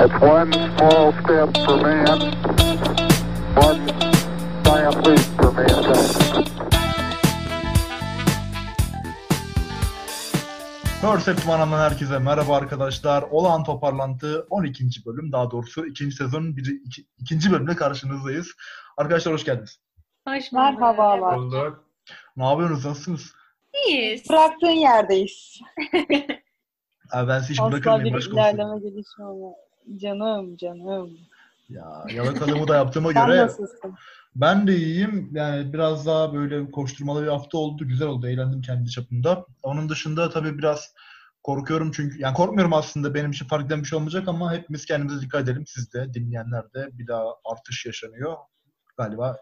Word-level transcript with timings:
It's 0.00 0.14
one 0.22 0.52
small 0.52 1.12
step 1.12 1.56
for 1.66 1.76
man, 1.82 2.20
one 3.66 3.80
giant 4.64 5.06
leap 5.06 5.20
for 5.36 5.52
mankind. 5.52 6.48
Percept 11.02 11.46
Manam'dan 11.46 11.78
herkese 11.78 12.18
merhaba 12.18 12.56
arkadaşlar. 12.56 13.22
Olağan 13.22 13.64
Toparlantı 13.64 14.46
12. 14.50 14.84
bölüm 15.06 15.32
daha 15.32 15.50
doğrusu 15.50 15.86
2. 15.86 16.10
sezonun 16.10 16.56
bir, 16.56 16.80
iki, 16.86 17.04
ikinci 17.18 17.52
bölümde 17.52 17.76
karşınızdayız. 17.76 18.48
Arkadaşlar 18.96 19.34
hoş 19.34 19.44
geldiniz. 19.44 19.80
Hoş. 20.28 20.52
Merhabalar. 20.52 21.36
Bulduk. 21.36 21.84
Ne 22.36 22.44
yapıyorsunuz? 22.46 22.84
Nasılsınız? 22.84 23.32
İyiyiz. 23.86 24.30
Bıraktığın 24.30 24.68
yerdeyiz. 24.68 25.60
Abi 27.12 27.28
ben 27.28 27.38
sizi 27.40 27.52
hiç 27.52 27.60
bırakır 27.60 27.90
Asla 27.90 27.98
mıyım? 27.98 28.16
bir 28.16 28.32
ilerleme 28.32 28.78
gelişme. 28.78 29.24
Canım 29.96 30.56
canım. 30.56 31.10
Ya 31.68 32.04
yalakalığımı 32.14 32.68
da 32.68 32.76
yaptığıma 32.76 33.12
Sen 33.12 33.26
göre 33.26 33.38
nasılsın? 33.38 33.94
ben 34.36 34.66
de 34.66 34.76
iyiyim. 34.76 35.30
Yani 35.34 35.72
biraz 35.72 36.06
daha 36.06 36.34
böyle 36.34 36.70
koşturmalı 36.70 37.22
bir 37.22 37.28
hafta 37.28 37.58
oldu. 37.58 37.88
Güzel 37.88 38.08
oldu. 38.08 38.28
Eğlendim 38.28 38.60
kendi 38.62 38.90
çapımda. 38.90 39.46
Onun 39.62 39.88
dışında 39.88 40.30
tabii 40.30 40.58
biraz 40.58 40.94
korkuyorum 41.42 41.90
çünkü 41.92 42.20
yani 42.20 42.34
korkmuyorum 42.34 42.72
aslında 42.72 43.14
benim 43.14 43.30
için 43.30 43.46
fark 43.46 43.66
eden 43.66 43.80
bir 43.80 43.84
şey 43.84 43.96
olmayacak 43.96 44.28
ama 44.28 44.52
hepimiz 44.52 44.86
kendimize 44.86 45.20
dikkat 45.20 45.42
edelim. 45.42 45.64
Siz 45.66 45.92
de 45.92 46.14
dinleyenler 46.14 46.62
de 46.74 46.88
bir 46.92 47.06
daha 47.06 47.24
artış 47.52 47.86
yaşanıyor. 47.86 48.36
Galiba 48.98 49.36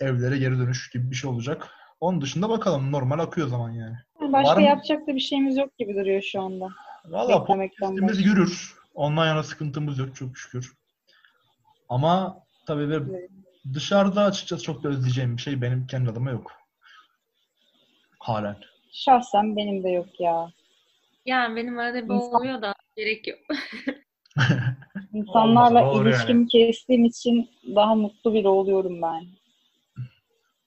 evlere 0.00 0.38
geri 0.38 0.58
dönüş 0.58 0.90
gibi 0.90 1.10
bir 1.10 1.16
şey 1.16 1.30
olacak. 1.30 1.68
Onun 2.00 2.20
dışında 2.20 2.48
bakalım 2.48 2.92
normal 2.92 3.18
akıyor 3.18 3.48
zaman 3.48 3.70
yani. 3.70 3.96
Başka 4.32 4.50
Var 4.50 4.56
mı? 4.56 4.62
yapacak 4.62 5.06
da 5.06 5.14
bir 5.14 5.20
şeyimiz 5.20 5.56
yok 5.56 5.78
gibi 5.78 5.94
duruyor 5.94 6.22
şu 6.22 6.40
anda. 6.42 6.68
Valla 7.04 7.44
podcast'imiz 7.44 8.26
yürür. 8.26 8.81
Ondan 8.94 9.26
yana 9.26 9.42
sıkıntımız 9.42 9.98
yok 9.98 10.16
çok 10.16 10.38
şükür. 10.38 10.72
Ama 11.88 12.38
tabii 12.66 12.88
bir 12.88 12.94
Evet. 12.94 13.30
dışarıda 13.74 14.22
açıkçası 14.24 14.62
çok 14.62 14.82
da 14.82 14.88
özleyeceğim 14.88 15.36
bir 15.36 15.42
şey 15.42 15.62
benim 15.62 15.86
kendi 15.86 16.10
adıma 16.10 16.30
yok. 16.30 16.52
Halen. 18.18 18.56
Şahsen 18.92 19.56
benim 19.56 19.84
de 19.84 19.88
yok 19.90 20.20
ya. 20.20 20.52
Yani 21.26 21.56
benim 21.56 21.78
arada 21.78 22.08
bir 22.08 22.14
İnsan- 22.14 22.32
oluyor 22.40 22.62
da 22.62 22.74
gerek 22.96 23.26
yok. 23.28 23.38
İnsanlarla 25.12 25.90
Olmaz, 25.90 26.06
ilişkimi 26.06 26.48
kestiğim 26.48 27.04
için 27.04 27.50
daha 27.74 27.94
mutlu 27.94 28.34
biri 28.34 28.48
oluyorum 28.48 29.02
ben. 29.02 29.26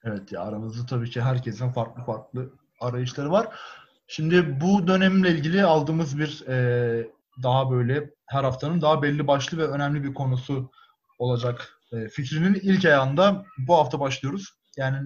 Evet 0.03 0.31
ya 0.31 0.41
aramızda 0.41 0.85
tabii 0.85 1.09
ki 1.09 1.21
herkesin 1.21 1.69
farklı 1.71 2.03
farklı 2.03 2.49
arayışları 2.81 3.31
var. 3.31 3.47
Şimdi 4.07 4.61
bu 4.61 4.87
dönemle 4.87 5.29
ilgili 5.31 5.63
aldığımız 5.63 6.19
bir 6.19 6.47
e, 6.47 7.07
daha 7.43 7.71
böyle 7.71 8.09
her 8.25 8.43
haftanın 8.43 8.81
daha 8.81 9.01
belli 9.01 9.27
başlı 9.27 9.57
ve 9.57 9.67
önemli 9.67 10.03
bir 10.03 10.13
konusu 10.13 10.71
olacak 11.19 11.79
e, 11.91 12.07
fikrinin 12.07 12.53
ilk 12.53 12.85
ayağında 12.85 13.45
bu 13.67 13.75
hafta 13.75 13.99
başlıyoruz. 13.99 14.49
Yani 14.77 14.97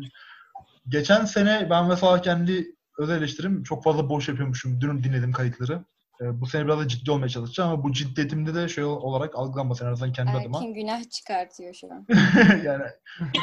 geçen 0.87 1.25
sene 1.25 1.67
ben 1.69 1.85
mesela 1.85 2.21
kendi 2.21 2.75
özel 2.97 3.17
eleştirim 3.17 3.63
çok 3.63 3.83
fazla 3.83 4.09
boş 4.09 4.27
yapıyormuşum. 4.27 4.81
Dün 4.81 5.03
dinledim 5.03 5.31
kayıtları. 5.31 5.85
E, 6.21 6.41
bu 6.41 6.45
sene 6.45 6.65
biraz 6.65 6.79
da 6.79 6.87
ciddi 6.87 7.11
olmaya 7.11 7.29
çalışacağım 7.29 7.71
ama 7.71 7.83
bu 7.83 7.91
ciddiyetimde 7.91 8.55
de 8.55 8.69
şey 8.69 8.83
olarak 8.83 9.35
algılanmasın 9.35 9.85
en 9.85 9.91
azından 9.91 10.13
kendi 10.13 10.31
adıma. 10.31 10.57
Erkin 10.57 10.73
günah 10.73 11.09
çıkartıyor 11.09 11.73
şu 11.73 11.87
an. 11.93 12.05
yani, 12.63 12.83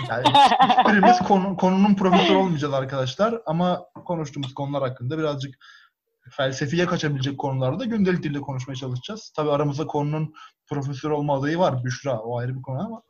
yani 0.08 0.24
hiçbirimiz 0.24 1.18
konu, 1.18 1.56
konunun 1.56 1.94
profesörü 1.94 2.36
olmayacağız 2.36 2.74
arkadaşlar 2.74 3.40
ama 3.46 3.86
konuştuğumuz 4.04 4.54
konular 4.54 4.82
hakkında 4.82 5.18
birazcık 5.18 5.54
felsefeye 6.30 6.86
kaçabilecek 6.86 7.38
konularda 7.38 7.84
gündelik 7.84 8.22
dilde 8.22 8.40
konuşmaya 8.40 8.74
çalışacağız. 8.74 9.32
Tabii 9.36 9.50
aramızda 9.50 9.86
konunun 9.86 10.34
profesör 10.66 11.10
olma 11.10 11.38
adayı 11.38 11.58
var 11.58 11.84
Büşra. 11.84 12.18
O 12.20 12.38
ayrı 12.38 12.56
bir 12.56 12.62
konu 12.62 12.86
ama. 12.86 13.02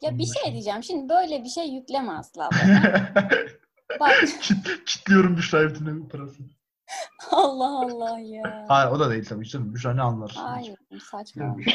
Ya 0.00 0.18
bir 0.18 0.26
şey 0.26 0.52
diyeceğim. 0.52 0.82
Şimdi 0.82 1.08
böyle 1.08 1.44
bir 1.44 1.48
şey 1.48 1.64
yükleme 1.68 2.12
asla. 2.12 2.50
Bak 4.00 4.14
Kit- 4.40 4.84
Kitliyorum 4.86 5.36
Büşra'ya 5.36 5.68
bütün 5.68 6.08
parasını. 6.08 6.46
Allah 7.30 7.78
Allah 7.84 8.18
ya. 8.18 8.64
Hayır 8.68 8.90
o 8.90 9.00
da 9.00 9.10
değil 9.10 9.24
tabii 9.24 9.48
canım. 9.48 9.74
Büşra 9.74 9.94
ne 9.94 10.02
anlar? 10.02 10.32
Hayır 10.36 10.76
saçma. 11.10 11.56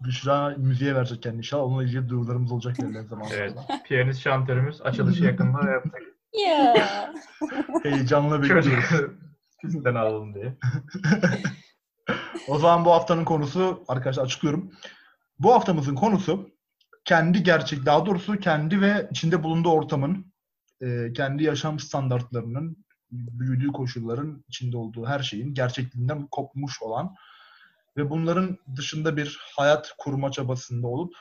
Büşra 0.00 0.54
müziğe 0.58 0.94
verecek 0.94 1.22
kendini 1.22 1.38
inşallah. 1.38 1.62
Onunla 1.64 1.84
ilgili 1.84 2.08
duygularımız 2.08 2.52
olacak 2.52 2.78
ilerleyen 2.78 3.04
zamanlarda. 3.04 3.64
Evet. 3.70 3.84
Piyanist 3.84 4.20
şantörümüz 4.20 4.82
açılışı 4.82 5.24
yakında 5.24 5.70
yapacak. 5.70 6.02
Ya. 6.34 7.14
Heyecanla 7.82 8.42
bekliyoruz. 8.42 8.68
Pistten 9.62 9.94
alalım 9.94 10.34
diye. 10.34 10.56
O 12.48 12.58
zaman 12.58 12.84
bu 12.84 12.90
haftanın 12.90 13.24
konusu 13.24 13.84
arkadaşlar 13.88 14.24
açıklıyorum. 14.24 14.72
Bu 15.38 15.54
haftamızın 15.54 15.94
konusu 15.94 16.50
kendi 17.04 17.42
gerçek, 17.42 17.86
daha 17.86 18.06
doğrusu 18.06 18.36
kendi 18.36 18.80
ve 18.80 19.08
içinde 19.10 19.42
bulunduğu 19.42 19.70
ortamın, 19.70 20.32
e, 20.80 21.12
kendi 21.12 21.44
yaşam 21.44 21.78
standartlarının, 21.78 22.84
büyüdüğü 23.10 23.72
koşulların 23.72 24.44
içinde 24.48 24.76
olduğu 24.76 25.06
her 25.06 25.20
şeyin 25.20 25.54
gerçekliğinden 25.54 26.26
kopmuş 26.26 26.82
olan 26.82 27.14
ve 27.96 28.10
bunların 28.10 28.58
dışında 28.76 29.16
bir 29.16 29.38
hayat 29.56 29.94
kurma 29.98 30.30
çabasında 30.30 30.86
olup 30.86 31.14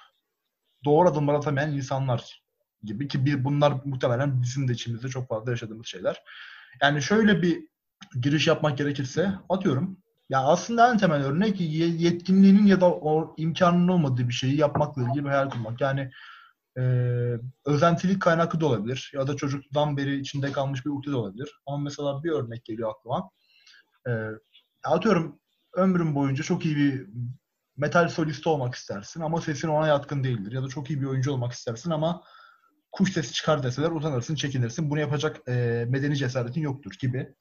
doğru 0.85 1.09
adımlar 1.09 1.33
atamayan 1.33 1.73
insanlar 1.73 2.42
gibi 2.83 3.07
ki 3.07 3.25
bir 3.25 3.43
bunlar 3.43 3.73
muhtemelen 3.85 4.41
bizim 4.41 4.67
de 4.67 4.73
içimizde 4.73 5.07
çok 5.09 5.29
fazla 5.29 5.51
yaşadığımız 5.51 5.87
şeyler. 5.87 6.23
Yani 6.81 7.01
şöyle 7.01 7.41
bir 7.41 7.67
giriş 8.21 8.47
yapmak 8.47 8.77
gerekirse 8.77 9.33
atıyorum 9.49 9.97
ya 10.29 10.39
aslında 10.39 10.91
en 10.91 10.97
temel 10.97 11.23
örnek 11.23 11.61
ye- 11.61 11.87
yetkinliğinin 11.87 12.65
ya 12.65 12.81
da 12.81 12.91
o 12.91 13.35
imkanının 13.37 13.87
olmadığı 13.87 14.27
bir 14.27 14.33
şeyi 14.33 14.57
yapmakla 14.57 15.03
ilgili 15.03 15.23
bir 15.23 15.29
hayal 15.29 15.49
kurmak. 15.49 15.81
Yani 15.81 16.11
e, 16.77 16.81
özentilik 17.65 18.21
kaynaklı 18.21 18.61
da 18.61 18.65
olabilir 18.65 19.11
ya 19.13 19.27
da 19.27 19.35
çocukluktan 19.35 19.97
beri 19.97 20.19
içinde 20.19 20.51
kalmış 20.51 20.85
bir 20.85 20.91
ukde 20.91 21.11
de 21.11 21.15
olabilir. 21.15 21.61
Ama 21.67 21.77
mesela 21.77 22.23
bir 22.23 22.31
örnek 22.31 22.65
geliyor 22.65 22.91
aklıma. 22.91 23.29
E, 24.07 24.11
atıyorum 24.83 25.39
ömrün 25.75 26.15
boyunca 26.15 26.43
çok 26.43 26.65
iyi 26.65 26.75
bir 26.75 27.07
metal 27.77 28.09
solisti 28.09 28.49
olmak 28.49 28.75
istersin 28.75 29.21
ama 29.21 29.41
sesin 29.41 29.67
ona 29.67 29.87
yatkın 29.87 30.23
değildir. 30.23 30.51
Ya 30.51 30.63
da 30.63 30.67
çok 30.67 30.89
iyi 30.89 31.01
bir 31.01 31.05
oyuncu 31.05 31.31
olmak 31.31 31.51
istersin 31.51 31.91
ama 31.91 32.23
kuş 32.93 33.13
sesi 33.13 33.33
çıkar 33.33 33.63
deseler 33.63 33.91
utanırsın, 33.91 34.35
çekinirsin. 34.35 34.89
Bunu 34.89 34.99
yapacak 34.99 35.41
e, 35.47 35.85
medeni 35.89 36.17
cesaretin 36.17 36.61
yoktur 36.61 36.91
gibi. 36.99 37.33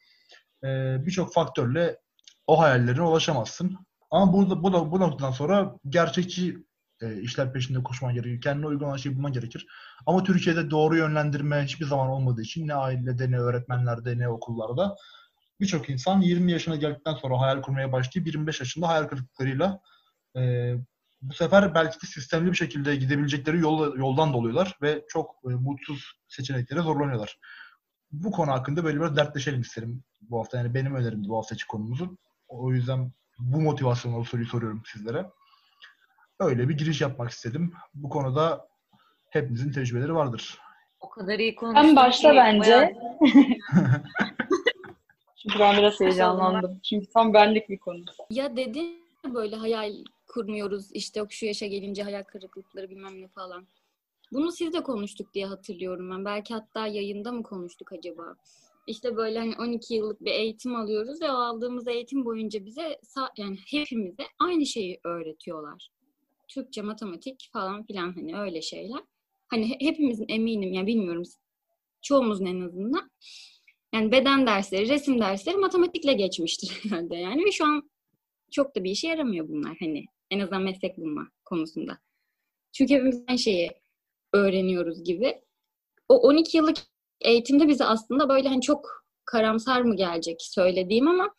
E, 0.65 0.97
Birçok 1.07 1.35
faktörle 1.35 1.99
o 2.47 2.61
hayallerine 2.61 3.03
ulaşamazsın. 3.03 3.79
Ama 4.11 4.33
burada 4.33 4.63
bu, 4.63 4.73
da, 4.73 4.93
bu 4.93 5.01
noktadan 5.01 5.31
sonra 5.31 5.75
gerçekçi 5.89 6.57
e, 7.03 7.21
işler 7.21 7.53
peşinde 7.53 7.83
koşman 7.83 8.15
gerekir. 8.15 8.41
Kendine 8.41 8.67
uygun 8.67 8.87
olan 8.87 8.97
şeyi 8.97 9.17
bulman 9.17 9.33
gerekir. 9.33 9.67
Ama 10.07 10.25
Türkiye'de 10.25 10.71
doğru 10.71 10.97
yönlendirme 10.97 11.65
hiçbir 11.65 11.87
zaman 11.87 12.09
olmadığı 12.09 12.43
için 12.43 12.69
ne 12.69 12.75
ailede 12.75 13.31
ne 13.31 13.39
öğretmenlerde 13.39 14.19
ne 14.19 14.29
okullarda 14.29 14.97
birçok 15.61 15.91
insan 15.91 16.21
20 16.21 16.53
yaşına 16.53 16.77
geldikten 16.77 17.15
sonra 17.15 17.41
hayal 17.41 17.63
kurmaya 17.63 17.93
başlayıp 17.93 18.27
25 18.27 18.61
yaşında 18.61 18.89
hayal 18.89 19.05
kırıklıklarıyla 19.05 19.81
e, 20.37 20.75
bu 21.23 21.35
sefer 21.35 21.75
belki 21.75 22.03
de 22.03 22.07
sistemli 22.07 22.51
bir 22.51 22.57
şekilde 22.57 22.97
gidebilecekleri 22.97 23.59
yol, 23.59 23.97
yoldan 23.97 24.33
doluyorlar 24.33 24.79
ve 24.83 25.05
çok 25.09 25.35
e, 25.45 25.49
mutsuz 25.49 26.13
seçeneklere 26.29 26.81
zorlanıyorlar. 26.81 27.39
Bu 28.13 28.31
konu 28.31 28.51
hakkında 28.51 28.85
böyle 28.85 29.01
biraz 29.01 29.17
dertleşelim 29.17 29.61
isterim 29.61 30.05
bu 30.21 30.39
hafta. 30.39 30.59
Yani 30.59 30.75
benim 30.75 30.95
önerim 30.95 31.25
bu 31.29 31.37
haftaki 31.37 31.67
konumuzun. 31.67 32.19
O 32.49 32.73
yüzden 32.73 33.13
bu 33.39 33.61
motivasyonla 33.61 34.19
o 34.19 34.25
soruyu 34.25 34.47
soruyorum 34.47 34.83
sizlere. 34.87 35.27
Öyle 36.41 36.69
bir 36.69 36.79
giriş 36.79 37.01
yapmak 37.01 37.31
istedim. 37.31 37.73
Bu 37.95 38.09
konuda 38.09 38.69
hepimizin 39.31 39.73
tecrübeleri 39.73 40.15
vardır. 40.15 40.59
O 41.01 41.09
kadar 41.09 41.39
iyi 41.39 41.55
konuştun 41.55 41.89
En 41.89 41.97
başta 41.97 42.31
ki 42.31 42.37
bence. 42.37 42.97
Çünkü 45.37 45.59
ben 45.59 45.77
biraz 45.77 46.01
heyecanlandım. 46.01 46.81
Çünkü 46.83 47.07
tam 47.11 47.35
benlik 47.35 47.69
bir 47.69 47.79
konu. 47.79 48.05
Ya 48.31 48.57
dedin 48.57 49.03
böyle 49.35 49.57
hayal 49.57 49.93
kurmuyoruz 50.33 50.93
işte 50.93 51.23
şu 51.31 51.47
yaşa 51.47 51.67
gelince 51.67 52.03
hayal 52.03 52.23
kırıklıkları 52.23 52.91
bilmem 52.91 53.21
ne 53.21 53.29
falan. 53.29 53.67
Bunu 54.33 54.53
siz 54.53 54.73
de 54.73 54.83
konuştuk 54.83 55.35
diye 55.35 55.47
hatırlıyorum 55.47 56.11
ben. 56.11 56.25
Belki 56.25 56.55
hatta 56.55 56.87
yayında 56.87 57.33
mı 57.33 57.43
konuştuk 57.43 57.93
acaba? 57.93 58.37
İşte 58.87 59.17
böyle 59.17 59.39
hani 59.39 59.55
12 59.59 59.95
yıllık 59.95 60.21
bir 60.21 60.31
eğitim 60.31 60.77
alıyoruz 60.77 61.23
ve 61.23 61.31
o 61.31 61.35
aldığımız 61.35 61.89
eğitim 61.89 62.25
boyunca 62.25 62.65
bize 62.65 63.01
yani 63.37 63.59
hepimize 63.71 64.23
aynı 64.39 64.67
şeyi 64.67 65.01
öğretiyorlar. 65.05 65.89
Türkçe, 66.49 66.83
matematik 66.83 67.49
falan 67.53 67.87
filan 67.87 68.13
hani 68.13 68.39
öyle 68.39 68.63
şeyler. 68.63 69.01
Hani 69.49 69.71
he- 69.71 69.87
hepimizin 69.87 70.27
eminim 70.29 70.73
yani 70.73 70.87
bilmiyorum 70.87 71.23
çoğumuzun 72.03 72.47
en 72.47 72.61
azından 72.61 73.11
yani 73.95 74.13
beden 74.13 74.47
dersleri, 74.47 74.89
resim 74.89 75.21
dersleri 75.21 75.57
matematikle 75.57 76.13
geçmiştir 76.13 76.81
herhalde 76.83 77.17
yani 77.17 77.45
ve 77.45 77.53
şu 77.53 77.67
an 77.67 77.91
çok 78.51 78.77
da 78.77 78.85
bir 78.85 78.91
işe 78.91 79.09
yaramıyor 79.09 79.49
bunlar 79.49 79.77
hani 79.81 80.05
en 80.33 80.41
azından 80.41 80.63
meslek 80.63 80.99
bulma 80.99 81.29
konusunda. 81.45 81.99
Çünkü 82.73 82.95
hepimiz 82.95 83.23
aynı 83.29 83.39
şeyi 83.39 83.71
öğreniyoruz 84.33 85.05
gibi. 85.05 85.43
O 86.09 86.17
12 86.17 86.57
yıllık 86.57 86.77
eğitimde 87.21 87.69
bize 87.69 87.85
aslında 87.85 88.29
böyle 88.29 88.49
hani 88.49 88.61
çok 88.61 89.05
karamsar 89.25 89.83
mı 89.83 89.97
gelecek 89.97 90.37
söylediğim 90.43 91.09
ama 91.09 91.35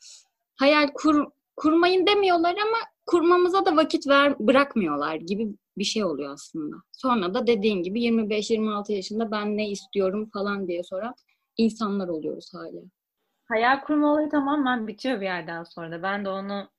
hayal 0.56 0.88
kur 0.94 1.26
kurmayın 1.56 2.08
demiyorlar 2.08 2.52
ama 2.52 2.78
kurmamıza 3.06 3.66
da 3.66 3.76
vakit 3.76 4.08
ver 4.08 4.40
bırakmıyorlar 4.40 5.16
gibi 5.16 5.48
bir 5.78 5.84
şey 5.84 6.04
oluyor 6.04 6.34
aslında. 6.34 6.76
Sonra 6.92 7.34
da 7.34 7.48
dediğin 7.48 7.84
gibi 7.84 8.02
25-26 8.02 8.92
yaşında 8.94 9.32
ben 9.32 9.58
ne 9.58 9.70
istiyorum 9.70 10.30
falan 10.34 10.68
diye 10.68 10.84
soran 10.84 11.14
insanlar 11.58 12.08
oluyoruz 12.08 12.52
hala. 12.54 12.82
Hayal 13.48 13.82
kurma 13.82 14.14
olayı 14.14 14.30
tamamen 14.30 14.88
bitiyor 14.88 15.22
bir 15.22 15.26
yerden 15.26 15.64
sonra 15.64 15.92
da. 15.92 16.04
Ben 16.04 16.26
de 16.26 16.30
onu 16.30 16.70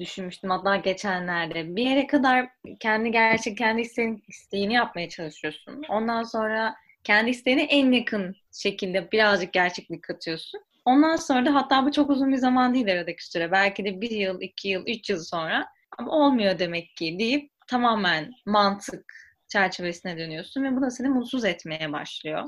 düşünmüştüm 0.00 0.50
hatta 0.50 0.76
geçenlerde. 0.76 1.76
Bir 1.76 1.82
yere 1.90 2.06
kadar 2.06 2.48
kendi 2.80 3.10
gerçek 3.10 3.58
kendi 3.58 3.80
isteğin, 3.80 4.24
isteğini 4.28 4.74
yapmaya 4.74 5.08
çalışıyorsun. 5.08 5.82
Ondan 5.88 6.22
sonra 6.22 6.74
kendi 7.04 7.30
isteğine 7.30 7.62
en 7.62 7.92
yakın 7.92 8.36
şekilde 8.52 9.12
birazcık 9.12 9.52
gerçeklik 9.52 10.02
katıyorsun. 10.02 10.60
Ondan 10.84 11.16
sonra 11.16 11.46
da 11.46 11.54
hatta 11.54 11.86
bu 11.86 11.92
çok 11.92 12.10
uzun 12.10 12.32
bir 12.32 12.36
zaman 12.36 12.74
değil 12.74 12.92
aradaki 12.92 13.26
süre. 13.30 13.52
Belki 13.52 13.84
de 13.84 14.00
bir 14.00 14.10
yıl, 14.10 14.40
iki 14.40 14.68
yıl, 14.68 14.86
üç 14.86 15.10
yıl 15.10 15.18
sonra 15.18 15.66
ama 15.98 16.12
olmuyor 16.12 16.58
demek 16.58 16.96
ki 16.96 17.16
deyip 17.18 17.50
tamamen 17.66 18.32
mantık 18.46 19.12
çerçevesine 19.48 20.18
dönüyorsun 20.18 20.64
ve 20.64 20.76
bu 20.76 20.82
da 20.82 20.90
seni 20.90 21.08
mutsuz 21.08 21.44
etmeye 21.44 21.92
başlıyor. 21.92 22.44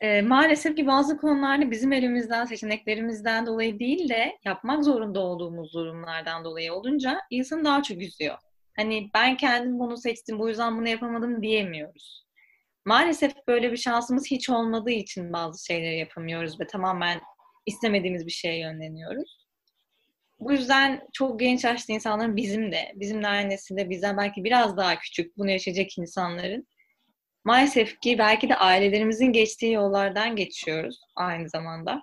Ee, 0.00 0.22
maalesef 0.22 0.76
ki 0.76 0.86
bazı 0.86 1.16
konularda 1.16 1.70
bizim 1.70 1.92
elimizden, 1.92 2.44
seçeneklerimizden 2.44 3.46
dolayı 3.46 3.78
değil 3.78 4.08
de 4.08 4.38
yapmak 4.44 4.84
zorunda 4.84 5.20
olduğumuz 5.20 5.74
durumlardan 5.74 6.44
dolayı 6.44 6.72
olunca 6.72 7.20
insanı 7.30 7.64
daha 7.64 7.82
çok 7.82 8.02
üzüyor. 8.02 8.38
Hani 8.76 9.10
ben 9.14 9.36
kendim 9.36 9.78
bunu 9.78 9.96
seçtim, 9.96 10.38
bu 10.38 10.48
yüzden 10.48 10.78
bunu 10.78 10.88
yapamadım 10.88 11.42
diyemiyoruz. 11.42 12.26
Maalesef 12.84 13.32
böyle 13.48 13.72
bir 13.72 13.76
şansımız 13.76 14.30
hiç 14.30 14.50
olmadığı 14.50 14.90
için 14.90 15.32
bazı 15.32 15.64
şeyleri 15.64 15.98
yapamıyoruz 15.98 16.60
ve 16.60 16.66
tamamen 16.66 17.20
istemediğimiz 17.66 18.26
bir 18.26 18.32
şeye 18.32 18.58
yönleniyoruz. 18.58 19.46
Bu 20.40 20.52
yüzden 20.52 21.08
çok 21.12 21.40
genç 21.40 21.64
yaşta 21.64 21.92
insanların 21.92 22.36
bizim 22.36 22.72
de, 22.72 22.92
bizimle 22.94 23.28
aynı 23.28 23.50
nesilde 23.50 23.90
bizden 23.90 24.16
belki 24.16 24.44
biraz 24.44 24.76
daha 24.76 24.98
küçük 24.98 25.38
bunu 25.38 25.50
yaşayacak 25.50 25.98
insanların 25.98 26.66
maalesef 27.44 28.00
ki 28.00 28.18
belki 28.18 28.48
de 28.48 28.56
ailelerimizin 28.56 29.32
geçtiği 29.32 29.72
yollardan 29.72 30.36
geçiyoruz 30.36 31.00
aynı 31.16 31.48
zamanda. 31.48 32.02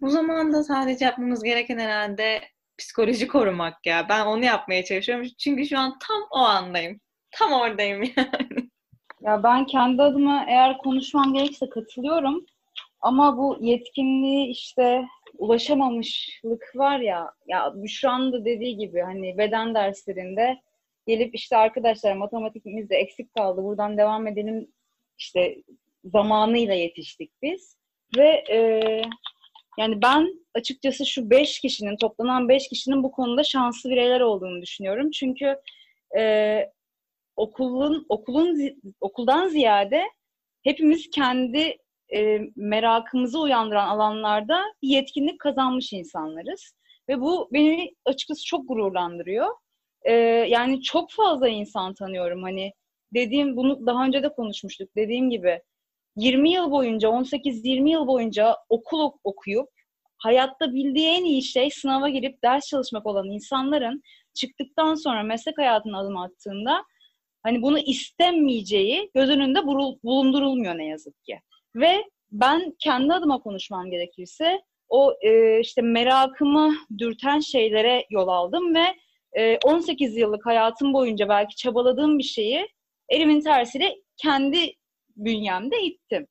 Bu 0.00 0.10
zamanda 0.10 0.62
sadece 0.62 1.04
yapmamız 1.04 1.42
gereken 1.42 1.78
herhalde 1.78 2.40
psikoloji 2.78 3.28
korumak 3.28 3.86
ya. 3.86 4.06
Ben 4.08 4.26
onu 4.26 4.44
yapmaya 4.44 4.84
çalışıyorum. 4.84 5.26
Çünkü 5.38 5.66
şu 5.66 5.78
an 5.78 5.98
tam 6.08 6.22
o 6.30 6.38
andayım. 6.38 7.00
Tam 7.30 7.52
oradayım 7.52 8.02
yani. 8.16 8.70
Ya 9.20 9.42
ben 9.42 9.66
kendi 9.66 10.02
adıma 10.02 10.44
eğer 10.48 10.78
konuşmam 10.78 11.34
gerekirse 11.34 11.68
katılıyorum. 11.68 12.46
Ama 13.00 13.36
bu 13.38 13.58
yetkinliği 13.60 14.48
işte 14.48 15.04
ulaşamamışlık 15.38 16.72
var 16.74 16.98
ya, 16.98 17.32
ya 17.46 17.72
Büşra'nın 17.74 18.32
da 18.32 18.44
dediği 18.44 18.76
gibi 18.76 19.00
hani 19.00 19.38
beden 19.38 19.74
derslerinde 19.74 20.58
gelip 21.08 21.34
işte 21.34 21.56
arkadaşlar 21.56 22.16
matematikimizde 22.16 22.96
eksik 22.96 23.34
kaldı 23.34 23.62
buradan 23.62 23.98
devam 23.98 24.26
edelim 24.26 24.68
işte 25.18 25.62
zamanıyla 26.04 26.74
yetiştik 26.74 27.30
biz. 27.42 27.76
Ve 28.16 28.44
e, 28.50 28.58
yani 29.78 30.02
ben 30.02 30.44
açıkçası 30.54 31.06
şu 31.06 31.30
beş 31.30 31.60
kişinin, 31.60 31.96
toplanan 31.96 32.48
beş 32.48 32.68
kişinin 32.68 33.02
bu 33.02 33.12
konuda 33.12 33.44
şanslı 33.44 33.90
bireyler 33.90 34.20
olduğunu 34.20 34.62
düşünüyorum. 34.62 35.10
Çünkü 35.10 35.56
e, 36.18 36.62
okulun 37.36 38.06
okulun 38.08 38.82
okuldan 39.00 39.48
ziyade 39.48 40.02
hepimiz 40.64 41.10
kendi 41.10 41.76
e, 42.14 42.40
merakımızı 42.56 43.40
uyandıran 43.40 43.88
alanlarda 43.88 44.64
yetkinlik 44.82 45.40
kazanmış 45.40 45.92
insanlarız. 45.92 46.74
Ve 47.08 47.20
bu 47.20 47.48
beni 47.52 47.94
açıkçası 48.04 48.44
çok 48.44 48.68
gururlandırıyor. 48.68 49.48
E, 50.08 50.12
yani 50.48 50.82
çok 50.82 51.10
fazla 51.10 51.48
insan 51.48 51.94
tanıyorum. 51.94 52.42
Hani 52.42 52.72
dediğim 53.14 53.56
bunu 53.56 53.86
daha 53.86 54.04
önce 54.04 54.22
de 54.22 54.28
konuşmuştuk. 54.28 54.88
Dediğim 54.96 55.30
gibi 55.30 55.60
20 56.16 56.50
yıl 56.50 56.70
boyunca 56.70 57.08
18-20 57.08 57.90
yıl 57.90 58.06
boyunca 58.06 58.56
okul 58.68 59.10
okuyup 59.24 59.68
hayatta 60.18 60.72
bildiği 60.72 61.08
en 61.08 61.24
iyi 61.24 61.42
şey 61.42 61.70
sınava 61.70 62.08
girip 62.08 62.42
ders 62.44 62.66
çalışmak 62.66 63.06
olan 63.06 63.26
insanların 63.26 64.02
çıktıktan 64.34 64.94
sonra 64.94 65.22
meslek 65.22 65.58
hayatına 65.58 66.00
adım 66.00 66.16
attığında 66.16 66.84
hani 67.42 67.62
bunu 67.62 67.78
istemeyeceği 67.78 69.10
göz 69.14 69.30
önünde 69.30 69.66
bulundurulmuyor 70.02 70.78
ne 70.78 70.86
yazık 70.86 71.24
ki. 71.24 71.40
Ve 71.74 72.04
ben 72.32 72.74
kendi 72.78 73.14
adıma 73.14 73.38
konuşmam 73.38 73.90
gerekirse 73.90 74.60
o 74.88 75.14
e, 75.20 75.60
işte 75.60 75.82
merakımı 75.82 76.74
dürten 76.98 77.40
şeylere 77.40 78.06
yol 78.10 78.28
aldım 78.28 78.74
ve 78.74 78.84
e, 79.32 79.58
18 79.64 80.16
yıllık 80.16 80.46
hayatım 80.46 80.92
boyunca 80.92 81.28
belki 81.28 81.56
çabaladığım 81.56 82.18
bir 82.18 82.24
şeyi 82.24 82.68
elimin 83.08 83.40
tersiyle 83.40 83.96
kendi 84.16 84.72
bünyemde 85.16 85.82
ittim. 85.82 86.26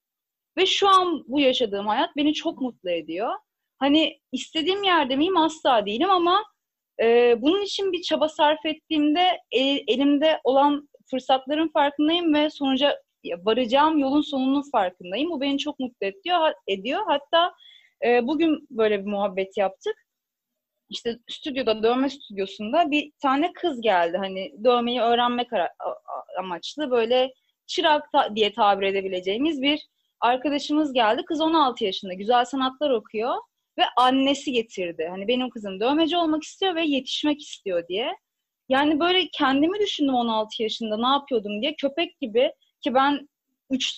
Ve 0.57 0.65
şu 0.65 0.89
an 0.89 1.23
bu 1.27 1.39
yaşadığım 1.39 1.87
hayat 1.87 2.09
beni 2.17 2.33
çok 2.33 2.61
mutlu 2.61 2.91
ediyor. 2.91 3.33
Hani 3.79 4.19
istediğim 4.31 4.83
yerde 4.83 5.15
miyim 5.15 5.37
asla 5.37 5.85
değilim 5.85 6.09
ama 6.09 6.43
e, 7.01 7.35
bunun 7.41 7.61
için 7.61 7.91
bir 7.91 8.01
çaba 8.01 8.29
sarf 8.29 8.65
ettiğimde 8.65 9.39
el, 9.51 9.83
elimde 9.87 10.39
olan 10.43 10.89
fırsatların 11.09 11.67
farkındayım 11.67 12.33
ve 12.33 12.49
sonuca 12.49 12.97
varacağım 13.43 13.97
yolun 13.97 14.21
sonunun 14.21 14.63
farkındayım. 14.71 15.31
Bu 15.31 15.41
beni 15.41 15.57
çok 15.57 15.79
mutlu 15.79 16.07
ediyor. 16.07 16.53
ediyor. 16.67 17.01
Hatta 17.07 17.53
e, 18.05 18.27
bugün 18.27 18.67
böyle 18.71 18.99
bir 18.99 19.11
muhabbet 19.11 19.57
yaptık. 19.57 20.06
İşte 20.89 21.19
stüdyoda, 21.27 21.83
dövme 21.83 22.09
stüdyosunda 22.09 22.91
bir 22.91 23.11
tane 23.21 23.53
kız 23.53 23.81
geldi. 23.81 24.17
Hani 24.17 24.53
dövmeyi 24.63 25.01
öğrenmek 25.01 25.47
amaçlı 26.39 26.91
böyle 26.91 27.33
çırak 27.67 28.03
diye 28.35 28.53
tabir 28.53 28.85
edebileceğimiz 28.85 29.61
bir 29.61 29.87
arkadaşımız 30.21 30.93
geldi. 30.93 31.25
Kız 31.25 31.41
16 31.41 31.85
yaşında, 31.85 32.13
güzel 32.13 32.45
sanatlar 32.45 32.89
okuyor 32.89 33.35
ve 33.77 33.83
annesi 33.97 34.51
getirdi. 34.51 35.07
Hani 35.09 35.27
benim 35.27 35.49
kızım 35.49 35.79
dövmeci 35.79 36.17
olmak 36.17 36.43
istiyor 36.43 36.75
ve 36.75 36.85
yetişmek 36.85 37.41
istiyor 37.41 37.87
diye. 37.87 38.11
Yani 38.69 38.99
böyle 38.99 39.27
kendimi 39.33 39.79
düşündüm 39.79 40.15
16 40.15 40.63
yaşında 40.63 40.97
ne 40.97 41.07
yapıyordum 41.07 41.61
diye. 41.61 41.75
Köpek 41.75 42.19
gibi 42.19 42.51
ki 42.81 42.93
ben 42.93 43.29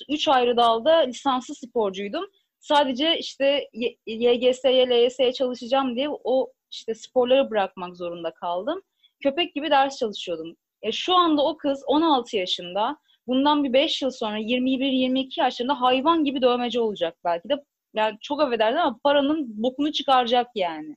3 0.10 0.28
ayrı 0.28 0.58
dalda 0.58 0.98
lisanslı 0.98 1.56
sporcuydum. 1.56 2.26
Sadece 2.60 3.18
işte 3.18 3.70
YGS'ye, 4.06 4.90
LYS'ye 4.90 5.34
çalışacağım 5.34 5.96
diye 5.96 6.10
o 6.24 6.52
işte 6.72 6.96
sporları 6.96 7.50
bırakmak 7.50 7.98
zorunda 7.98 8.34
kaldım. 8.34 8.82
Köpek 9.24 9.56
gibi 9.56 9.72
ders 9.72 9.98
çalışıyordum. 9.98 10.56
E 10.82 10.92
şu 10.92 11.16
anda 11.16 11.46
o 11.46 11.58
kız 11.58 11.84
16 11.88 12.38
yaşında. 12.38 12.98
Bundan 13.28 13.64
bir 13.64 13.74
5 13.74 14.02
yıl 14.02 14.12
sonra 14.12 14.40
21-22 14.40 15.40
yaşlarında 15.40 15.82
hayvan 15.82 16.24
gibi 16.24 16.42
dövmeci 16.42 16.80
olacak 16.80 17.18
belki 17.26 17.50
de. 17.50 17.54
Yani 17.94 18.18
çok 18.22 18.42
affedersin 18.42 18.78
ama 18.78 19.00
paranın 19.04 19.64
bokunu 19.64 19.92
çıkaracak 19.92 20.48
yani. 20.56 20.96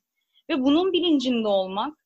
Ve 0.50 0.60
bunun 0.60 0.92
bilincinde 0.92 1.48
olmak 1.48 1.98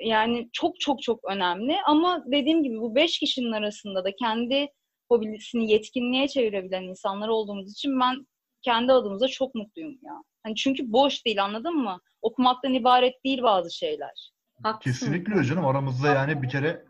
yani 0.00 0.48
çok 0.52 0.80
çok 0.80 1.02
çok 1.02 1.24
önemli. 1.24 1.76
Ama 1.86 2.24
dediğim 2.26 2.62
gibi 2.62 2.80
bu 2.80 2.94
5 2.94 3.18
kişinin 3.18 3.52
arasında 3.52 4.04
da 4.04 4.10
kendi 4.16 4.68
hobisini 5.08 5.70
yetkinliğe 5.70 6.28
çevirebilen 6.28 6.82
insanlar 6.82 7.28
olduğumuz 7.28 7.72
için 7.72 8.00
ben 8.00 8.26
kendi 8.62 8.92
adımıza 8.92 9.28
çok 9.28 9.54
mutluyum 9.54 9.98
ya. 10.02 10.12
Hani 10.42 10.54
çünkü 10.54 10.92
boş 10.92 11.24
değil 11.26 11.44
anladın 11.44 11.76
mı? 11.76 11.98
Okumaktan 12.22 12.74
ibaret 12.74 13.24
değil 13.24 13.42
bazı 13.42 13.76
şeyler. 13.76 14.32
Haklısın. 14.62 15.00
Kesinlikle 15.00 15.34
öyle 15.34 15.44
canım. 15.44 15.66
Aramızda 15.66 16.08
yani 16.08 16.42
bir 16.42 16.48
kere 16.48 16.84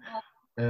e, 0.58 0.64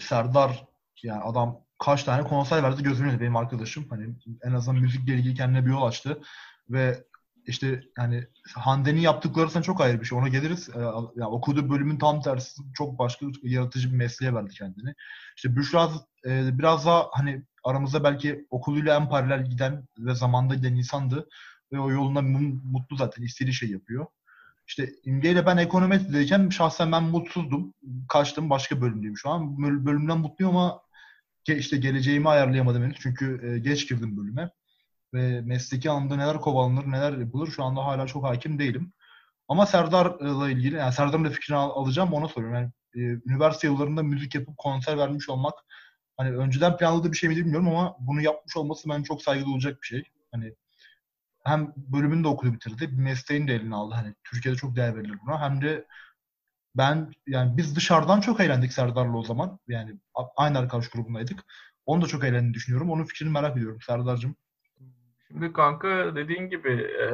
Serdar 0.00 0.64
yani 1.02 1.22
adam 1.22 1.60
kaç 1.78 2.04
tane 2.04 2.28
konser 2.28 2.62
verdi 2.62 2.82
gözümün 2.82 3.08
önünde 3.08 3.22
benim 3.22 3.36
arkadaşım. 3.36 3.86
Hani 3.90 4.14
en 4.44 4.52
azından 4.52 4.80
müzikle 4.80 5.14
ilgili 5.14 5.34
kendine 5.34 5.66
bir 5.66 5.70
yol 5.70 5.82
açtı. 5.82 6.22
Ve 6.68 7.04
işte 7.46 7.80
yani 7.98 8.24
Hande'nin 8.54 9.00
yaptıkları 9.00 9.50
sana 9.50 9.62
çok 9.62 9.80
ayrı 9.80 10.00
bir 10.00 10.06
şey. 10.06 10.18
Ona 10.18 10.28
geliriz. 10.28 10.68
Ee, 10.68 10.80
yani 11.16 11.26
okuduğu 11.26 11.70
bölümün 11.70 11.98
tam 11.98 12.20
tersi 12.20 12.62
çok 12.74 12.98
başka 12.98 13.26
yaratıcı 13.42 13.92
bir 13.92 13.96
mesleğe 13.96 14.34
verdi 14.34 14.54
kendini. 14.54 14.94
İşte 15.36 15.56
Büşra 15.56 15.90
e, 16.26 16.58
biraz 16.58 16.86
daha 16.86 17.08
hani 17.12 17.42
aramızda 17.64 18.04
belki 18.04 18.46
okuluyla 18.50 18.96
en 18.96 19.08
paralel 19.08 19.50
giden 19.50 19.84
ve 19.98 20.14
zamanda 20.14 20.54
giden 20.54 20.74
insandı. 20.74 21.28
Ve 21.72 21.80
o 21.80 21.90
yolunda 21.90 22.22
mutlu 22.64 22.96
zaten. 22.96 23.22
istediği 23.22 23.54
şey 23.54 23.70
yapıyor. 23.70 24.06
İşte 24.66 24.90
İmge 25.04 25.30
ile 25.30 25.46
ben 25.46 25.56
ekonometrideyken 25.56 26.48
şahsen 26.48 26.92
ben 26.92 27.02
mutsuzdum. 27.02 27.74
Kaçtım 28.08 28.50
başka 28.50 28.80
bölümdeyim 28.80 29.16
şu 29.16 29.30
an. 29.30 29.58
Bölümden 29.86 30.18
mutluyum 30.18 30.56
ama 30.56 30.80
işte 31.48 31.76
geleceğimi 31.76 32.28
ayarlayamadım 32.28 32.82
henüz. 32.82 32.96
Çünkü 33.00 33.40
e, 33.44 33.58
geç 33.58 33.88
girdim 33.88 34.16
bölüme 34.16 34.50
ve 35.14 35.40
mesleki 35.40 35.90
anlamda 35.90 36.16
neler 36.16 36.40
kovalanır, 36.40 36.92
neler 36.92 37.18
yapılır 37.18 37.50
şu 37.50 37.64
anda 37.64 37.84
hala 37.84 38.06
çok 38.06 38.24
hakim 38.24 38.58
değilim. 38.58 38.92
Ama 39.48 39.66
Serdar'la 39.66 40.50
ilgili, 40.50 40.76
yani 40.76 40.92
Serdar'ın 40.92 41.24
da 41.24 41.30
fikrini 41.30 41.58
al- 41.58 41.82
alacağım 41.82 42.12
ona 42.12 42.28
soruyorum. 42.28 42.56
Yani 42.56 42.70
e, 42.94 43.20
üniversite 43.26 43.66
yıllarında 43.66 44.02
müzik 44.02 44.34
yapıp 44.34 44.58
konser 44.58 44.98
vermiş 44.98 45.28
olmak 45.28 45.54
hani 46.16 46.36
önceden 46.36 46.76
planladığı 46.76 47.12
bir 47.12 47.16
şey 47.16 47.30
mi 47.30 47.36
bilmiyorum 47.36 47.68
ama 47.68 47.96
bunu 48.00 48.20
yapmış 48.20 48.56
olması 48.56 48.88
bence 48.88 49.04
çok 49.04 49.22
saygılı 49.22 49.52
olacak 49.52 49.82
bir 49.82 49.86
şey. 49.86 50.04
Hani 50.32 50.54
hem 51.44 51.72
bölümünü 51.76 52.24
de 52.24 52.28
okudu 52.28 52.52
bitirdi. 52.52 52.92
Bir 52.92 53.02
mesleğini 53.02 53.48
de 53.48 53.54
eline 53.54 53.74
aldı. 53.74 53.94
Hani 53.94 54.14
Türkiye'de 54.24 54.58
çok 54.58 54.76
değer 54.76 54.96
verilir 54.96 55.18
buna. 55.26 55.40
Hem 55.40 55.62
de 55.62 55.86
ben 56.76 57.12
yani 57.26 57.56
biz 57.56 57.76
dışarıdan 57.76 58.20
çok 58.20 58.40
eğlendik 58.40 58.72
Serdar'la 58.72 59.16
o 59.16 59.22
zaman. 59.24 59.58
Yani 59.68 59.94
aynı 60.36 60.58
arkadaş 60.58 60.88
grubundaydık. 60.88 61.44
Onu 61.86 62.02
da 62.02 62.06
çok 62.06 62.24
eğlendiğini 62.24 62.54
düşünüyorum. 62.54 62.90
Onun 62.90 63.04
fikrini 63.04 63.30
merak 63.30 63.56
ediyorum 63.56 63.80
Serdar'cığım. 63.86 64.36
Şimdi 65.28 65.52
kanka 65.52 66.16
dediğin 66.16 66.50
gibi 66.50 66.72
e, 66.72 67.06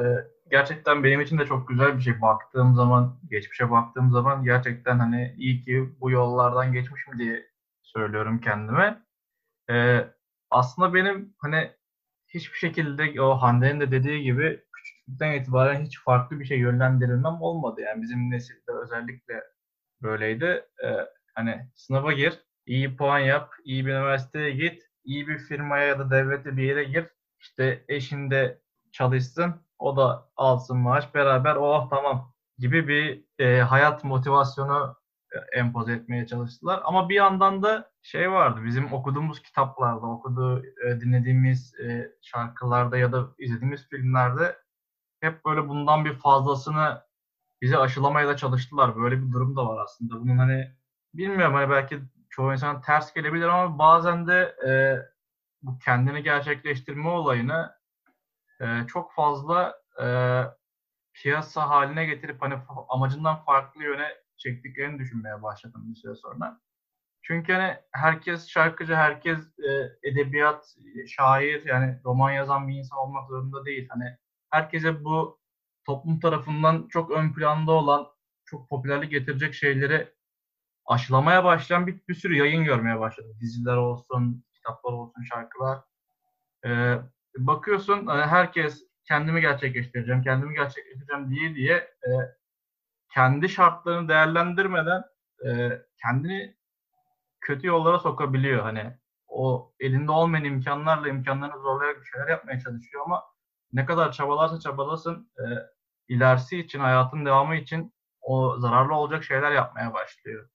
gerçekten 0.51 1.03
benim 1.03 1.21
için 1.21 1.37
de 1.37 1.45
çok 1.45 1.67
güzel 1.67 1.97
bir 1.97 2.01
şey. 2.01 2.21
Baktığım 2.21 2.75
zaman, 2.75 3.19
geçmişe 3.29 3.71
baktığım 3.71 4.11
zaman 4.11 4.43
gerçekten 4.43 4.99
hani 4.99 5.35
iyi 5.37 5.61
ki 5.61 5.89
bu 5.99 6.11
yollardan 6.11 6.73
geçmişim 6.73 7.19
diye 7.19 7.50
söylüyorum 7.83 8.41
kendime. 8.41 9.03
E, 9.69 10.05
aslında 10.49 10.93
benim 10.93 11.35
hani 11.37 11.71
hiçbir 12.27 12.57
şekilde 12.57 13.21
o 13.21 13.35
Hande'nin 13.35 13.79
de 13.79 13.91
dediği 13.91 14.23
gibi 14.23 14.63
küçüklükten 14.73 15.31
itibaren 15.31 15.85
hiç 15.85 15.99
farklı 16.03 16.39
bir 16.39 16.45
şey 16.45 16.59
yönlendirilmem 16.59 17.41
olmadı. 17.41 17.81
Yani 17.81 18.01
bizim 18.01 18.31
nesilde 18.31 18.71
özellikle 18.83 19.43
böyleydi. 20.01 20.65
E, 20.83 20.87
hani 21.35 21.69
sınava 21.75 22.13
gir, 22.13 22.43
iyi 22.65 22.97
puan 22.97 23.19
yap, 23.19 23.53
iyi 23.63 23.85
bir 23.85 23.91
üniversiteye 23.91 24.51
git, 24.51 24.83
iyi 25.03 25.27
bir 25.27 25.37
firmaya 25.37 25.85
ya 25.85 25.99
da 25.99 26.11
devlete 26.11 26.57
bir 26.57 26.63
yere 26.63 26.83
gir. 26.83 27.07
İşte 27.39 27.85
eşin 27.87 28.31
de 28.31 28.61
çalışsın, 28.91 29.55
o 29.79 29.97
da 29.97 30.29
alsın 30.35 30.77
maaş, 30.77 31.15
beraber 31.15 31.55
oh 31.55 31.89
tamam 31.89 32.33
gibi 32.57 32.87
bir 32.87 33.25
e, 33.39 33.61
hayat 33.61 34.03
motivasyonu 34.03 35.00
empoze 35.53 35.93
etmeye 35.93 36.27
çalıştılar. 36.27 36.81
Ama 36.83 37.09
bir 37.09 37.15
yandan 37.15 37.63
da 37.63 37.91
şey 38.01 38.31
vardı, 38.31 38.59
bizim 38.65 38.93
okuduğumuz 38.93 39.41
kitaplarda, 39.41 40.07
okuduğu, 40.07 40.65
e, 40.65 41.01
dinlediğimiz 41.01 41.79
e, 41.79 42.11
şarkılarda 42.21 42.97
ya 42.97 43.11
da 43.11 43.27
izlediğimiz 43.39 43.89
filmlerde 43.89 44.57
hep 45.21 45.45
böyle 45.45 45.67
bundan 45.67 46.05
bir 46.05 46.13
fazlasını 46.13 47.01
bize 47.61 47.77
aşılamaya 47.77 48.27
da 48.27 48.37
çalıştılar. 48.37 48.95
Böyle 48.95 49.21
bir 49.21 49.31
durum 49.31 49.55
da 49.55 49.67
var 49.67 49.83
aslında. 49.83 50.21
Bunun 50.21 50.37
hani 50.37 50.71
bilmiyorum 51.13 51.53
hani 51.53 51.69
belki 51.69 51.99
çoğu 52.29 52.51
insan 52.53 52.81
ters 52.81 53.13
gelebilir 53.13 53.47
ama 53.47 53.79
bazen 53.79 54.27
de 54.27 54.55
e, 54.67 54.71
bu 55.61 55.79
kendini 55.79 56.23
gerçekleştirme 56.23 57.09
olayını 57.09 57.75
e, 58.61 58.87
çok 58.87 59.13
fazla 59.13 59.81
e, 60.01 60.07
piyasa 61.13 61.69
haline 61.69 62.05
getirip 62.05 62.41
hani 62.41 62.55
amacından 62.89 63.43
farklı 63.45 63.83
yöne 63.83 64.07
çektiklerini 64.41 64.99
düşünmeye 64.99 65.41
başladım 65.41 65.83
bir 65.89 65.95
süre 65.95 66.15
sonra. 66.15 66.59
Çünkü 67.21 67.53
hani 67.53 67.77
herkes 67.91 68.47
şarkıcı, 68.47 68.95
herkes 68.95 69.39
e, 69.59 69.71
edebiyat, 70.09 70.75
şair 71.07 71.65
yani 71.65 71.99
roman 72.05 72.31
yazan 72.31 72.67
bir 72.67 72.75
insan 72.75 72.99
olmak 72.99 73.27
zorunda 73.29 73.65
değil. 73.65 73.87
Hani 73.89 74.17
herkese 74.49 75.03
bu 75.03 75.39
toplum 75.85 76.19
tarafından 76.19 76.87
çok 76.87 77.11
ön 77.11 77.33
planda 77.33 77.71
olan, 77.71 78.07
çok 78.45 78.69
popülerlik 78.69 79.11
getirecek 79.11 79.53
şeyleri 79.53 80.13
aşılamaya 80.85 81.43
başlayan 81.43 81.87
bir, 81.87 81.99
bir 82.07 82.13
sürü 82.13 82.35
yayın 82.35 82.63
görmeye 82.63 82.99
başladım. 82.99 83.37
Diziler 83.41 83.77
olsun, 83.77 84.43
kitaplar 84.53 84.93
olsun, 84.93 85.23
şarkılar. 85.23 85.79
Ee, 86.65 86.95
bakıyorsun 87.37 88.07
e, 88.07 88.11
herkes 88.11 88.83
kendimi 89.05 89.41
gerçekleştireceğim, 89.41 90.21
kendimi 90.21 90.55
gerçekleştireceğim 90.55 91.29
diye 91.29 91.55
diye 91.55 91.75
e, 91.77 92.09
kendi 93.13 93.49
şartlarını 93.49 94.09
değerlendirmeden 94.09 95.03
e, 95.45 95.81
kendini 96.01 96.55
kötü 97.41 97.67
yollara 97.67 97.99
sokabiliyor. 97.99 98.63
Hani 98.63 98.97
o 99.27 99.73
elinde 99.79 100.11
olmayan 100.11 100.45
imkanlarla 100.45 101.09
imkanlarını 101.09 101.61
zorlayarak 101.61 102.01
bir 102.01 102.05
şeyler 102.05 102.27
yapmaya 102.27 102.59
çalışıyor 102.59 103.03
ama 103.05 103.23
ne 103.73 103.85
kadar 103.85 104.11
çabalarsa 104.11 104.59
çabalasın 104.59 105.31
e, 105.39 105.45
ilerisi 106.07 106.59
için, 106.59 106.79
hayatın 106.79 107.25
devamı 107.25 107.55
için 107.55 107.93
o 108.21 108.59
zararlı 108.59 108.95
olacak 108.95 109.23
şeyler 109.23 109.51
yapmaya 109.51 109.93
başlıyor. 109.93 110.49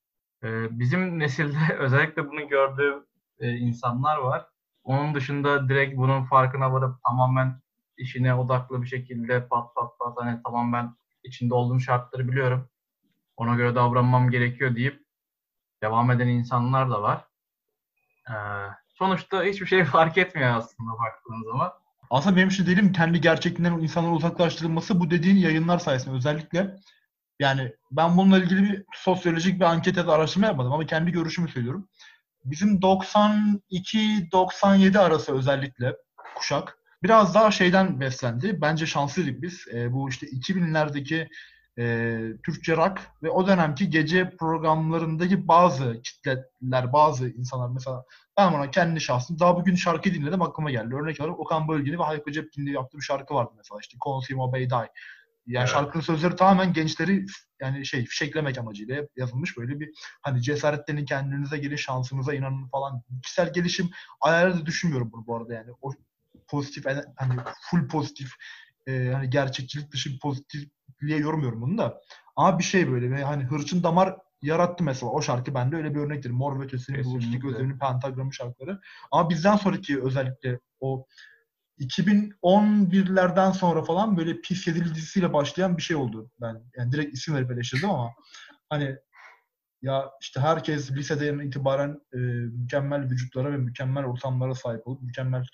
E, 0.45 0.79
bizim 0.79 1.19
nesilde 1.19 1.75
özellikle 1.79 2.29
bunu 2.29 2.49
gördüğüm 2.49 3.07
e, 3.39 3.51
insanlar 3.51 4.17
var. 4.17 4.47
Onun 4.85 5.15
dışında 5.15 5.69
direkt 5.69 5.97
bunun 5.97 6.25
farkına 6.25 6.73
varıp 6.73 6.97
tamamen 7.05 7.61
işine 7.97 8.35
odaklı 8.35 8.83
bir 8.83 8.87
şekilde 8.87 9.49
pat 9.49 9.75
pat 9.75 9.99
pat 9.99 10.15
hani 10.17 10.41
tamam 10.45 10.73
ben 10.73 10.95
içinde 11.26 11.54
olduğum 11.54 11.80
şartları 11.80 12.28
biliyorum. 12.28 12.68
Ona 13.37 13.54
göre 13.54 13.75
davranmam 13.75 14.30
gerekiyor 14.30 14.76
deyip 14.76 15.04
devam 15.83 16.11
eden 16.11 16.28
insanlar 16.28 16.90
da 16.90 17.02
var. 17.02 17.25
Ee, 18.30 18.35
sonuçta 18.88 19.45
hiçbir 19.45 19.66
şey 19.66 19.85
fark 19.85 20.18
etmiyor 20.18 20.56
aslında 20.56 20.92
baktığın 20.92 21.52
zaman. 21.52 21.73
Aslında 22.11 22.37
benim 22.37 22.49
için 22.49 22.66
değilim 22.66 22.92
kendi 22.92 23.21
gerçekliğinden 23.21 23.78
insanların 23.78 24.14
uzaklaştırılması 24.14 25.00
bu 25.00 25.11
dediğin 25.11 25.37
yayınlar 25.37 25.78
sayesinde 25.78 26.14
özellikle 26.14 26.76
yani 27.40 27.73
ben 27.90 28.16
bununla 28.16 28.38
ilgili 28.38 28.62
bir 28.62 28.85
sosyolojik 28.95 29.61
bir 29.61 29.64
anket 29.64 29.97
ya 29.97 30.06
da 30.06 30.12
araştırma 30.12 30.47
yapmadım 30.47 30.73
ama 30.73 30.87
kendi 30.87 31.12
görüşümü 31.12 31.49
söylüyorum. 31.49 31.88
Bizim 32.45 32.80
92-97 32.80 34.99
arası 34.99 35.35
özellikle 35.35 35.97
kuşak 36.35 36.78
biraz 37.03 37.35
daha 37.35 37.50
şeyden 37.50 38.00
beslendi. 38.00 38.61
Bence 38.61 38.87
şanslıydık 38.87 39.43
biz. 39.43 39.65
E, 39.75 39.93
bu 39.93 40.09
işte 40.09 40.26
2000'lerdeki 40.26 41.29
e, 41.79 42.19
Türkçe 42.45 42.76
rock 42.76 43.00
ve 43.23 43.31
o 43.31 43.47
dönemki 43.47 43.91
gece 43.91 44.37
programlarındaki 44.37 45.49
bazı 45.49 46.03
kitleler, 46.03 46.93
bazı 46.93 47.29
insanlar 47.29 47.69
mesela 47.69 48.05
ben 48.38 48.53
buna 48.53 48.71
kendi 48.71 49.00
şahsım 49.00 49.38
daha 49.38 49.57
bugün 49.57 49.75
şarkı 49.75 50.15
dinledim 50.15 50.43
aklıma 50.43 50.71
geldi. 50.71 50.95
Örnek 50.95 51.21
olarak 51.21 51.41
Okan 51.41 51.69
Bölge'nin 51.69 51.99
ve 51.99 52.03
Hayko 52.03 52.31
Cepkin'le 52.31 52.67
yaptığı 52.67 52.99
bir 52.99 53.03
şarkı 53.03 53.35
vardı 53.35 53.53
mesela 53.57 53.79
işte 53.81 53.99
Consimo 54.05 54.53
Bay 54.53 54.71
Die. 54.71 54.91
Yani 55.47 55.62
Evet. 55.62 55.69
şarkının 55.69 56.03
sözleri 56.03 56.37
tamamen 56.37 56.73
gençleri 56.73 57.26
yani 57.61 57.87
şey 57.87 58.05
fişeklemek 58.05 58.59
amacıyla 58.59 59.03
yazılmış 59.17 59.59
böyle 59.59 59.81
bir 59.81 59.91
hani 60.23 60.43
cesaretlenin 60.43 61.05
kendinize 61.05 61.59
gelin 61.59 61.76
şansınıza 61.76 62.35
inanın 62.35 62.69
falan. 62.69 63.03
Kişisel 63.23 63.53
gelişim 63.53 63.91
ayarı 64.21 64.61
da 64.61 64.67
düşünmüyorum 64.67 65.12
bunu 65.12 65.26
bu 65.26 65.37
arada 65.37 65.55
yani. 65.55 65.71
O 65.83 65.93
pozitif 66.49 66.87
hani 67.17 67.41
full 67.71 67.88
pozitif 67.88 68.31
e, 68.87 69.11
hani 69.12 69.31
gerçekçilik 69.31 69.93
dışı 69.93 70.11
bir 70.11 70.19
pozitifliğe 70.19 71.19
yormuyorum 71.19 71.62
bunu 71.62 71.79
da. 71.79 72.00
Ama 72.37 72.59
bir 72.59 72.65
şey 72.65 72.91
böyle 72.91 73.11
ve 73.11 73.25
hani 73.25 73.45
hırçın 73.45 73.83
damar 73.83 74.17
yarattı 74.43 74.85
mesela. 74.85 75.12
O 75.12 75.23
şarkı 75.23 75.55
bende 75.55 75.76
öyle 75.76 75.95
bir 75.95 76.00
örnektir. 76.00 76.31
Mor 76.31 76.61
ve 76.61 76.65
Ötesi'nin, 76.65 76.97
Kesinlikle. 76.97 77.49
Özlem'in, 77.49 77.79
Pentagram'ın 77.79 78.31
şarkıları. 78.31 78.81
Ama 79.11 79.31
bizden 79.31 79.57
sonraki 79.57 80.03
özellikle 80.03 80.61
o 80.81 81.07
2011'lerden 81.81 83.50
sonra 83.50 83.83
falan 83.85 84.17
böyle 84.17 84.41
pis 84.41 84.67
yedili 84.67 84.95
dizisiyle 84.95 85.33
başlayan 85.33 85.76
bir 85.76 85.83
şey 85.83 85.97
oldu. 85.97 86.31
Ben 86.41 86.62
yani 86.76 86.93
direkt 86.93 87.15
isim 87.15 87.35
verip 87.35 87.50
eleştirdim 87.50 87.91
ama 87.91 88.12
hani 88.69 88.97
ya 89.83 90.11
işte 90.21 90.41
herkes 90.41 90.91
liseden 90.91 91.38
itibaren 91.38 92.00
e, 92.12 92.17
mükemmel 92.61 93.03
vücutlara 93.03 93.53
ve 93.53 93.57
mükemmel 93.57 94.05
ortamlara 94.05 94.55
sahip 94.55 94.87
olup 94.87 95.03
mükemmel 95.03 95.45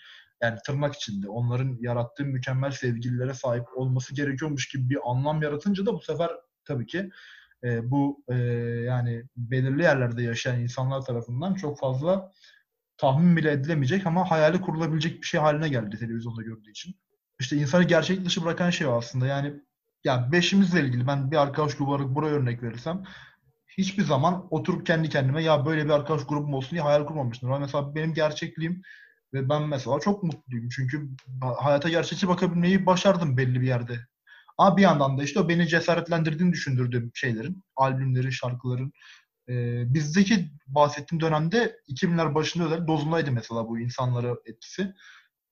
yani 0.42 0.58
tırnak 0.66 0.94
içinde 0.94 1.28
onların 1.28 1.78
yarattığı 1.80 2.24
mükemmel 2.24 2.70
sevgililere 2.70 3.34
sahip 3.34 3.64
olması 3.74 4.14
gerekiyormuş 4.14 4.68
gibi 4.68 4.90
bir 4.90 4.98
anlam 5.04 5.42
yaratınca 5.42 5.86
da 5.86 5.94
bu 5.94 6.00
sefer 6.00 6.30
tabii 6.64 6.86
ki 6.86 7.10
e, 7.64 7.90
bu 7.90 8.24
e, 8.28 8.34
yani 8.86 9.24
belirli 9.36 9.82
yerlerde 9.82 10.22
yaşayan 10.22 10.60
insanlar 10.60 11.00
tarafından 11.00 11.54
çok 11.54 11.78
fazla 11.78 12.32
tahmin 12.96 13.36
bile 13.36 13.52
edilemeyecek 13.52 14.06
ama 14.06 14.30
hayali 14.30 14.60
kurulabilecek 14.60 15.22
bir 15.22 15.26
şey 15.26 15.40
haline 15.40 15.68
geldi 15.68 15.98
televizyonda 15.98 16.42
gördüğü 16.42 16.70
için. 16.70 16.94
İşte 17.40 17.56
insanı 17.56 17.84
gerçek 17.84 18.24
dışı 18.24 18.44
bırakan 18.44 18.70
şey 18.70 18.86
aslında. 18.86 19.26
Yani 19.26 19.54
ya 20.04 20.32
beşimizle 20.32 20.80
ilgili 20.80 21.06
ben 21.06 21.30
bir 21.30 21.36
arkadaş 21.36 21.76
grubu 21.76 21.90
olarak 21.90 22.14
buraya 22.14 22.34
örnek 22.34 22.62
verirsem 22.62 23.04
hiçbir 23.78 24.02
zaman 24.02 24.46
oturup 24.50 24.86
kendi 24.86 25.08
kendime 25.08 25.42
ya 25.42 25.66
böyle 25.66 25.84
bir 25.84 25.90
arkadaş 25.90 26.26
grubum 26.26 26.54
olsun 26.54 26.70
diye 26.70 26.82
hayal 26.82 27.06
kurmamıştım. 27.06 27.48
Ama 27.52 27.58
mesela 27.58 27.94
benim 27.94 28.14
gerçekliğim 28.14 28.82
ve 29.34 29.48
ben 29.48 29.62
mesela 29.68 30.00
çok 30.00 30.22
mutluyum. 30.22 30.68
Çünkü 30.68 31.08
hayata 31.58 31.88
gerçekçi 31.88 32.28
bakabilmeyi 32.28 32.86
başardım 32.86 33.36
belli 33.36 33.60
bir 33.60 33.66
yerde. 33.66 33.98
Ama 34.58 34.76
bir 34.76 34.82
yandan 34.82 35.18
da 35.18 35.22
işte 35.24 35.40
o 35.40 35.48
beni 35.48 35.68
cesaretlendirdiğini 35.68 36.52
düşündürdüğüm 36.52 37.10
şeylerin, 37.14 37.64
albümlerin, 37.76 38.30
şarkıların. 38.30 38.92
e, 39.48 39.54
bizdeki 39.94 40.52
bahsettiğim 40.66 41.20
dönemde 41.20 41.76
2000'ler 41.88 42.34
başında 42.34 42.64
özel 42.64 42.86
dozundaydı 42.86 43.32
mesela 43.32 43.68
bu 43.68 43.78
insanlara 43.78 44.36
etkisi. 44.46 44.94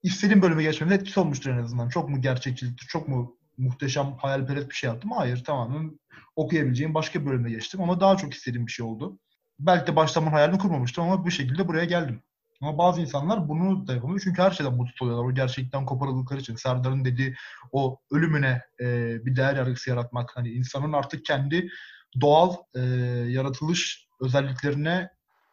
İstediğim 0.02 0.42
bölüme 0.42 0.62
geçmemde 0.62 0.94
etkisi 0.94 1.20
olmuştur 1.20 1.50
en 1.50 1.58
azından. 1.58 1.88
Çok 1.88 2.08
mu 2.08 2.20
gerçekçiliktir, 2.20 2.86
çok 2.86 3.08
mu 3.08 3.38
muhteşem 3.58 4.14
hayalperest 4.18 4.70
bir 4.70 4.74
şey 4.74 4.90
yaptım? 4.90 5.10
Hayır 5.10 5.44
tamamen 5.44 6.00
okuyabileceğim 6.36 6.94
başka 6.94 7.20
bir 7.20 7.26
bölüme 7.26 7.50
geçtim 7.50 7.82
ama 7.82 8.00
daha 8.00 8.16
çok 8.16 8.34
istediğim 8.34 8.66
bir 8.66 8.72
şey 8.72 8.86
oldu. 8.86 9.18
Belki 9.58 9.86
de 9.92 9.96
başlamanın 9.96 10.32
hayalini 10.32 10.58
kurmamıştım 10.58 11.04
ama 11.04 11.24
bu 11.24 11.30
şekilde 11.30 11.68
buraya 11.68 11.84
geldim. 11.84 12.22
Ama 12.60 12.78
bazı 12.78 13.00
insanlar 13.00 13.48
bunu 13.48 13.86
da 13.86 13.94
yapamıyor 13.94 14.20
çünkü 14.24 14.42
her 14.42 14.50
şeyden 14.50 14.74
mutsuz 14.74 15.02
oluyorlar. 15.02 15.24
O 15.24 15.34
gerçekten 15.34 15.86
koparıldıkları 15.86 16.40
için. 16.40 16.56
Serdar'ın 16.56 17.04
dediği 17.04 17.34
o 17.72 17.98
ölümüne 18.10 18.62
e, 18.80 18.86
bir 19.26 19.36
değer 19.36 19.56
yargısı 19.56 19.90
yaratmak. 19.90 20.36
Hani 20.36 20.50
insanın 20.50 20.92
artık 20.92 21.24
kendi 21.24 21.68
doğal 22.20 22.54
e, 22.74 22.80
yaratılış 23.28 24.08
özelliklerine 24.20 25.10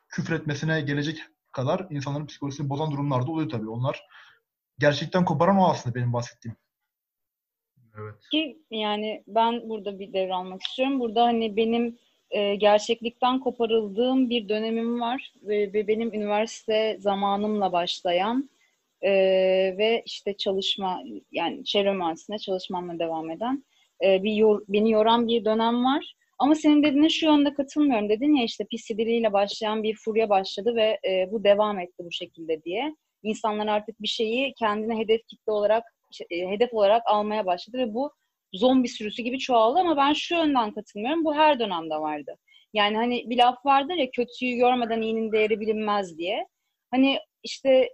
küfretmesine 0.10 0.82
gelecek 0.82 1.24
kadar 1.52 1.88
insanların 1.90 2.26
psikolojisini 2.26 2.70
bozan 2.70 2.92
durumlarda 2.92 3.32
oluyor 3.32 3.50
tabii. 3.50 3.70
Onlar 3.70 4.04
gerçekten 4.80 5.26
koparan 5.26 5.58
o 5.58 5.70
aslında 5.70 5.96
benim 5.96 6.14
bahsettiğim. 6.14 6.58
Evet. 8.00 8.30
Ki 8.32 8.62
yani 8.72 9.24
ben 9.28 9.70
burada 9.70 10.00
bir 10.00 10.14
devralmak 10.14 10.64
istiyorum. 10.64 11.00
Burada 11.00 11.24
hani 11.24 11.58
benim 11.58 11.98
e, 12.32 12.56
gerçeklikten 12.56 13.40
koparıldığım 13.40 14.30
bir 14.30 14.50
dönemim 14.50 15.02
var 15.02 15.34
ve, 15.42 15.74
ve 15.74 15.88
benim 15.88 16.14
üniversite 16.14 16.98
zamanımla 17.00 17.72
başlayan 17.72 18.50
e, 19.02 19.12
ve 19.78 20.04
işte 20.06 20.38
çalışma 20.38 21.04
yani 21.32 21.66
çevre 21.66 21.94
mühendisliğinde 21.94 22.40
çalışmamla 22.42 23.00
devam 23.00 23.32
eden 23.32 23.64
e, 24.04 24.24
bir 24.24 24.32
yor, 24.32 24.62
beni 24.68 24.92
yoran 24.92 25.28
bir 25.28 25.46
dönem 25.46 25.86
var. 25.86 26.14
Ama 26.40 26.56
senin 26.56 26.84
dediğine 26.84 27.10
şu 27.10 27.26
yönde 27.26 27.54
katılmıyorum. 27.54 28.10
Dedin 28.10 28.36
ya 28.36 28.44
işte 28.44 28.66
pis 28.72 28.90
ile 28.92 29.34
başlayan 29.34 29.84
bir 29.84 29.96
furya 29.96 30.30
başladı 30.30 30.76
ve 30.76 31.00
e, 31.08 31.32
bu 31.32 31.44
devam 31.44 31.80
etti 31.80 32.04
bu 32.06 32.12
şekilde 32.12 32.64
diye. 32.64 32.96
İnsanlar 33.24 33.68
artık 33.68 34.02
bir 34.02 34.08
şeyi 34.08 34.54
kendine 34.54 34.98
hedef 34.98 35.28
kitle 35.28 35.52
olarak 35.52 35.84
e, 36.30 36.48
hedef 36.48 36.74
olarak 36.74 37.04
almaya 37.06 37.46
başladı 37.46 37.78
ve 37.78 37.94
bu 37.94 38.12
zombi 38.54 38.88
sürüsü 38.88 39.22
gibi 39.22 39.40
çoğaldı 39.40 39.80
ama 39.80 39.98
ben 39.98 40.14
şu 40.14 40.36
yönden 40.36 40.74
katılmıyorum. 40.74 41.26
Bu 41.26 41.36
her 41.36 41.60
dönemde 41.60 41.96
vardı. 41.96 42.38
Yani 42.74 42.98
hani 42.98 43.30
bir 43.30 43.38
laf 43.38 43.66
vardır 43.66 43.96
ya 43.96 44.12
kötüyü 44.12 44.56
görmeden 44.56 45.02
iyinin 45.02 45.32
değeri 45.32 45.60
bilinmez 45.60 46.18
diye. 46.18 46.48
Hani 46.92 47.20
işte 47.44 47.90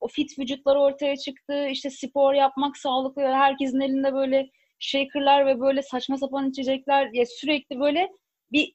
o 0.00 0.08
fit 0.08 0.38
vücutlar 0.38 0.76
ortaya 0.76 1.16
çıktı. 1.16 1.68
İşte 1.68 1.90
spor 1.90 2.34
yapmak 2.34 2.76
sağlıklı. 2.76 3.22
Herkesin 3.22 3.80
elinde 3.80 4.14
böyle 4.14 4.50
shakerlar 4.78 5.46
ve 5.46 5.60
böyle 5.60 5.82
saçma 5.82 6.18
sapan 6.18 6.50
içecekler 6.50 7.10
ya 7.12 7.24
sürekli 7.26 7.80
böyle 7.80 8.08
bir 8.52 8.74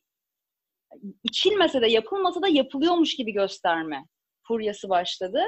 içilmese 1.24 1.82
de 1.82 1.88
yapılmasa 1.88 2.42
da 2.42 2.48
yapılıyormuş 2.48 3.16
gibi 3.16 3.32
gösterme 3.32 4.06
furyası 4.48 4.90
başladı. 4.90 5.44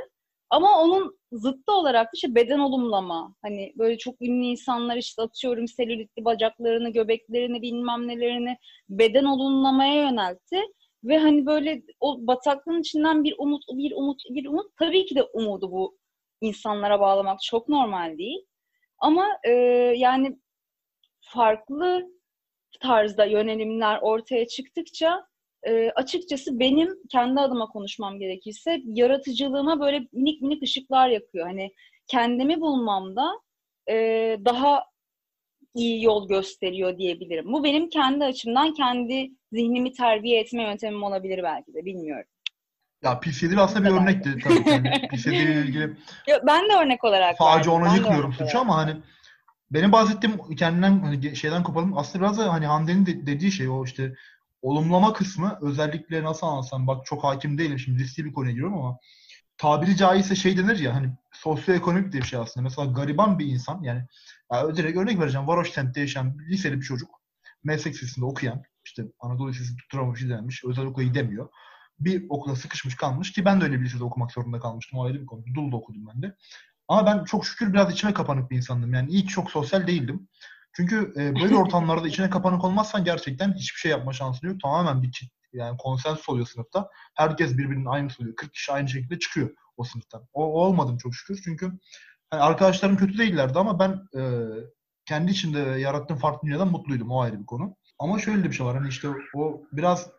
Ama 0.53 0.81
onun 0.81 1.19
zıttı 1.31 1.73
olarak 1.73 2.05
da 2.05 2.09
işte 2.13 2.35
beden 2.35 2.59
olumlama. 2.59 3.35
Hani 3.41 3.73
böyle 3.77 3.97
çok 3.97 4.21
ünlü 4.21 4.45
insanlar 4.45 4.97
işte 4.97 5.21
atıyorum 5.21 5.67
selülitli 5.67 6.25
bacaklarını, 6.25 6.89
göbeklerini, 6.89 7.61
bilmem 7.61 8.07
nelerini 8.07 8.57
beden 8.89 9.23
olumlamaya 9.23 9.93
yöneltti. 9.93 10.61
Ve 11.03 11.17
hani 11.17 11.45
böyle 11.45 11.83
o 11.99 12.27
bataklığın 12.27 12.79
içinden 12.79 13.23
bir 13.23 13.35
umut, 13.37 13.63
bir 13.73 13.91
umut, 13.95 14.21
bir 14.29 14.45
umut. 14.45 14.77
Tabii 14.79 15.05
ki 15.05 15.15
de 15.15 15.23
umudu 15.23 15.71
bu 15.71 15.97
insanlara 16.41 16.99
bağlamak 16.99 17.41
çok 17.41 17.69
normal 17.69 18.17
değil. 18.17 18.45
Ama 18.99 19.27
e, 19.43 19.51
yani 19.97 20.39
farklı 21.19 22.07
tarzda 22.81 23.25
yönelimler 23.25 23.99
ortaya 24.01 24.47
çıktıkça 24.47 25.27
e, 25.67 25.91
açıkçası 25.95 26.59
benim 26.59 26.89
kendi 27.11 27.39
adıma 27.39 27.67
konuşmam 27.67 28.19
gerekirse 28.19 28.81
yaratıcılığıma 28.85 29.79
böyle 29.79 30.07
minik 30.11 30.41
minik 30.41 30.63
ışıklar 30.63 31.09
yakıyor. 31.09 31.47
Hani 31.47 31.71
kendimi 32.07 32.61
bulmamda 32.61 33.31
e, 33.89 33.95
daha 34.45 34.83
iyi 35.75 36.03
yol 36.03 36.27
gösteriyor 36.27 36.97
diyebilirim. 36.97 37.53
Bu 37.53 37.63
benim 37.63 37.89
kendi 37.89 38.25
açımdan 38.25 38.73
kendi 38.73 39.31
zihnimi 39.51 39.93
terbiye 39.93 40.39
etme 40.39 40.63
yöntemim 40.63 41.03
olabilir 41.03 41.43
belki 41.43 41.73
de 41.73 41.85
bilmiyorum. 41.85 42.29
Ya 43.03 43.19
PCD 43.19 43.57
aslında 43.57 43.89
bir 43.89 44.01
örnekti 44.01 44.37
tabii 44.43 44.63
ki. 44.63 44.69
Yani 44.69 45.07
PCD 45.07 45.31
ile 45.31 45.61
ilgili 45.61 45.83
Yo, 46.27 46.37
ben 46.47 46.69
de 46.69 46.73
örnek 46.83 47.03
olarak 47.03 47.37
sadece 47.37 47.69
ona 47.69 47.95
yıkmıyorum 47.95 48.33
suçu 48.33 48.59
ama 48.59 48.77
hani 48.77 48.95
benim 49.71 49.91
bahsettiğim 49.91 50.55
kendinden 50.55 50.99
hani 50.99 51.35
şeyden 51.35 51.63
kopalım. 51.63 51.97
Aslında 51.97 52.25
biraz 52.25 52.37
da 52.37 52.53
hani 52.53 52.65
Hande'nin 52.65 53.05
de- 53.05 53.25
dediği 53.27 53.51
şey 53.51 53.69
o 53.69 53.83
işte 53.83 54.13
olumlama 54.63 55.13
kısmı 55.13 55.59
özellikle 55.61 56.23
nasıl 56.23 56.47
anlatsam 56.47 56.87
bak 56.87 57.05
çok 57.05 57.23
hakim 57.23 57.57
değilim 57.57 57.79
şimdi 57.79 58.03
riskli 58.03 58.25
bir 58.25 58.33
konuya 58.33 58.51
giriyorum 58.51 58.77
ama 58.77 58.97
tabiri 59.57 59.97
caizse 59.97 60.35
şey 60.35 60.57
denir 60.57 60.79
ya 60.79 60.95
hani 60.95 61.09
sosyoekonomik 61.33 62.11
diye 62.11 62.21
bir 62.21 62.27
şey 62.27 62.39
aslında. 62.39 62.63
Mesela 62.63 62.91
gariban 62.91 63.39
bir 63.39 63.45
insan 63.45 63.83
yani 63.83 64.03
ya 64.53 64.75
direkt 64.75 64.97
örnek 64.97 65.19
vereceğim. 65.19 65.47
Varoşkent'te 65.47 66.01
yaşayan 66.01 66.39
bir 66.39 66.45
liseli 66.49 66.77
bir 66.77 66.85
çocuk 66.85 67.09
meslek 67.63 67.93
lisesinde 67.95 68.25
okuyan 68.25 68.63
işte 68.85 69.03
Anadolu 69.19 69.49
Lisesi 69.49 69.75
tutturamamış 69.77 70.21
izlenmiş. 70.21 70.65
Özel 70.65 70.85
okula 70.85 71.03
gidemiyor. 71.03 71.49
Bir 71.99 72.25
okula 72.29 72.55
sıkışmış 72.55 72.95
kalmış 72.95 73.31
ki 73.31 73.45
ben 73.45 73.61
de 73.61 73.65
öyle 73.65 73.79
bir 73.79 73.85
lisede 73.85 74.03
okumak 74.03 74.31
zorunda 74.31 74.59
kalmıştım. 74.59 74.99
O 74.99 75.05
ayrı 75.05 75.21
bir 75.21 75.25
konu. 75.25 75.43
Dul'da 75.55 75.75
okudum 75.75 76.07
ben 76.13 76.21
de. 76.21 76.35
Ama 76.87 77.05
ben 77.05 77.23
çok 77.23 77.45
şükür 77.45 77.73
biraz 77.73 77.93
içime 77.93 78.13
kapanık 78.13 78.51
bir 78.51 78.57
insandım. 78.57 78.93
Yani 78.93 79.11
ilk 79.11 79.29
çok 79.29 79.51
sosyal 79.51 79.87
değildim. 79.87 80.27
Çünkü 80.75 81.13
e, 81.17 81.35
böyle 81.35 81.55
ortamlarda 81.55 82.07
içine 82.07 82.29
kapanık 82.29 82.63
olmazsan 82.63 83.03
gerçekten 83.03 83.53
hiçbir 83.53 83.79
şey 83.79 83.91
yapma 83.91 84.13
şansın 84.13 84.47
yok. 84.47 84.61
Tamamen 84.61 85.03
bir 85.03 85.11
kit, 85.11 85.31
yani 85.53 85.77
konsensus 85.77 86.29
oluyor 86.29 86.45
sınıfta. 86.45 86.89
Herkes 87.15 87.57
birbirinin 87.57 87.85
aynısı 87.85 88.21
oluyor. 88.21 88.35
40 88.35 88.53
kişi 88.53 88.71
aynı 88.71 88.89
şekilde 88.89 89.19
çıkıyor 89.19 89.49
o 89.77 89.83
sınıftan. 89.83 90.27
O, 90.33 90.45
o 90.45 90.65
olmadım 90.65 90.97
çok 90.97 91.15
şükür. 91.15 91.41
Çünkü 91.43 91.71
hani 92.29 92.41
arkadaşlarım 92.41 92.97
kötü 92.97 93.17
değillerdi 93.17 93.59
ama 93.59 93.79
ben 93.79 94.21
e, 94.21 94.21
kendi 95.05 95.31
içinde 95.31 95.59
yarattığım 95.59 96.17
farklı 96.17 96.47
dünyadan 96.47 96.71
mutluydum. 96.71 97.11
O 97.11 97.21
ayrı 97.21 97.39
bir 97.39 97.45
konu. 97.45 97.75
Ama 97.99 98.19
şöyle 98.19 98.43
de 98.43 98.47
bir 98.47 98.55
şey 98.55 98.65
var. 98.65 98.77
Hani 98.77 98.89
işte 98.89 99.07
o 99.35 99.61
biraz 99.71 100.09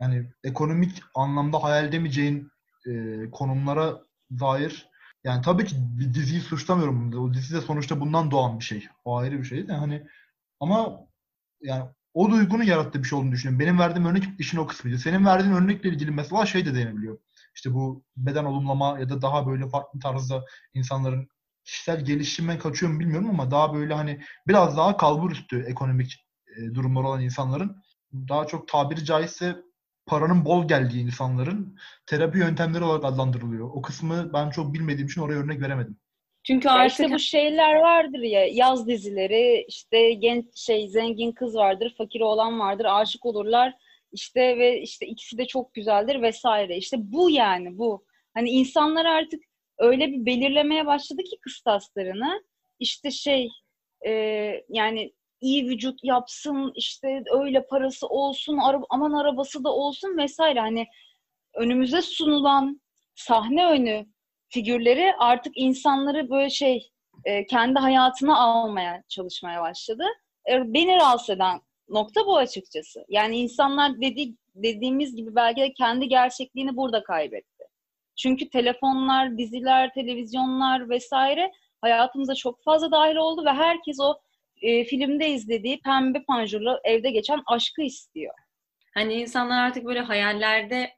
yani 0.00 0.30
ekonomik 0.44 1.02
anlamda 1.14 1.62
hayal 1.62 1.84
edemeyeceğin 1.84 2.50
e, 2.86 2.90
konumlara 3.30 4.00
dair 4.30 4.88
yani 5.28 5.42
tabii 5.42 5.64
ki 5.64 5.76
diziyi 6.14 6.40
suçlamıyorum. 6.40 7.12
O 7.18 7.34
dizi 7.34 7.54
de 7.54 7.60
sonuçta 7.60 8.00
bundan 8.00 8.30
doğan 8.30 8.58
bir 8.58 8.64
şey. 8.64 8.88
O 9.04 9.16
ayrı 9.16 9.38
bir 9.38 9.44
şey 9.44 9.68
de 9.68 9.72
hani 9.72 10.06
ama 10.60 11.00
yani 11.62 11.84
o 12.14 12.30
duygunun 12.30 12.62
yarattığı 12.62 13.02
bir 13.02 13.08
şey 13.08 13.18
olduğunu 13.18 13.32
düşünüyorum. 13.32 13.60
Benim 13.60 13.78
verdiğim 13.78 14.06
örnek 14.08 14.24
işin 14.38 14.58
o 14.58 14.66
kısmıydı. 14.66 14.98
Senin 14.98 15.26
verdiğin 15.26 15.54
örnekle 15.54 15.88
ilgili 15.88 16.10
mesela 16.10 16.46
şey 16.46 16.66
de 16.66 16.74
denebiliyor. 16.74 17.18
İşte 17.54 17.74
bu 17.74 18.04
beden 18.16 18.44
olumlama 18.44 18.98
ya 18.98 19.08
da 19.08 19.22
daha 19.22 19.46
böyle 19.46 19.68
farklı 19.68 20.00
tarzda 20.00 20.44
insanların 20.74 21.28
kişisel 21.64 22.04
gelişime 22.04 22.58
kaçıyor 22.58 22.92
mu 22.92 23.00
bilmiyorum 23.00 23.30
ama 23.30 23.50
daha 23.50 23.74
böyle 23.74 23.94
hani 23.94 24.20
biraz 24.46 24.76
daha 24.76 24.96
kalbur 24.96 25.30
üstü 25.30 25.62
ekonomik 25.62 26.26
e, 26.56 26.74
durumlar 26.74 27.04
olan 27.04 27.22
insanların 27.22 27.82
daha 28.12 28.46
çok 28.46 28.68
tabiri 28.68 29.04
caizse 29.04 29.56
paranın 30.08 30.44
bol 30.44 30.68
geldiği 30.68 31.02
insanların 31.02 31.78
terapi 32.06 32.38
yöntemleri 32.38 32.84
olarak 32.84 33.04
adlandırılıyor. 33.04 33.70
O 33.74 33.82
kısmı 33.82 34.30
ben 34.32 34.50
çok 34.50 34.74
bilmediğim 34.74 35.06
için 35.06 35.20
oraya 35.20 35.38
örnek 35.38 35.60
veremedim. 35.60 35.98
Çünkü 36.42 36.68
artık 36.68 36.90
işte 36.90 37.14
bu 37.14 37.18
şeyler 37.18 37.74
vardır 37.74 38.18
ya 38.18 38.46
yaz 38.46 38.88
dizileri 38.88 39.64
işte 39.68 40.12
genç 40.12 40.44
şey 40.54 40.88
zengin 40.88 41.32
kız 41.32 41.54
vardır 41.54 41.94
fakir 41.98 42.20
oğlan 42.20 42.58
vardır 42.60 42.86
aşık 42.88 43.26
olurlar 43.26 43.74
işte 44.12 44.58
ve 44.58 44.80
işte 44.80 45.06
ikisi 45.06 45.38
de 45.38 45.46
çok 45.46 45.74
güzeldir 45.74 46.22
vesaire 46.22 46.76
işte 46.76 46.96
bu 47.00 47.30
yani 47.30 47.78
bu 47.78 48.04
hani 48.34 48.50
insanlar 48.50 49.04
artık 49.04 49.42
öyle 49.78 50.08
bir 50.08 50.26
belirlemeye 50.26 50.86
başladı 50.86 51.22
ki 51.22 51.36
kıstaslarını 51.40 52.42
işte 52.78 53.10
şey 53.10 53.48
e, 54.06 54.12
yani 54.68 55.12
iyi 55.40 55.68
vücut 55.68 56.04
yapsın 56.04 56.72
işte 56.74 57.22
öyle 57.30 57.66
parası 57.66 58.06
olsun 58.06 58.58
ara- 58.58 58.82
aman 58.90 59.12
arabası 59.12 59.64
da 59.64 59.72
olsun 59.74 60.16
vesaire 60.18 60.60
hani 60.60 60.86
önümüze 61.54 62.02
sunulan 62.02 62.80
sahne 63.14 63.66
önü 63.66 64.06
figürleri 64.48 65.12
artık 65.18 65.52
insanları 65.56 66.30
böyle 66.30 66.50
şey 66.50 66.90
e, 67.24 67.46
kendi 67.46 67.78
hayatına 67.78 68.38
almaya 68.38 69.02
çalışmaya 69.08 69.62
başladı. 69.62 70.04
E, 70.50 70.74
beni 70.74 70.96
rahatsız 70.96 71.30
eden 71.30 71.60
nokta 71.88 72.26
bu 72.26 72.36
açıkçası. 72.36 73.04
Yani 73.08 73.38
insanlar 73.38 74.00
dedi, 74.00 74.34
dediğimiz 74.54 75.16
gibi 75.16 75.34
belki 75.34 75.60
de 75.60 75.72
kendi 75.72 76.08
gerçekliğini 76.08 76.76
burada 76.76 77.02
kaybetti. 77.02 77.64
Çünkü 78.16 78.50
telefonlar, 78.50 79.38
diziler, 79.38 79.94
televizyonlar 79.94 80.90
vesaire 80.90 81.52
hayatımıza 81.80 82.34
çok 82.34 82.62
fazla 82.64 82.90
dahil 82.90 83.16
oldu 83.16 83.44
ve 83.44 83.50
herkes 83.52 84.00
o 84.00 84.18
e, 84.62 84.84
filmde 84.84 85.28
izlediği 85.28 85.80
pembe 85.80 86.22
panjurlu 86.22 86.80
evde 86.84 87.10
geçen 87.10 87.42
aşkı 87.46 87.82
istiyor. 87.82 88.34
Hani 88.94 89.14
insanlar 89.14 89.66
artık 89.66 89.84
böyle 89.84 90.00
hayallerde 90.00 90.90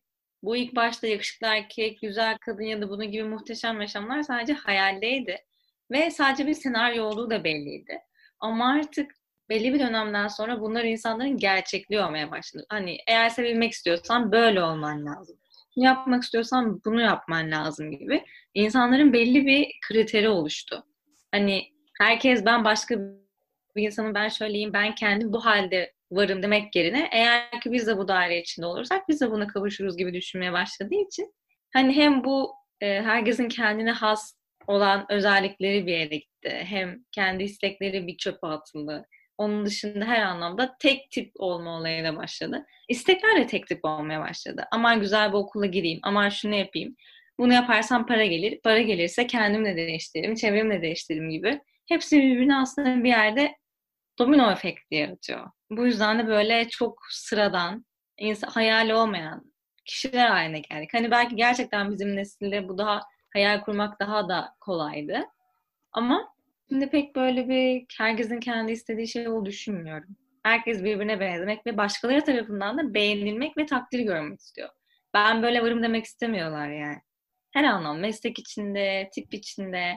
bu 0.43 0.57
ilk 0.57 0.77
başta 0.77 1.07
yakışıklı 1.07 1.47
erkek, 1.47 2.01
güzel 2.01 2.39
kadın 2.39 2.63
ya 2.63 2.83
da 2.83 2.89
bunun 2.91 3.11
gibi 3.11 3.25
muhteşem 3.25 3.81
yaşamlar 3.81 4.23
sadece 4.23 4.53
hayaldeydi. 4.53 5.39
Ve 5.91 6.11
sadece 6.11 6.47
bir 6.47 6.55
senaryo 6.55 7.05
olduğu 7.05 7.31
da 7.31 7.45
belliydi. 7.45 7.99
Ama 8.41 8.73
artık 8.73 9.11
belli 9.49 9.75
bir 9.75 9.81
dönemden 9.81 10.29
sonra 10.29 10.61
bunlar 10.61 10.85
insanların 10.85 11.37
gerçekliği 11.37 12.01
olmaya 12.01 12.31
başladı. 12.31 12.67
Hani 12.69 12.99
eğer 13.07 13.29
sevilmek 13.29 13.73
istiyorsan 13.73 14.33
böyle 14.33 14.63
olman 14.63 15.07
lazım. 15.07 15.37
Bunu 15.77 15.85
yapmak 15.85 16.23
istiyorsan 16.23 16.81
bunu 16.85 17.01
yapman 17.01 17.51
lazım 17.51 17.91
gibi. 17.91 18.25
İnsanların 18.55 19.13
belli 19.13 19.47
bir 19.47 19.67
kriteri 19.89 20.29
oluştu. 20.29 20.85
Hani 21.33 21.63
herkes 21.99 22.45
ben 22.45 22.65
başka 22.65 22.95
bir 23.77 23.83
insanım, 23.83 24.15
ben 24.15 24.29
şöyleyim, 24.29 24.73
ben 24.73 24.95
kendim 24.95 25.33
bu 25.33 25.45
halde 25.45 25.93
varım 26.11 26.43
demek 26.43 26.77
yerine 26.77 27.09
eğer 27.13 27.61
ki 27.61 27.73
biz 27.73 27.87
de 27.87 27.97
bu 27.99 28.09
daire 28.09 28.41
içinde 28.41 28.67
olursak 28.67 29.09
biz 29.09 29.21
de 29.21 29.31
buna 29.31 29.47
kavuşuruz 29.47 29.97
gibi 29.97 30.15
düşünmeye 30.15 30.53
başladığı 30.53 30.95
için 31.09 31.35
hani 31.73 31.97
hem 31.97 32.25
bu 32.25 32.53
e, 32.81 33.03
herkesin 33.03 33.49
kendine 33.49 33.91
has 33.91 34.41
olan 34.67 35.07
özellikleri 35.11 35.87
bir 35.87 35.93
yere 35.93 36.17
gitti. 36.17 36.51
Hem 36.65 37.05
kendi 37.13 37.45
istekleri 37.45 38.07
bir 38.07 38.17
çöpe 38.17 38.47
atıldı. 38.47 39.07
Onun 39.39 39.67
dışında 39.67 40.05
her 40.05 40.23
anlamda 40.23 40.77
tek 40.81 41.11
tip 41.11 41.33
olma 41.39 41.79
olayına 41.79 42.17
başladı. 42.17 42.67
İstekler 42.89 43.37
de 43.37 43.47
tek 43.47 43.67
tip 43.67 43.85
olmaya 43.85 44.21
başladı. 44.21 44.65
Aman 44.73 45.01
güzel 45.01 45.29
bir 45.29 45.37
okula 45.37 45.67
gireyim, 45.67 46.01
aman 46.03 46.29
şunu 46.29 46.55
yapayım. 46.55 46.97
Bunu 47.39 47.53
yaparsam 47.53 48.07
para 48.07 48.25
gelir. 48.25 48.61
Para 48.65 48.81
gelirse 48.81 49.27
kendimle 49.27 49.77
değiştiririm, 49.77 50.35
çevremle 50.35 50.83
değiştiririm 50.83 51.31
gibi. 51.31 51.61
hepsi 51.89 52.19
birbirine 52.19 52.57
aslında 52.57 53.05
bir 53.05 53.09
yerde 53.09 53.57
domino 54.21 54.53
efekti 54.53 54.95
yaratıyor. 54.95 55.51
Bu 55.71 55.87
yüzden 55.87 56.19
de 56.19 56.27
böyle 56.27 56.69
çok 56.69 56.99
sıradan, 57.11 57.85
insan, 58.19 58.49
hayali 58.49 58.95
olmayan 58.95 59.53
kişiler 59.85 60.29
haline 60.31 60.61
geldik. 60.61 60.95
Hani 60.95 61.11
belki 61.11 61.37
gerçekten 61.37 61.91
bizim 61.91 62.17
nesilde 62.17 62.69
bu 62.69 62.79
daha 62.79 63.03
hayal 63.33 63.61
kurmak 63.61 64.01
daha 64.01 64.29
da 64.29 64.55
kolaydı. 64.61 65.21
Ama 65.93 66.35
şimdi 66.69 66.91
pek 66.91 67.17
böyle 67.17 67.49
bir 67.49 67.87
herkesin 67.99 68.41
kendi 68.41 68.73
istediği 68.73 69.09
şey 69.09 69.29
olduğunu 69.29 69.47
düşünmüyorum. 69.47 70.17
Herkes 70.43 70.85
birbirine 70.85 71.21
benzemek 71.21 71.67
ve 71.67 71.77
başkaları 71.77 72.25
tarafından 72.25 72.79
da 72.79 72.95
beğenilmek 72.95 73.57
ve 73.57 73.67
takdir 73.67 74.01
görmek 74.01 74.41
istiyor. 74.41 74.69
Ben 75.15 75.43
böyle 75.43 75.63
varım 75.63 75.83
demek 75.83 76.05
istemiyorlar 76.05 76.71
yani. 76.71 76.99
Her 77.51 77.65
anlam, 77.65 77.99
meslek 77.99 78.39
içinde, 78.39 79.11
tip 79.15 79.35
içinde, 79.35 79.95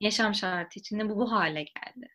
yaşam 0.00 0.34
şartı 0.34 0.80
içinde 0.80 1.08
bu 1.08 1.16
bu 1.16 1.32
hale 1.32 1.62
geldi. 1.62 2.08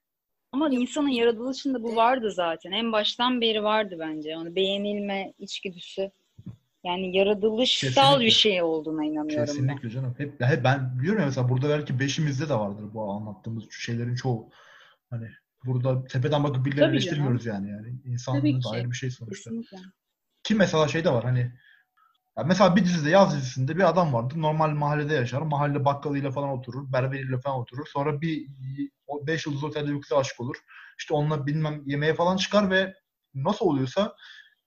Ama 0.55 0.69
insanın 0.69 1.07
yaratılışında 1.07 1.83
bu 1.83 1.95
vardı 1.95 2.31
zaten. 2.31 2.71
En 2.71 2.91
baştan 2.91 3.41
beri 3.41 3.63
vardı 3.63 3.95
bence. 3.99 4.29
Yani 4.29 4.55
beğenilme 4.55 5.33
içgüdüsü. 5.39 6.11
Yani 6.83 7.17
yaratılışsal 7.17 7.89
Kesinlikle. 7.89 8.25
bir 8.25 8.31
şey 8.31 8.61
olduğuna 8.61 9.05
inanıyorum 9.05 9.37
ben. 9.37 9.45
Kesinlikle 9.45 9.89
canım. 9.89 10.15
Hep, 10.17 10.41
hep 10.41 10.63
ben 10.63 10.99
biliyorum 10.99 11.21
ya 11.21 11.25
mesela 11.25 11.49
burada 11.49 11.69
belki 11.69 11.99
beşimizde 11.99 12.49
de 12.49 12.53
vardır 12.53 12.83
bu 12.93 13.11
anlattığımız 13.11 13.63
şeylerin 13.71 14.15
çoğu. 14.15 14.49
Hani 15.09 15.27
burada 15.65 16.05
tepeden 16.05 16.43
bakıp 16.43 16.65
birilerini 16.65 16.87
Tabii 16.87 16.95
eleştirmiyoruz 16.95 17.45
yani. 17.45 17.69
yani. 17.69 17.87
İnsanlığın 18.05 18.59
ki. 18.59 18.63
da 18.63 18.69
ayrı 18.69 18.91
bir 18.91 18.95
şey 18.95 19.11
sonuçta. 19.11 19.49
Kesinlikle. 19.49 19.77
Ki 20.43 20.55
mesela 20.55 20.87
şey 20.87 21.03
de 21.03 21.09
var 21.13 21.23
hani 21.23 21.51
ya 22.38 22.43
mesela 22.43 22.76
bir 22.76 22.86
dizide 22.86 23.10
yaz 23.10 23.36
dizisinde 23.36 23.76
bir 23.78 23.89
adam 23.89 24.13
vardır. 24.13 24.41
Normal 24.41 24.69
mahallede 24.69 25.13
yaşar. 25.13 25.41
Mahalle 25.41 25.86
bakkalıyla 25.86 26.32
falan 26.32 26.50
oturur. 26.50 26.93
Berberiyle 26.93 27.39
falan 27.39 27.60
oturur. 27.60 27.86
Sonra 27.93 28.21
bir 28.21 28.48
5 29.28 29.45
yıldız 29.45 29.63
otelde 29.63 30.00
kıza 30.00 30.17
aşık 30.17 30.39
olur. 30.39 30.56
İşte 31.00 31.13
onunla 31.13 31.48
bilmem 31.48 31.82
yemeğe 31.86 32.13
falan 32.13 32.38
çıkar 32.38 32.69
ve 32.69 32.93
nasıl 33.36 33.65
oluyorsa 33.65 34.15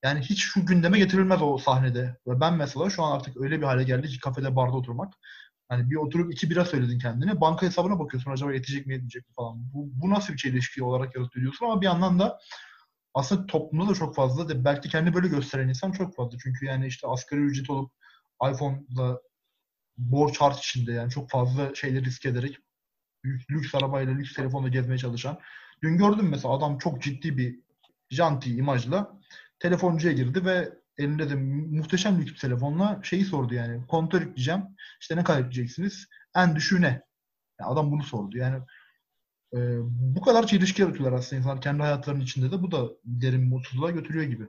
yani 0.03 0.21
hiç 0.21 0.43
şu 0.43 0.67
gündeme 0.67 0.99
getirilmez 0.99 1.43
o 1.43 1.59
sahnede. 1.59 2.17
Ve 2.27 2.41
ben 2.41 2.55
mesela 2.55 2.91
şu 2.91 3.03
an 3.03 3.17
artık 3.17 3.37
öyle 3.37 3.59
bir 3.59 3.67
hale 3.67 3.85
geldi 3.85 4.09
ki 4.09 4.21
kafede 4.21 4.57
barda 4.57 4.77
oturmak. 4.77 5.15
Hani 5.69 5.91
bir 5.91 5.97
oturup 5.97 6.33
iki 6.33 6.51
bira 6.51 6.65
söyledin 6.65 6.99
kendine. 6.99 7.41
Banka 7.41 7.67
hesabına 7.67 7.99
bakıyorsun 7.99 8.31
acaba 8.31 8.53
yetecek 8.53 8.87
mi 8.87 8.93
yetmeyecek 8.93 9.29
mi 9.29 9.35
falan. 9.35 9.73
Bu, 9.75 9.89
bu 9.93 10.11
nasıl 10.11 10.33
bir 10.33 10.39
çelişki 10.39 10.85
olarak 10.85 11.17
yaratıyor 11.17 11.43
diyorsun 11.43 11.67
ama 11.67 11.81
bir 11.81 11.87
yandan 11.87 12.19
da 12.19 12.39
aslında 13.14 13.47
toplumda 13.47 13.90
da 13.90 13.94
çok 13.94 14.14
fazla 14.14 14.49
de 14.49 14.64
belki 14.64 14.88
kendi 14.88 15.14
böyle 15.14 15.29
gösteren 15.29 15.68
insan 15.68 15.92
çok 15.92 16.16
fazla. 16.16 16.38
Çünkü 16.38 16.66
yani 16.66 16.87
işte 16.87 17.07
asgari 17.07 17.40
ücret 17.40 17.71
olup 17.71 17.92
iPhone'da 18.53 19.21
borç 19.99 20.40
harç 20.40 20.59
içinde 20.59 20.92
yani 20.92 21.11
çok 21.11 21.31
fazla 21.31 21.75
şeyleri 21.75 22.05
risk 22.05 22.27
ederek 22.27 22.59
lüks 23.51 23.75
arabayla, 23.75 24.12
lüks 24.12 24.35
telefonla 24.35 24.68
gezmeye 24.68 24.99
çalışan. 24.99 25.38
Dün 25.83 25.99
gördüm 25.99 26.29
mesela 26.29 26.55
adam 26.55 26.79
çok 26.79 27.03
ciddi 27.03 27.38
bir 27.38 27.61
janti 28.11 28.55
imajla 28.57 29.18
telefoncuya 29.59 30.12
girdi 30.12 30.44
ve 30.44 30.73
elinde 30.99 31.31
de 31.31 31.35
muhteşem 31.35 32.21
lüks 32.21 32.33
bir 32.33 32.38
telefonla 32.38 33.01
şeyi 33.03 33.25
sordu 33.25 33.55
yani. 33.55 33.87
Kontör 33.87 34.21
yükleyeceğim. 34.21 34.62
İşte 35.01 35.16
ne 35.16 35.25
kadar 35.25 35.38
yükleyeceksiniz? 35.38 36.07
En 36.37 36.57
düşüğü 36.57 36.83
ne? 36.83 37.03
Yani 37.61 37.71
adam 37.71 37.92
bunu 37.92 38.03
sordu. 38.03 38.38
Yani 38.38 38.62
e, 39.55 39.59
bu 40.17 40.21
kadar 40.21 40.47
çelişki 40.47 40.83
yaratıyorlar 40.83 41.19
aslında 41.19 41.39
insanlar 41.41 41.61
kendi 41.61 41.83
hayatlarının 41.83 42.23
içinde 42.25 42.51
de 42.53 42.63
bu 42.63 42.71
da 42.71 42.89
derin 43.05 43.49
mutsuzluğa 43.49 43.91
götürüyor 43.91 44.25
gibi. 44.25 44.47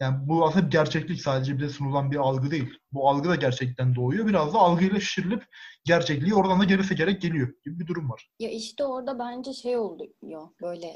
Yani 0.00 0.16
bu 0.28 0.46
aslında 0.46 0.66
bir 0.66 0.70
gerçeklik 0.70 1.20
sadece 1.22 1.56
bir 1.58 1.62
de 1.62 1.68
sunulan 1.68 2.10
bir 2.10 2.16
algı 2.16 2.50
değil. 2.50 2.68
Bu 2.92 3.08
algı 3.08 3.28
da 3.28 3.34
gerçekten 3.34 3.94
doğuyor. 3.94 4.26
Biraz 4.26 4.54
da 4.54 4.58
algıyla 4.58 5.00
şişirilip 5.00 5.42
gerçekliği 5.84 6.34
oradan 6.34 6.60
da 6.60 6.64
geri 6.64 6.84
sekerek 6.84 7.22
geliyor 7.22 7.48
gibi 7.64 7.78
bir 7.80 7.86
durum 7.86 8.10
var. 8.10 8.28
Ya 8.38 8.50
işte 8.50 8.84
orada 8.84 9.18
bence 9.18 9.52
şey 9.52 9.76
oluyor 9.76 10.48
böyle 10.62 10.86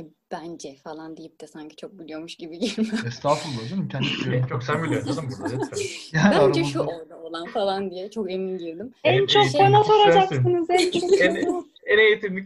"E, 0.00 0.02
bence 0.32 0.76
falan 0.84 1.16
deyip 1.16 1.40
de 1.40 1.46
sanki 1.46 1.76
çok 1.76 1.98
biliyormuş 1.98 2.36
gibi 2.36 2.58
girme. 2.58 2.88
Estağfurullah 3.06 3.68
canım. 3.70 3.88
Kendi 3.88 4.06
En 4.36 4.46
çok 4.46 4.62
sen 4.62 4.82
biliyorsun 4.84 5.14
canım 5.14 5.30
burada. 5.40 5.54
lütfen. 5.54 5.78
Yani 6.12 6.34
Bence 6.48 6.64
şu 6.64 6.80
orada 6.80 7.18
olan 7.18 7.46
falan 7.46 7.90
diye 7.90 8.10
çok 8.10 8.32
emin 8.32 8.58
girdim. 8.58 8.92
En 9.04 9.12
En 9.22 9.26
çok 9.26 9.44
bana 9.60 9.84
soracaksınız. 9.84 10.70
En 10.70 10.90
çok 11.00 11.20
En, 11.20 11.64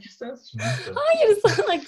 kişi 0.00 0.14
sensin. 0.14 0.58
lütfen. 0.58 0.94
Hayır 0.94 1.38
salak. 1.40 1.80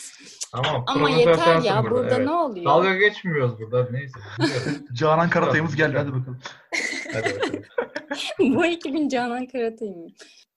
Tamam. 0.53 0.85
Ama 0.87 1.11
yeter 1.11 1.63
ya 1.63 1.85
burada 1.91 2.17
evet. 2.17 2.27
ne 2.27 2.33
oluyor? 2.33 2.67
Dalga 2.67 2.95
geçmiyoruz 2.95 3.59
burada. 3.59 3.89
Neyse. 3.91 4.21
Canan 4.93 5.31
Karatay'ımız 5.31 5.77
geldi. 5.77 5.99
Hadi 5.99 6.09
bakalım. 6.09 6.39
Hadi 7.13 7.35
bakalım. 7.35 7.65
Bu 8.57 8.67
ekibin 8.67 9.09
Canan 9.09 9.47
Karatay 9.47 9.89
mı? 9.89 10.09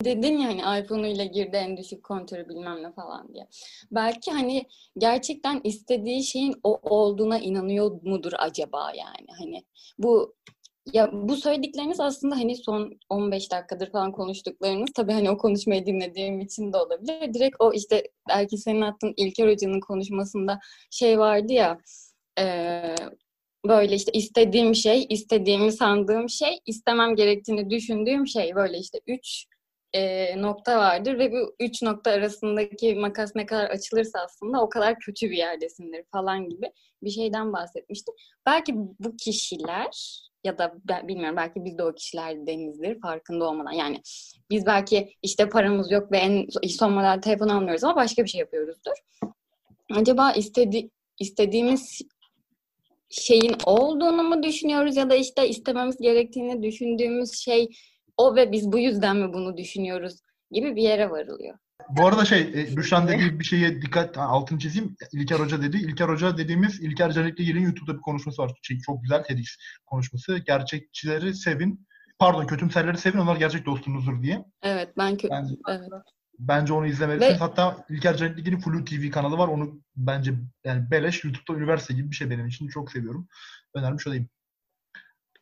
Dedin 0.04 0.38
ya 0.38 0.48
hani 0.48 0.84
iPhone'uyla 0.84 1.26
girdi 1.26 1.56
en 1.56 1.78
düşük 1.78 2.04
kontörü 2.04 2.50
bilmem 2.50 2.84
ne 2.84 2.92
falan 2.92 3.34
diye. 3.34 3.48
Belki 3.92 4.32
hani 4.32 4.68
gerçekten 4.98 5.62
istediği 5.64 6.24
şeyin 6.24 6.56
o 6.64 6.80
olduğuna 6.84 7.40
inanıyor 7.40 8.02
mudur 8.04 8.32
acaba 8.38 8.92
yani? 8.98 9.28
Hani 9.40 9.64
bu 9.98 10.36
ya 10.94 11.10
bu 11.14 11.36
söyledikleriniz 11.36 12.00
aslında 12.00 12.36
hani 12.36 12.56
son 12.56 13.00
15 13.10 13.52
dakikadır 13.52 13.92
falan 13.92 14.12
konuştuklarınız 14.12 14.90
tabii 14.96 15.12
hani 15.14 15.30
o 15.30 15.38
konuşmayı 15.38 15.86
dinlediğim 15.86 16.40
için 16.42 16.74
de 16.74 16.78
olabilir. 16.78 17.34
Direkt 17.34 17.56
o 17.60 17.74
işte 17.74 18.04
belki 18.30 18.58
senin 18.58 18.82
attığın 18.82 19.14
İlker 19.18 19.52
Hoca'nın 19.52 19.80
konuşmasında 19.80 20.60
şey 20.92 21.20
vardı 21.20 21.54
ya 21.54 21.78
eee, 22.40 22.96
böyle 23.68 23.96
işte 23.96 24.12
istediğim 24.12 24.76
şey, 24.76 25.06
istediğimi 25.10 25.72
sandığım 25.72 26.30
şey, 26.30 26.60
istemem 26.66 27.16
gerektiğini 27.16 27.70
düşündüğüm 27.70 28.28
şey 28.28 28.56
böyle 28.56 28.78
işte 28.78 29.00
üç 29.08 29.46
e, 29.94 30.42
nokta 30.42 30.78
vardır 30.78 31.20
ve 31.20 31.32
bu 31.32 31.56
üç 31.60 31.82
nokta 31.82 32.12
arasındaki 32.12 32.96
makas 32.96 33.36
ne 33.36 33.46
kadar 33.46 33.70
açılırsa 33.70 34.20
aslında 34.20 34.62
o 34.62 34.70
kadar 34.70 35.00
kötü 35.00 35.30
bir 35.30 35.38
yerdesindir 35.38 36.04
falan 36.12 36.50
gibi 36.50 36.72
bir 37.04 37.10
şeyden 37.10 37.54
bahsetmişti. 37.54 38.12
Belki 38.46 38.74
bu 38.76 39.18
kişiler 39.18 40.20
ya 40.44 40.58
da 40.58 40.74
ben 40.90 41.08
bilmiyorum 41.08 41.38
belki 41.38 41.66
biz 41.66 41.78
de 41.78 41.84
o 41.84 41.94
kişilerdenizdir 41.94 43.00
farkında 43.02 43.50
olmadan. 43.50 43.72
Yani 43.72 44.02
biz 44.50 44.66
belki 44.66 45.14
işte 45.22 45.50
paramız 45.50 45.92
yok 45.92 46.12
ve 46.12 46.18
en 46.18 46.48
son 46.68 46.94
model 46.94 47.22
telefon 47.22 47.50
almıyoruz 47.50 47.84
ama 47.84 47.96
başka 47.96 48.24
bir 48.24 48.30
şey 48.30 48.40
yapıyoruzdur. 48.40 48.94
Acaba 49.96 50.32
istedi, 50.32 50.90
istediğimiz 51.20 52.02
şeyin 53.10 53.56
olduğunu 53.66 54.24
mu 54.24 54.44
düşünüyoruz 54.44 54.98
ya 54.98 55.10
da 55.10 55.16
işte 55.16 55.50
istememiz 55.50 55.98
gerektiğini 55.98 56.64
düşündüğümüz 56.64 57.34
şey 57.34 57.70
o 58.18 58.36
ve 58.36 58.52
biz 58.52 58.72
bu 58.72 58.80
yüzden 58.80 59.18
mi 59.18 59.34
bunu 59.34 59.58
düşünüyoruz 59.58 60.20
gibi 60.52 60.76
bir 60.76 60.82
yere 60.82 61.10
varılıyor. 61.10 61.58
Bu 61.90 62.08
arada 62.08 62.26
şey, 62.26 62.42
e, 62.42 62.78
Büşra'nın 62.78 63.08
dediği 63.08 63.40
bir 63.40 63.44
şeye 63.46 63.82
dikkat, 63.82 64.18
altını 64.18 64.60
çizeyim. 64.60 64.96
İlker 65.14 65.40
Hoca 65.40 65.62
dedi. 65.62 65.78
İlker 65.78 66.10
Hoca 66.10 66.38
dediğimiz 66.38 66.82
İlker 66.82 67.12
Canikligil'in 67.12 67.62
YouTube'da 67.62 67.98
bir 67.98 68.02
konuşması 68.02 68.42
var. 68.42 68.52
Şey, 68.62 68.80
çok 68.80 69.02
güzel 69.04 69.24
TEDx 69.24 69.48
konuşması. 69.86 70.38
Gerçekçileri 70.38 71.34
sevin. 71.36 71.88
Pardon, 72.20 72.48
kötümserleri 72.48 72.98
sevin. 72.98 73.20
Onlar 73.20 73.36
gerçek 73.36 73.66
dostunuzdur 73.66 74.22
diye. 74.24 74.46
Evet 74.62 74.90
ben 74.98 75.14
kö- 75.16 75.30
Ben- 75.30 75.58
evet. 75.68 75.90
Bence 76.40 76.74
onu 76.74 76.88
izlemelisiniz. 76.88 77.34
Ve- 77.34 77.38
Hatta 77.38 77.86
İlker 77.90 78.18
Canikligil'in 78.18 78.60
Flu 78.60 78.86
TV 78.86 79.10
kanalı 79.10 79.38
var. 79.38 79.48
Onu 79.48 79.82
bence 79.96 80.34
yani 80.66 80.92
beleş 80.92 81.24
YouTube'da 81.24 81.60
üniversite 81.60 81.94
gibi 81.94 82.12
bir 82.12 82.16
şey 82.16 82.30
benim 82.30 82.48
için. 82.48 82.68
Çok 82.68 82.92
seviyorum. 82.92 83.28
Önermiş 83.74 84.08
olayım. 84.08 84.28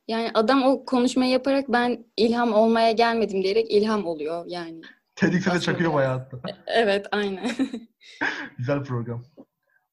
Yani 0.08 0.32
adam 0.34 0.63
o 0.63 0.86
konuşmayı 0.86 1.32
yaparak 1.32 1.65
ben 1.70 2.06
ilham 2.17 2.54
olmaya 2.54 2.91
gelmedim 2.91 3.44
diyerek 3.44 3.72
ilham 3.72 4.06
oluyor 4.06 4.46
yani. 4.48 4.82
TEDx'e 5.15 5.60
çakıyor 5.60 5.89
yani. 5.89 5.95
bayağı 5.97 6.17
hatta. 6.19 6.38
Evet 6.67 7.08
aynen. 7.12 7.52
Güzel 8.58 8.84
program. 8.84 9.24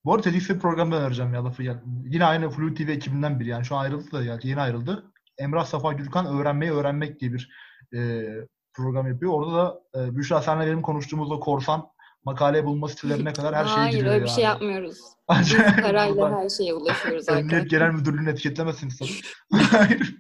Bu 0.05 0.15
arada 0.15 0.31
TEDx'e 0.31 0.55
bir 0.55 0.61
program 0.61 0.93
da 0.93 0.97
önereceğim 0.97 1.35
ya 1.35 1.45
lafı 1.45 1.63
gel. 1.63 1.81
Yine 2.05 2.25
aynı 2.25 2.51
Flu 2.51 2.75
TV 2.75 2.89
ekibinden 2.89 3.41
biri 3.41 3.49
yani. 3.49 3.65
Şu 3.65 3.77
an 3.77 3.85
ayrıldı 3.85 4.13
da 4.13 4.23
yani 4.25 4.41
yeni 4.45 4.61
ayrıldı. 4.61 5.13
Emrah 5.39 5.65
Safa 5.65 5.93
Gürkan 5.93 6.27
Öğrenmeyi 6.27 6.73
Öğrenmek 6.73 7.21
diye 7.21 7.33
bir 7.33 7.51
e, 7.95 8.27
program 8.75 9.09
yapıyor. 9.09 9.33
Orada 9.33 9.55
da 9.55 9.81
e, 10.01 10.17
Büşra 10.17 10.43
senle 10.43 10.67
benim 10.67 10.83
konuştuğumuz 10.83 11.31
o 11.31 11.41
korsan 11.41 11.87
makale 12.25 12.65
bulma 12.65 12.89
sitelerine 12.89 13.33
kadar 13.33 13.55
her 13.55 13.65
şeye 13.65 13.75
Hayır 13.77 13.93
giriyor 13.97 14.15
öyle 14.15 14.23
bir 14.23 14.29
yani. 14.29 14.35
şey 14.35 14.45
yapmıyoruz. 14.45 14.99
Biz 15.41 15.57
parayla 15.83 16.41
her 16.41 16.49
şeye 16.49 16.75
ulaşıyoruz 16.75 17.29
Emniyet. 17.29 17.71
Genel 17.71 17.91
Müdürlüğü'nü 17.91 18.31
etiketlemezsiniz 18.31 18.99
tabii. 18.99 19.61
Hayır. 19.71 20.19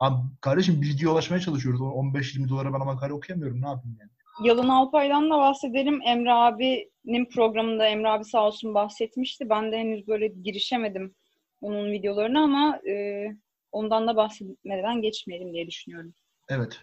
Abi 0.00 0.16
kardeşim 0.40 0.82
bilgiye 0.82 1.10
ulaşmaya 1.10 1.40
çalışıyoruz. 1.40 1.80
O 1.80 1.84
15-20 1.84 2.48
dolara 2.48 2.72
ben 2.72 2.84
makale 2.84 3.12
okuyamıyorum. 3.12 3.62
Ne 3.62 3.68
yapayım 3.68 3.96
yani? 4.00 4.10
Yalın 4.42 4.68
Alpay'dan 4.68 5.30
da 5.30 5.38
bahsedelim. 5.38 6.02
Emre 6.02 6.32
abinin 6.32 7.30
programında 7.34 7.86
Emre 7.86 8.08
abi 8.08 8.24
sağ 8.24 8.46
olsun 8.46 8.74
bahsetmişti. 8.74 9.48
Ben 9.50 9.72
de 9.72 9.78
henüz 9.78 10.08
böyle 10.08 10.26
girişemedim 10.26 11.14
onun 11.60 11.92
videolarına 11.92 12.44
ama 12.44 12.80
e, 12.90 13.24
ondan 13.72 14.08
da 14.08 14.16
bahsetmeden 14.16 15.02
geçmeyelim 15.02 15.52
diye 15.52 15.66
düşünüyorum. 15.66 16.14
Evet. 16.48 16.80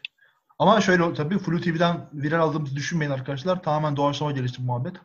Ama 0.60 0.82
şöyle 0.82 1.14
tabii 1.14 1.40
Flu 1.40 1.62
TV'den 1.62 2.10
viral 2.14 2.40
aldığımızı 2.40 2.76
düşünmeyin 2.76 3.12
arkadaşlar. 3.12 3.64
Tamamen 3.64 3.96
doğaçlama 3.96 4.32
gelişti 4.32 4.62
bu 4.62 4.66
muhabbet. 4.66 4.96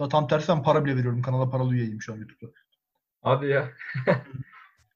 Da 0.00 0.08
tam 0.08 0.28
tersi 0.28 0.48
ben 0.48 0.62
para 0.62 0.84
bile 0.84 0.96
veriyorum. 0.96 1.22
Kanala 1.22 1.50
paralı 1.50 1.74
üyeyim 1.74 2.02
şu 2.02 2.12
an 2.12 2.16
YouTube'da. 2.16 2.52
Hadi 3.22 3.46
ya. 3.46 3.68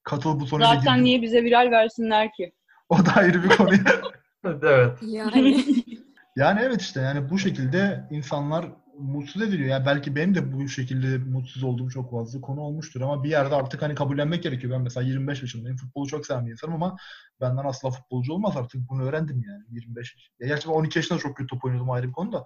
Katıl 0.05 0.41
butonuyla 0.41 0.75
Zaten 0.75 0.93
girdim. 0.95 1.05
niye 1.05 1.23
bize 1.23 1.45
viral 1.45 1.71
versinler 1.71 2.33
ki? 2.33 2.53
O 2.89 2.99
da 2.99 3.13
ayrı 3.17 3.45
bir 3.45 3.49
konu. 3.49 3.71
evet. 4.45 4.99
Yani 5.03 5.57
yani 6.37 6.61
evet 6.63 6.83
işte 6.83 7.01
yani 7.01 7.31
bu 7.31 7.39
şekilde 7.39 8.09
insanlar 8.11 8.67
mutsuz 8.99 9.43
ediliyor. 9.43 9.69
Yani 9.69 9.87
belki 9.87 10.17
benim 10.17 10.35
de 10.35 10.53
bu 10.53 10.69
şekilde 10.69 11.19
mutsuz 11.19 11.63
olduğum 11.63 11.91
çok 11.91 12.11
fazla 12.11 12.41
konu 12.41 12.61
olmuştur 12.61 13.01
ama 13.01 13.25
bir 13.25 13.31
yerde 13.31 13.55
artık 13.55 13.83
hani 13.83 13.95
kabullenmek 13.95 14.43
gerekiyor. 14.43 14.73
Ben 14.73 14.83
mesela 14.83 15.07
25 15.07 15.43
yaşındayım. 15.43 15.77
Futbolu 15.77 16.07
çok 16.07 16.27
seven 16.27 16.47
bir 16.47 16.53
insanım 16.53 16.75
ama 16.75 16.97
benden 17.41 17.65
asla 17.65 17.91
futbolcu 17.91 18.33
olmaz 18.33 18.57
artık. 18.57 18.89
Bunu 18.89 19.03
öğrendim 19.03 19.45
yani 19.47 19.65
25 19.69 20.15
yaş. 20.15 20.31
Ya 20.41 20.47
gerçi 20.47 20.69
ben 20.69 20.75
12 20.75 20.99
yaşında 20.99 21.19
çok 21.19 21.37
kötü 21.37 21.47
top 21.47 21.65
oynuyordum 21.65 21.91
ayrı 21.91 22.09
bir 22.09 22.13
konuda. 22.13 22.45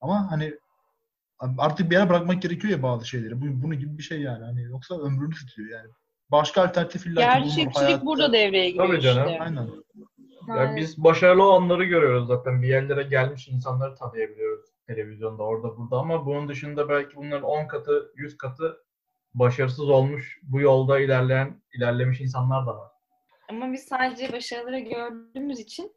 Ama 0.00 0.30
hani 0.30 0.54
artık 1.58 1.90
bir 1.90 1.96
yere 1.96 2.08
bırakmak 2.08 2.42
gerekiyor 2.42 2.72
ya 2.72 2.82
bazı 2.82 3.08
şeyleri. 3.08 3.40
Bu, 3.40 3.62
bunu 3.62 3.74
gibi 3.74 3.98
bir 3.98 4.02
şey 4.02 4.20
yani. 4.20 4.44
Hani 4.44 4.62
yoksa 4.62 4.98
ömrünü 4.98 5.34
tutuyor 5.34 5.70
yani. 5.78 5.88
Başka 6.30 6.62
alternatif 6.62 7.06
illa 7.06 7.20
Gerçekçilik 7.20 8.04
burada 8.04 8.32
devreye 8.32 8.70
giriyor 8.70 8.88
Tabii 8.88 9.00
canım. 9.00 9.28
işte. 9.28 9.40
Aynen. 9.40 9.68
Yani 10.48 10.76
biz 10.76 11.04
başarılı 11.04 11.42
olanları 11.42 11.84
görüyoruz 11.84 12.26
zaten. 12.26 12.62
Bir 12.62 12.68
yerlere 12.68 13.02
gelmiş 13.02 13.48
insanları 13.48 13.94
tanıyabiliyoruz 13.94 14.74
televizyonda 14.86 15.42
orada 15.42 15.76
burada 15.76 15.96
ama 15.96 16.26
bunun 16.26 16.48
dışında 16.48 16.88
belki 16.88 17.16
bunların 17.16 17.42
10 17.42 17.66
katı, 17.66 18.12
100 18.16 18.36
katı 18.38 18.84
başarısız 19.34 19.88
olmuş, 19.88 20.40
bu 20.42 20.60
yolda 20.60 21.00
ilerleyen, 21.00 21.62
ilerlemiş 21.72 22.20
insanlar 22.20 22.66
da 22.66 22.76
var. 22.76 22.90
Ama 23.48 23.72
biz 23.72 23.84
sadece 23.84 24.32
başarıları 24.32 24.78
gördüğümüz 24.78 25.60
için 25.60 25.92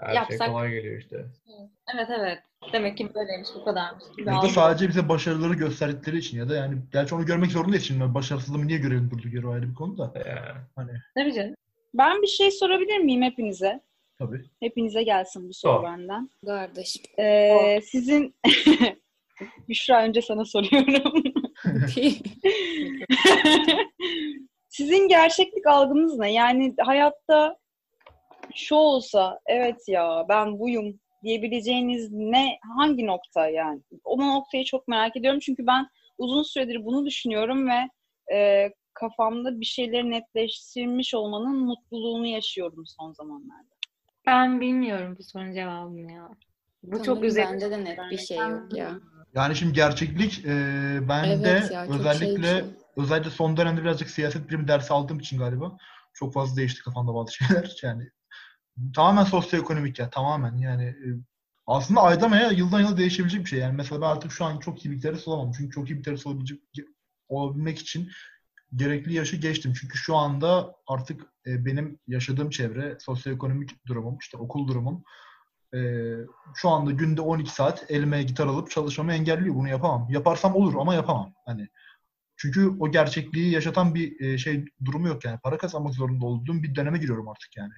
Her 0.00 0.14
Yapsak- 0.14 0.38
şey 0.38 0.46
kolay 0.48 0.70
geliyor 0.70 0.98
işte. 0.98 1.26
evet 1.94 2.08
evet 2.18 2.38
demek 2.72 2.98
ki 2.98 3.14
böyleymiş 3.14 3.48
bu 3.54 3.64
kadarmış. 3.64 4.04
Ya 4.18 4.42
da 4.42 4.48
sadece 4.48 4.88
bize 4.88 5.08
başarıları 5.08 5.54
gösterdikleri 5.54 6.18
için 6.18 6.38
ya 6.38 6.48
da 6.48 6.56
yani 6.56 6.78
gerçi 6.92 7.14
onu 7.14 7.26
görmek 7.26 7.50
zorundayız 7.50 7.84
şimdi. 7.84 8.14
Başarısızlığımı 8.14 8.66
niye 8.66 8.78
görelim 8.78 9.10
durduk 9.10 9.34
yere 9.34 9.46
ayrı 9.46 9.70
bir 9.70 9.74
konu 9.74 9.98
da. 9.98 10.12
Yani. 10.26 10.60
Hani 10.76 10.90
Tabii 11.14 11.32
canım. 11.34 11.54
Ben 11.94 12.22
bir 12.22 12.26
şey 12.26 12.50
sorabilir 12.50 12.98
miyim 12.98 13.22
hepinize? 13.22 13.80
tabii. 14.18 14.44
Hepinize 14.60 15.02
gelsin 15.02 15.48
bu 15.48 15.54
soru 15.54 15.72
Sor. 15.72 15.84
benden. 15.84 16.30
Kardeş. 16.46 16.96
Ee, 17.18 17.80
sizin 17.82 18.34
Büşra 19.68 20.04
önce 20.04 20.22
sana 20.22 20.44
soruyorum. 20.44 21.22
Sizin 24.68 25.08
gerçeklik 25.08 25.66
algınız 25.66 26.18
ne? 26.18 26.32
Yani 26.32 26.74
hayatta 26.80 27.56
şu 28.54 28.74
olsa 28.74 29.40
evet 29.46 29.88
ya 29.88 30.26
ben 30.28 30.58
buyum 30.58 31.00
diyebileceğiniz 31.24 32.12
ne 32.12 32.58
hangi 32.76 33.06
nokta 33.06 33.48
yani? 33.48 33.80
O 34.04 34.18
noktayı 34.18 34.64
çok 34.64 34.88
merak 34.88 35.16
ediyorum 35.16 35.40
çünkü 35.40 35.66
ben 35.66 35.86
uzun 36.18 36.42
süredir 36.42 36.84
bunu 36.84 37.06
düşünüyorum 37.06 37.68
ve 37.68 37.88
e, 38.34 38.70
kafamda 39.00 39.60
bir 39.60 39.66
şeyleri 39.66 40.10
netleştirmiş 40.10 41.14
olmanın 41.14 41.56
mutluluğunu 41.56 42.26
yaşıyorum 42.26 42.84
son 42.86 43.12
zamanlarda. 43.12 43.74
Ben 44.26 44.60
bilmiyorum 44.60 45.16
bu 45.18 45.22
sorunun 45.22 45.52
cevabını 45.52 46.12
ya. 46.12 46.28
Bu 46.82 46.96
çok 46.96 47.04
Sanırım 47.04 47.22
güzel. 47.22 47.52
Bende 47.52 47.70
de 47.70 47.84
net 47.84 47.98
bir 48.10 48.18
şey 48.18 48.38
yok 48.38 48.76
ya. 48.76 49.00
Yani 49.34 49.56
şimdi 49.56 49.72
gerçeklik 49.72 50.44
e, 50.44 50.50
ben 51.08 51.24
Evet 51.24 51.44
de 51.44 51.74
ya, 51.74 51.86
çok 51.86 51.94
şey 51.94 52.00
özellikle 52.00 52.48
şey. 52.48 52.64
özellikle 52.96 53.30
son 53.30 53.56
dönemde 53.56 53.82
birazcık 53.82 54.10
siyaset 54.10 54.48
bilimi 54.48 54.68
dersi 54.68 54.92
aldığım 54.92 55.18
için 55.18 55.38
galiba 55.38 55.76
çok 56.12 56.34
fazla 56.34 56.56
değişti 56.56 56.82
kafamda 56.82 57.14
bazı 57.14 57.32
şeyler. 57.34 57.76
Yani 57.82 58.10
tamamen 58.94 59.24
sosyoekonomik 59.24 59.98
ya 59.98 60.10
tamamen 60.10 60.56
yani 60.56 60.84
e, 60.84 61.06
aslında 61.66 62.02
aydan 62.02 62.30
aya 62.30 62.50
yıldan 62.50 62.80
yıla 62.80 62.96
değişebilecek 62.96 63.40
bir 63.40 63.48
şey. 63.48 63.58
Yani 63.58 63.76
mesela 63.76 64.00
ben 64.00 64.06
artık 64.06 64.32
şu 64.32 64.44
an 64.44 64.58
çok 64.58 64.84
iyi 64.84 64.90
bir 64.90 65.00
terörist 65.00 65.28
olamam. 65.28 65.52
Çünkü 65.56 65.74
çok 65.74 65.90
iyi 65.90 65.98
bir 65.98 66.02
terörist 66.02 66.26
olabilecek, 66.26 66.60
olabilmek 67.28 67.78
için 67.78 68.08
gerekli 68.76 69.14
yaşı 69.14 69.36
geçtim. 69.36 69.72
Çünkü 69.80 69.98
şu 69.98 70.16
anda 70.16 70.74
artık 70.86 71.22
e, 71.46 71.64
benim 71.64 71.98
yaşadığım 72.06 72.50
çevre, 72.50 72.96
sosyoekonomik 73.00 73.86
durumum, 73.86 74.18
işte 74.20 74.36
okul 74.36 74.68
durumum 74.68 75.04
e, 75.74 75.78
şu 76.54 76.68
anda 76.68 76.90
günde 76.90 77.20
12 77.20 77.50
saat 77.50 77.90
elime 77.90 78.22
gitar 78.22 78.46
alıp 78.46 78.70
çalışmamı 78.70 79.12
engelliyor. 79.12 79.54
Bunu 79.54 79.68
yapamam. 79.68 80.06
Yaparsam 80.10 80.54
olur 80.54 80.74
ama 80.78 80.94
yapamam. 80.94 81.34
Hani 81.46 81.68
çünkü 82.36 82.68
o 82.80 82.90
gerçekliği 82.90 83.50
yaşatan 83.50 83.94
bir 83.94 84.20
e, 84.20 84.38
şey 84.38 84.64
durumu 84.84 85.08
yok 85.08 85.24
yani. 85.24 85.38
Para 85.42 85.58
kazanmak 85.58 85.94
zorunda 85.94 86.26
olduğum 86.26 86.62
bir 86.62 86.74
döneme 86.74 86.98
giriyorum 86.98 87.28
artık 87.28 87.56
yani. 87.56 87.72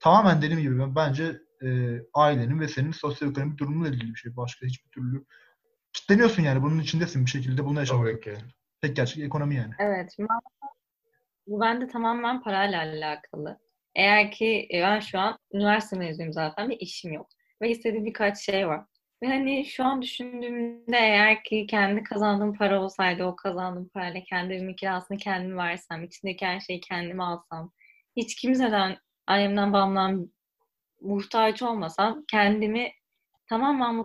Tamamen 0.00 0.42
dediğim 0.42 0.62
gibi 0.62 0.78
ben 0.78 0.96
bence 0.96 1.40
e, 1.64 1.98
ailenin 2.14 2.60
ve 2.60 2.68
senin 2.68 2.92
sosyoekonomik 2.92 3.58
durumunla 3.58 3.88
ilgili 3.88 4.10
bir 4.10 4.18
şey. 4.18 4.36
Başka 4.36 4.66
hiçbir 4.66 4.90
türlü 4.90 5.24
kitleniyorsun 5.92 6.42
yani. 6.42 6.62
Bunun 6.62 6.80
içindesin 6.80 7.24
bir 7.24 7.30
şekilde 7.30 7.64
bunu 7.64 7.78
yaşamak. 7.78 8.06
Tabii 8.06 8.20
ki. 8.20 8.36
Tek 8.84 8.96
gerçek 8.96 9.24
ekonomi 9.24 9.54
yani. 9.54 9.74
Evet. 9.78 10.16
Bu 11.46 11.60
bende 11.60 11.86
tamamen 11.88 12.42
parayla 12.42 12.80
alakalı. 12.80 13.58
Eğer 13.94 14.30
ki 14.30 14.68
e, 14.74 14.82
ben 14.82 15.00
şu 15.00 15.18
an 15.18 15.38
üniversite 15.52 15.96
mezunuyum 15.96 16.32
zaten 16.32 16.70
ve 16.70 16.76
işim 16.76 17.12
yok. 17.12 17.28
Ve 17.62 17.70
istediğim 17.70 18.06
birkaç 18.06 18.38
şey 18.38 18.68
var. 18.68 18.84
Ve 19.22 19.26
hani 19.26 19.66
şu 19.66 19.84
an 19.84 20.02
düşündüğümde 20.02 20.96
eğer 20.96 21.44
ki 21.44 21.66
kendi 21.66 22.02
kazandığım 22.02 22.54
para 22.54 22.82
olsaydı 22.82 23.24
o 23.24 23.36
kazandığım 23.36 23.88
parayla 23.88 24.20
kendi 24.22 24.54
evimin 24.54 24.74
kirasını 24.74 25.18
kendim 25.18 25.56
versem, 25.58 26.04
içindeki 26.04 26.46
her 26.46 26.60
şeyi 26.60 26.80
kendim 26.80 27.20
alsam, 27.20 27.72
hiç 28.16 28.34
kimseden, 28.34 28.98
annemden 29.26 29.72
babamdan 29.72 30.30
muhtaç 31.00 31.62
olmasam 31.62 32.24
kendimi 32.30 32.92
tamamen 33.48 34.04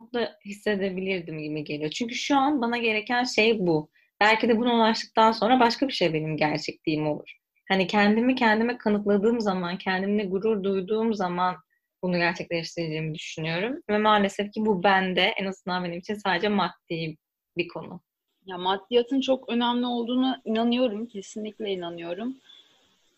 mutlu 0.00 0.20
hissedebilirdim 0.44 1.38
gibi 1.38 1.64
geliyor. 1.64 1.90
Çünkü 1.90 2.14
şu 2.14 2.36
an 2.36 2.62
bana 2.62 2.78
gereken 2.78 3.24
şey 3.24 3.58
bu. 3.66 3.90
Belki 4.20 4.48
de 4.48 4.58
buna 4.58 4.74
ulaştıktan 4.74 5.32
sonra 5.32 5.60
başka 5.60 5.88
bir 5.88 5.92
şey 5.92 6.14
benim 6.14 6.36
gerçekliğim 6.36 7.06
olur. 7.06 7.32
Hani 7.68 7.86
kendimi 7.86 8.34
kendime 8.34 8.78
kanıtladığım 8.78 9.40
zaman, 9.40 9.78
kendimle 9.78 10.24
gurur 10.24 10.62
duyduğum 10.64 11.14
zaman 11.14 11.56
bunu 12.02 12.16
gerçekleştireceğimi 12.16 13.14
düşünüyorum. 13.14 13.82
Ve 13.90 13.98
maalesef 13.98 14.52
ki 14.52 14.66
bu 14.66 14.82
bende, 14.82 15.22
en 15.22 15.46
azından 15.46 15.84
benim 15.84 15.98
için 15.98 16.14
sadece 16.14 16.48
maddi 16.48 17.16
bir 17.56 17.68
konu. 17.68 18.00
Ya 18.46 18.58
maddiyatın 18.58 19.20
çok 19.20 19.48
önemli 19.48 19.86
olduğuna 19.86 20.42
inanıyorum. 20.44 21.06
Kesinlikle 21.06 21.70
inanıyorum. 21.70 22.36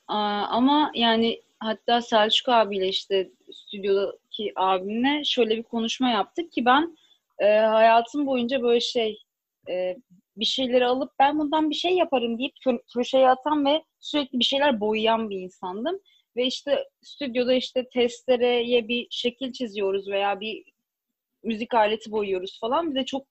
Ama 0.09 0.93
yani 0.95 1.43
hatta 1.61 2.03
Selçuk 2.03 2.49
abiyle 2.49 2.89
işte 2.89 3.31
stüdyodaki 3.53 4.53
abimle 4.57 5.25
şöyle 5.25 5.57
bir 5.57 5.63
konuşma 5.63 6.09
yaptık 6.09 6.53
ki 6.53 6.65
ben 6.65 6.97
e, 7.39 7.47
hayatım 7.59 8.27
boyunca 8.27 8.63
böyle 8.63 8.81
şey 8.81 9.23
e, 9.69 9.97
bir 10.37 10.45
şeyleri 10.45 10.87
alıp 10.87 11.13
ben 11.19 11.39
bundan 11.39 11.71
bir 11.71 11.75
şey 11.75 11.97
yaparım 11.97 12.39
deyip 12.39 12.55
kö- 12.67 12.83
köşeye 12.95 13.29
atan 13.29 13.67
ve 13.67 13.83
sürekli 14.01 14.39
bir 14.39 14.45
şeyler 14.45 14.81
boyayan 14.81 15.31
bir 15.31 15.37
insandım. 15.39 16.01
Ve 16.37 16.47
işte 16.47 16.89
stüdyoda 17.03 17.53
işte 17.55 17.89
testereye 17.89 18.89
bir 18.89 19.07
şekil 19.11 19.53
çiziyoruz 19.53 20.09
veya 20.09 20.41
bir 20.41 20.65
müzik 21.43 21.75
aleti 21.75 22.11
boyuyoruz 22.11 22.61
falan. 22.61 22.91
Bize 22.91 23.05
çok 23.05 23.27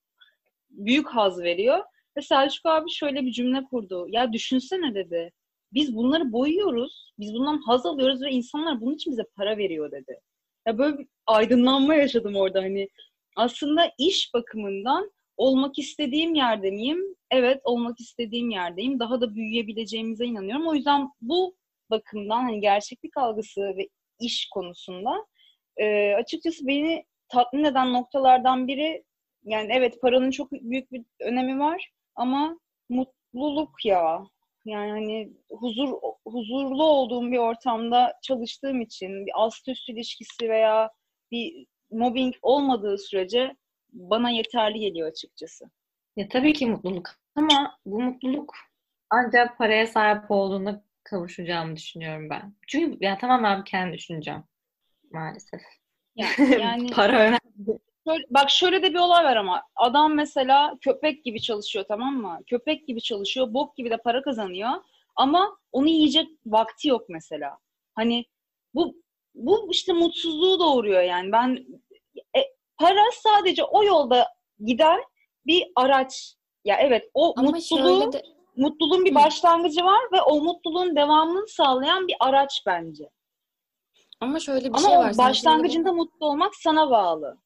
büyük 0.69 1.07
haz 1.07 1.41
veriyor. 1.41 1.83
Ve 2.17 2.21
Selçuk 2.21 2.65
abi 2.65 2.91
şöyle 2.91 3.21
bir 3.21 3.31
cümle 3.31 3.63
kurdu. 3.63 4.07
Ya 4.09 4.33
düşünsene 4.33 4.95
dedi. 4.95 5.31
Biz 5.73 5.95
bunları 5.95 6.31
boyuyoruz. 6.31 7.13
Biz 7.19 7.33
bundan 7.33 7.57
haz 7.57 7.85
alıyoruz 7.85 8.21
ve 8.21 8.31
insanlar 8.31 8.81
bunun 8.81 8.95
için 8.95 9.12
bize 9.12 9.23
para 9.35 9.57
veriyor 9.57 9.91
dedi. 9.91 10.19
Ya 10.67 10.77
böyle 10.77 10.97
bir 10.97 11.07
aydınlanma 11.25 11.95
yaşadım 11.95 12.35
orada 12.35 12.62
hani. 12.62 12.89
Aslında 13.35 13.91
iş 13.97 14.33
bakımından 14.33 15.12
olmak 15.39 15.80
istediğim 15.80 16.36
yerde 16.36 16.71
miyim? 16.71 17.15
Evet, 17.32 17.62
olmak 17.63 17.99
istediğim 17.99 18.49
yerdeyim. 18.49 18.99
Daha 18.99 19.21
da 19.21 19.36
büyüyebileceğimize 19.36 20.25
inanıyorum. 20.25 20.67
O 20.67 20.75
yüzden 20.75 21.10
bu 21.21 21.56
bakımdan 21.89 22.41
hani 22.41 22.62
gerçeklik 22.62 23.17
algısı 23.17 23.62
ve 23.62 23.89
iş 24.19 24.49
konusunda 24.54 25.25
e, 25.78 26.13
açıkçası 26.13 26.67
beni 26.67 27.06
tatmin 27.28 27.63
eden 27.63 27.93
noktalardan 27.93 28.67
biri 28.67 29.04
yani 29.43 29.71
evet 29.71 30.02
paranın 30.02 30.32
çok 30.32 30.52
büyük 30.52 30.91
bir 30.91 31.06
önemi 31.21 31.60
var 31.60 31.91
ama 32.15 32.60
mutluluk 32.89 33.86
ya. 33.86 34.23
Yani 34.65 34.91
hani 34.91 35.34
huzur 35.52 35.89
huzurlu 36.28 36.84
olduğum 36.84 37.32
bir 37.32 37.38
ortamda 37.38 38.13
çalıştığım 38.21 38.82
için 38.82 39.25
bir 39.25 39.32
ast 39.36 39.67
üst 39.67 39.89
ilişkisi 39.89 40.49
veya 40.49 40.89
bir 41.32 41.65
mobbing 41.91 42.36
olmadığı 42.41 42.97
sürece 42.97 43.56
bana 43.93 44.30
yeterli 44.30 44.80
geliyor 44.80 45.08
açıkçası. 45.08 45.65
Ya 46.15 46.28
tabii 46.30 46.54
ki 46.54 46.67
mutluluk 46.67 47.10
ama 47.36 47.78
bu 47.86 48.02
mutluluk 48.02 48.54
ancak 49.10 49.58
paraya 49.58 49.88
sahip 49.88 50.32
olduğunda 50.32 50.84
kavuşacağımı 51.04 51.75
düşünüyorum 51.75 52.30
ben. 52.30 52.54
Çünkü 52.67 53.06
ya 53.06 53.17
tamamen 53.17 53.63
kendi 53.63 53.97
düşüneceğim 53.97 54.43
maalesef. 55.12 55.62
Yani, 56.15 56.32
yani 56.62 56.89
Para 56.89 57.19
önemli. 57.19 57.80
Şöyle- 58.08 58.25
bak 58.30 58.49
şöyle 58.49 58.84
de 58.84 58.89
bir 58.89 58.99
olay 58.99 59.23
var 59.23 59.36
ama 59.36 59.63
adam 59.75 60.15
mesela 60.15 60.78
köpek 60.82 61.23
gibi 61.23 61.41
çalışıyor 61.41 61.86
tamam 61.88 62.15
mı? 62.15 62.39
Köpek 62.47 62.88
gibi 62.88 63.02
çalışıyor, 63.02 63.54
bok 63.54 63.75
gibi 63.78 63.89
de 63.89 63.97
para 63.97 64.21
kazanıyor 64.21 64.69
ama 65.15 65.58
onu 65.71 65.88
yiyecek 65.88 66.28
vakti 66.45 66.88
yok 66.88 67.10
mesela. 67.10 67.58
Hani 67.95 68.25
bu 68.73 68.95
bu 69.36 69.69
işte 69.71 69.93
mutsuzluğu 69.93 70.60
doğuruyor 70.60 71.02
yani. 71.02 71.32
Ben 71.32 71.65
para 72.79 73.01
sadece 73.23 73.63
o 73.63 73.83
yolda 73.83 74.27
giden 74.65 74.99
bir 75.45 75.63
araç. 75.75 76.33
Ya 76.65 76.77
evet 76.81 77.09
o 77.13 77.33
Ama 77.37 77.51
mutluluğu 77.51 78.13
de 78.13 78.23
mutluluğun 78.55 79.05
bir 79.05 79.11
Hı. 79.11 79.15
başlangıcı 79.15 79.83
var 79.83 80.01
ve 80.13 80.21
o 80.21 80.41
mutluluğun 80.41 80.95
devamını 80.95 81.47
sağlayan 81.47 82.07
bir 82.07 82.15
araç 82.19 82.63
bence. 82.65 83.09
ama 84.21 84.39
şöyle 84.39 84.63
bir 84.73 84.77
Ama 84.77 84.87
şey 84.87 84.97
var. 84.97 85.05
Şimdi 85.05 85.17
başlangıcında 85.17 85.91
mutlu 85.93 86.25
olmak 86.27 86.55
sana 86.55 86.89
bağlı. 86.89 87.37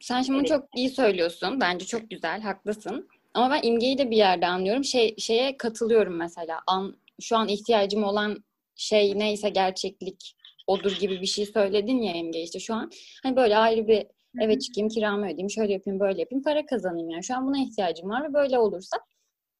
Sen 0.00 0.22
şimdi 0.22 0.44
çok 0.44 0.64
iyi 0.76 0.88
söylüyorsun. 0.90 1.60
Bence 1.60 1.86
çok 1.86 2.10
güzel, 2.10 2.40
haklısın. 2.40 3.08
Ama 3.34 3.50
ben 3.54 3.68
imgeyi 3.68 3.98
de 3.98 4.10
bir 4.10 4.16
yerde 4.16 4.46
anlıyorum. 4.46 4.84
Şey 4.84 5.16
şeye 5.18 5.56
katılıyorum 5.56 6.16
mesela. 6.16 6.60
An, 6.66 6.96
şu 7.20 7.36
an 7.36 7.48
ihtiyacım 7.48 8.04
olan 8.04 8.44
şey 8.76 9.18
neyse 9.18 9.48
gerçeklik 9.48 10.36
odur 10.66 10.92
gibi 10.98 11.20
bir 11.20 11.26
şey 11.26 11.46
söyledin 11.46 12.02
ya 12.02 12.12
imge 12.14 12.42
işte 12.42 12.60
şu 12.60 12.74
an. 12.74 12.90
Hani 13.22 13.36
böyle 13.36 13.56
ayrı 13.56 13.88
bir 13.88 14.06
eve 14.40 14.58
çıkayım, 14.58 14.88
kiramı 14.88 15.24
ödeyeyim, 15.24 15.50
şöyle 15.50 15.72
yapayım, 15.72 16.00
böyle 16.00 16.20
yapayım, 16.20 16.42
para 16.42 16.66
kazanayım 16.66 17.10
yani. 17.10 17.24
Şu 17.24 17.36
an 17.36 17.46
buna 17.46 17.58
ihtiyacım 17.58 18.10
var 18.10 18.28
ve 18.28 18.34
böyle 18.34 18.58
olursa 18.58 18.96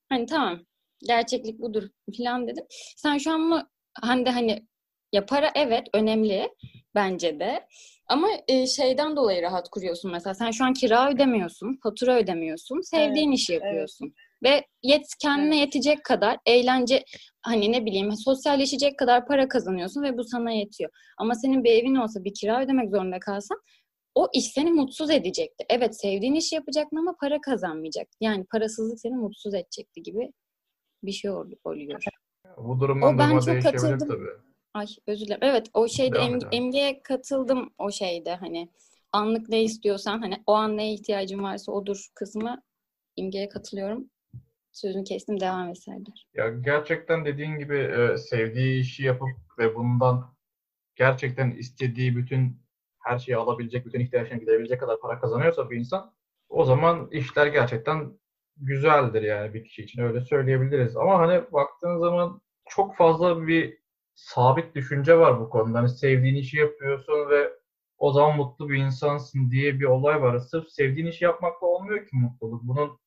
hani 0.09 0.27
tamam 0.27 0.61
gerçeklik 1.07 1.61
budur 1.61 1.89
falan 2.19 2.49
dedim. 2.49 2.65
Sen 2.97 3.19
şu 3.19 3.33
an 3.33 3.41
mı 3.41 3.69
hani 4.01 4.27
de 4.27 4.31
hani 4.31 4.67
ya 5.13 5.27
para 5.27 5.51
evet 5.55 5.87
önemli 5.95 6.51
bence 6.95 7.41
de. 7.41 7.67
Ama 8.07 8.29
e, 8.49 8.67
şeyden 8.67 9.17
dolayı 9.17 9.43
rahat 9.43 9.69
kuruyorsun 9.69 10.11
mesela. 10.11 10.35
Sen 10.35 10.51
şu 10.51 10.65
an 10.65 10.73
kira 10.73 11.11
ödemiyorsun, 11.11 11.79
fatura 11.83 12.17
ödemiyorsun. 12.17 12.81
Sevdiğin 12.81 13.33
işi 13.33 13.53
yapıyorsun. 13.53 14.15
Ve 14.43 14.65
yet 14.83 15.07
kendine 15.23 15.59
yetecek 15.59 16.05
kadar 16.05 16.39
eğlence 16.47 17.05
hani 17.43 17.73
ne 17.73 17.87
bileyim 17.87 18.13
sosyalleşecek 18.13 18.99
kadar 18.99 19.27
para 19.27 19.49
kazanıyorsun 19.49 20.03
ve 20.03 20.19
bu 20.19 20.25
sana 20.25 20.51
yetiyor. 20.51 20.91
Ama 21.19 21.35
senin 21.35 21.65
bir 21.65 21.71
evin 21.71 21.95
olsa 21.95 22.25
bir 22.25 22.35
kira 22.35 22.63
ödemek 22.63 22.91
zorunda 22.91 23.21
kalsan 23.21 23.59
o 24.15 24.29
iş 24.35 24.45
seni 24.53 24.73
mutsuz 24.73 25.11
edecekti. 25.11 25.65
Evet 25.71 26.01
sevdiğin 26.01 26.35
işi 26.35 26.55
yapacaktın 26.55 26.97
ama 26.97 27.17
para 27.21 27.41
kazanmayacaktı. 27.41 28.17
Yani 28.21 28.45
parasızlık 28.45 29.01
seni 29.01 29.17
mutsuz 29.17 29.55
edecekti 29.55 30.03
gibi 30.03 30.33
bir 31.03 31.13
şey 31.13 31.31
ol- 31.31 31.51
oluyor. 31.65 32.05
Bu 32.57 32.81
durumdan 32.81 33.15
O 33.15 33.19
ben 33.19 33.39
çok 33.39 33.63
katıldım. 33.63 34.09
tabii. 34.09 34.29
Ay 34.75 34.87
özür 35.07 35.27
dilerim. 35.27 35.41
Evet 35.43 35.67
o 35.75 35.89
şeyde 35.89 36.19
em- 36.19 37.03
katıldım 37.03 37.71
o 37.79 37.91
şeyde 37.91 38.35
hani 38.35 38.69
anlık 39.13 39.49
ne 39.49 39.63
istiyorsan 39.63 40.19
hani 40.21 40.43
o 40.47 40.53
an 40.53 40.77
neye 40.77 40.95
ihtiyacın 40.95 41.43
varsa 41.43 41.73
odur 41.73 42.07
kısmı 42.15 42.63
imgeye 43.17 43.49
katılıyorum. 43.49 44.11
Sözünü 44.73 45.05
kestim 45.05 45.41
devam 45.41 45.69
et 45.69 45.79
Serdar. 45.83 46.27
Ya 46.35 46.49
gerçekten 46.49 47.25
dediğin 47.25 47.59
gibi 47.59 47.77
e, 47.77 48.17
sevdiği 48.17 48.81
işi 48.81 49.03
yapıp 49.05 49.29
ve 49.59 49.75
bundan 49.75 50.35
gerçekten 50.97 51.51
istediği 51.51 52.17
bütün 52.17 52.63
her 53.05 53.19
şeyi 53.19 53.37
alabilecek, 53.37 53.87
bütün 53.87 54.01
ihtiyaçlarını 54.01 54.41
gidebilecek 54.41 54.81
kadar 54.81 55.01
para 55.01 55.21
kazanıyorsa 55.21 55.71
bir 55.71 55.79
insan 55.79 56.13
o 56.49 56.65
zaman 56.65 57.09
işler 57.11 57.47
gerçekten 57.47 58.19
güzeldir 58.57 59.23
yani 59.23 59.55
bir 59.55 59.65
kişi 59.65 59.83
için 59.83 60.03
öyle 60.03 60.21
söyleyebiliriz. 60.21 60.97
Ama 60.97 61.19
hani 61.19 61.53
baktığın 61.53 61.99
zaman 61.99 62.41
çok 62.69 62.97
fazla 62.97 63.47
bir 63.47 63.79
sabit 64.15 64.75
düşünce 64.75 65.19
var 65.19 65.41
bu 65.41 65.51
konuda. 65.51 65.79
Hani 65.79 65.89
sevdiğin 65.89 66.35
işi 66.35 66.57
yapıyorsun 66.59 67.31
ve 67.31 67.53
o 67.99 68.13
zaman 68.13 68.37
mutlu 68.37 68.69
bir 68.69 68.77
insansın 68.77 69.51
diye 69.51 69.81
bir 69.81 69.85
olay 69.85 70.23
var. 70.23 70.39
Sırf 70.39 70.69
sevdiğin 70.69 71.07
işi 71.07 71.25
yapmakla 71.25 71.67
olmuyor 71.67 72.07
ki 72.07 72.17
mutluluk. 72.17 72.63
Bunun 72.63 72.99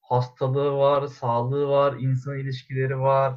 hastalığı 0.00 0.72
var, 0.78 1.06
sağlığı 1.06 1.68
var, 1.68 1.94
insan 2.00 2.38
ilişkileri 2.38 2.98
var. 3.00 3.34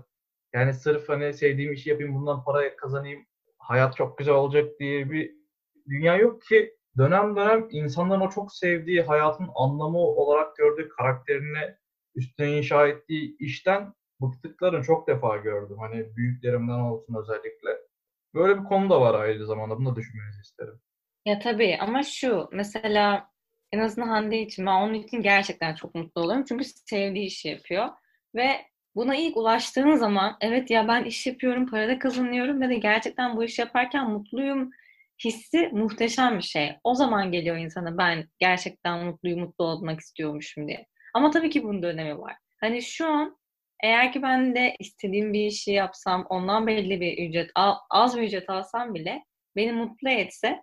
Yani 0.53 0.73
sırf 0.73 1.09
hani 1.09 1.33
sevdiğim 1.33 1.73
işi 1.73 1.89
yapayım, 1.89 2.15
bundan 2.15 2.43
para 2.43 2.75
kazanayım, 2.75 3.25
hayat 3.57 3.95
çok 3.95 4.17
güzel 4.17 4.33
olacak 4.33 4.79
diye 4.79 5.11
bir 5.11 5.35
dünya 5.89 6.15
yok 6.15 6.41
ki 6.41 6.75
dönem 6.97 7.35
dönem 7.35 7.67
insanların 7.71 8.21
o 8.21 8.29
çok 8.29 8.53
sevdiği, 8.53 9.01
hayatın 9.01 9.49
anlamı 9.55 9.97
olarak 9.97 10.55
gördüğü 10.55 10.89
karakterini 10.89 11.75
üstüne 12.15 12.57
inşa 12.57 12.87
ettiği 12.87 13.37
işten 13.39 13.93
bıktıklarını 14.21 14.83
çok 14.83 15.07
defa 15.07 15.37
gördüm. 15.37 15.77
Hani 15.79 16.15
büyüklerimden 16.15 16.79
olsun 16.79 17.15
özellikle. 17.21 17.69
Böyle 18.33 18.59
bir 18.59 18.63
konu 18.63 18.89
da 18.89 19.01
var 19.01 19.19
aynı 19.21 19.45
zamanda. 19.45 19.77
Bunu 19.77 19.91
da 19.91 19.95
düşünmenizi 19.95 20.41
isterim. 20.41 20.79
Ya 21.25 21.39
tabii 21.39 21.77
ama 21.81 22.03
şu 22.03 22.49
mesela 22.51 23.29
en 23.71 23.79
azından 23.79 24.07
Hande 24.07 24.41
için 24.41 24.65
ben 24.65 24.71
onun 24.71 24.93
için 24.93 25.21
gerçekten 25.21 25.75
çok 25.75 25.95
mutlu 25.95 26.21
oluyorum. 26.21 26.45
Çünkü 26.47 26.65
sevdiği 26.65 27.25
işi 27.25 27.47
yapıyor 27.47 27.89
ve 28.35 28.49
buna 28.95 29.15
ilk 29.15 29.37
ulaştığın 29.37 29.95
zaman 29.95 30.37
evet 30.41 30.71
ya 30.71 30.87
ben 30.87 31.03
iş 31.03 31.27
yapıyorum, 31.27 31.67
para 31.67 31.87
da 31.87 31.99
kazanıyorum 31.99 32.61
ve 32.61 32.69
de 32.69 32.75
gerçekten 32.75 33.37
bu 33.37 33.43
işi 33.43 33.61
yaparken 33.61 34.09
mutluyum 34.09 34.71
hissi 35.23 35.69
muhteşem 35.73 36.37
bir 36.37 36.43
şey. 36.43 36.71
O 36.83 36.95
zaman 36.95 37.31
geliyor 37.31 37.57
insana 37.57 37.97
ben 37.97 38.27
gerçekten 38.39 39.05
mutluyum, 39.05 39.39
mutlu 39.39 39.65
olmak 39.65 39.99
istiyormuşum 39.99 40.67
diye. 40.67 40.85
Ama 41.13 41.31
tabii 41.31 41.49
ki 41.49 41.63
bunun 41.63 41.83
da 41.83 41.87
önemi 41.87 42.19
var. 42.19 42.35
Hani 42.61 42.81
şu 42.81 43.07
an 43.07 43.37
eğer 43.83 44.13
ki 44.13 44.21
ben 44.21 44.55
de 44.55 44.75
istediğim 44.79 45.33
bir 45.33 45.45
işi 45.45 45.71
yapsam, 45.71 46.25
ondan 46.29 46.67
belli 46.67 47.01
bir 47.01 47.29
ücret, 47.29 47.51
az 47.89 48.17
bir 48.17 48.21
ücret 48.21 48.49
alsam 48.49 48.93
bile 48.93 49.23
beni 49.55 49.71
mutlu 49.71 50.09
etse 50.09 50.61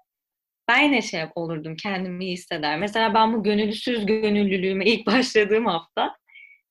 ben 0.69 0.83
yine 0.83 1.03
şey 1.03 1.25
olurdum, 1.35 1.77
kendimi 1.77 2.25
iyi 2.25 2.33
hisseder. 2.33 2.79
Mesela 2.79 3.15
ben 3.15 3.33
bu 3.33 3.43
gönüllüsüz 3.43 4.07
gönüllülüğüme 4.07 4.85
ilk 4.85 5.07
başladığım 5.07 5.67
hafta 5.67 6.17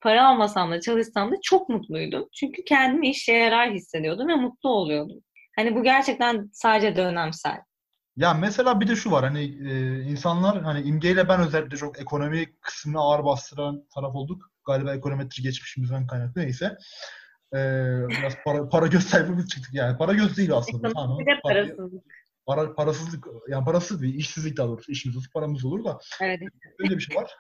para 0.02 0.28
almasam 0.28 0.72
da 0.72 0.82
çalışsam 0.82 1.32
da 1.32 1.36
çok 1.44 1.70
mutluydum. 1.70 2.30
Çünkü 2.34 2.64
kendimi 2.64 3.10
işe 3.10 3.34
yarar 3.34 3.72
hissediyordum 3.74 4.28
ve 4.28 4.36
mutlu 4.36 4.70
oluyordum. 4.70 5.24
Hani 5.56 5.76
bu 5.76 5.84
gerçekten 5.84 6.50
sadece 6.54 6.96
dönemsel. 6.96 7.58
Ya 8.18 8.34
mesela 8.34 8.82
bir 8.82 8.88
de 8.88 8.96
şu 8.96 9.12
var 9.12 9.24
hani 9.24 9.44
e, 9.44 10.02
insanlar 10.04 10.62
hani 10.64 10.82
imgeyle 10.82 11.30
ben 11.30 11.40
özellikle 11.40 11.78
çok 11.78 12.00
ekonomi 12.00 12.56
kısmını 12.62 13.00
ağır 13.00 13.24
bastıran 13.26 13.86
taraf 13.96 14.16
olduk. 14.16 14.52
Galiba 14.66 14.94
ekonometri 14.96 15.44
geçmişimizden 15.44 16.08
kaynaklı 16.08 16.42
neyse. 16.42 16.78
E, 17.54 17.58
biraz 18.10 18.34
para, 18.46 18.70
para 18.70 18.88
göz 18.88 19.04
sayfamız 19.08 19.48
çıktık 19.50 19.74
yani. 19.74 19.98
Para 19.98 20.14
göz 20.14 20.38
değil 20.38 20.54
aslında. 20.54 20.90
Tamam. 20.94 21.20
Bir 21.20 21.26
de 21.26 21.40
Para- 21.44 21.54
parasızlık. 21.54 22.04
para, 22.46 22.76
parasızlık 22.76 23.28
yani 23.50 23.66
parasız 23.66 24.02
değil, 24.02 24.16
işsizlik 24.16 24.58
daha 24.58 24.68
doğrusu. 24.68 24.92
İşimiz 24.92 25.18
olur, 25.18 25.26
paramız 25.34 25.66
olur 25.66 25.86
da 25.86 26.00
Evet. 26.22 26.42
öyle 26.80 26.96
bir 26.96 27.02
şey 27.02 27.16
var. 27.18 27.32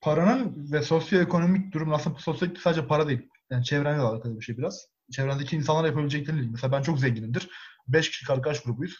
Paranın 0.00 0.72
ve 0.72 0.82
sosyoekonomik 0.82 1.74
durum 1.74 1.94
aslında 1.94 2.18
sosyoekonomik 2.18 2.60
sadece 2.62 2.86
para 2.86 3.08
değil. 3.08 3.28
Yani 3.50 3.64
çevrenle 3.64 4.00
alakalı 4.02 4.36
bir 4.40 4.44
şey 4.44 4.58
biraz. 4.58 4.86
Çevrendeki 5.12 5.56
insanlar 5.56 5.84
yapabileceklerini 5.88 6.40
değil. 6.40 6.50
Mesela 6.52 6.72
ben 6.72 6.82
çok 6.82 6.98
zenginimdir. 7.00 7.48
Beş 7.88 8.10
kişilik 8.10 8.30
arkadaş 8.30 8.62
grubuyuz. 8.62 8.96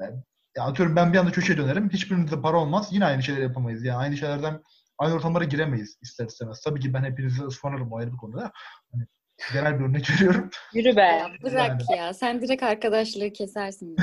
Yani, 0.00 0.22
ya 0.56 0.64
atıyorum 0.64 0.96
ben 0.96 1.12
bir 1.12 1.18
anda 1.18 1.32
köşeye 1.32 1.58
dönerim. 1.58 1.90
Hiçbirimizde 1.90 2.40
para 2.40 2.56
olmaz. 2.56 2.88
Yine 2.90 3.04
aynı 3.04 3.22
şeyler 3.22 3.42
yapamayız. 3.42 3.84
Yani 3.84 3.98
aynı 3.98 4.16
şeylerden 4.16 4.62
aynı 4.98 5.14
ortamlara 5.14 5.44
giremeyiz 5.44 5.98
ister 6.02 6.26
istemez. 6.26 6.60
Tabii 6.60 6.80
ki 6.80 6.94
ben 6.94 7.04
hepinizi 7.04 7.42
ısmarlarım 7.42 7.92
o 7.92 7.98
ayrı 7.98 8.12
bir 8.12 8.16
konuda. 8.16 8.52
Hani 8.92 9.06
genel 9.52 9.78
bir 9.78 9.84
örnek 9.84 10.10
veriyorum. 10.10 10.50
Yürü 10.72 10.96
be. 10.96 11.22
Bırak 11.42 11.80
ya. 11.96 12.14
Sen 12.14 12.42
direkt 12.42 12.62
arkadaşlığı 12.62 13.32
kesersin. 13.32 13.96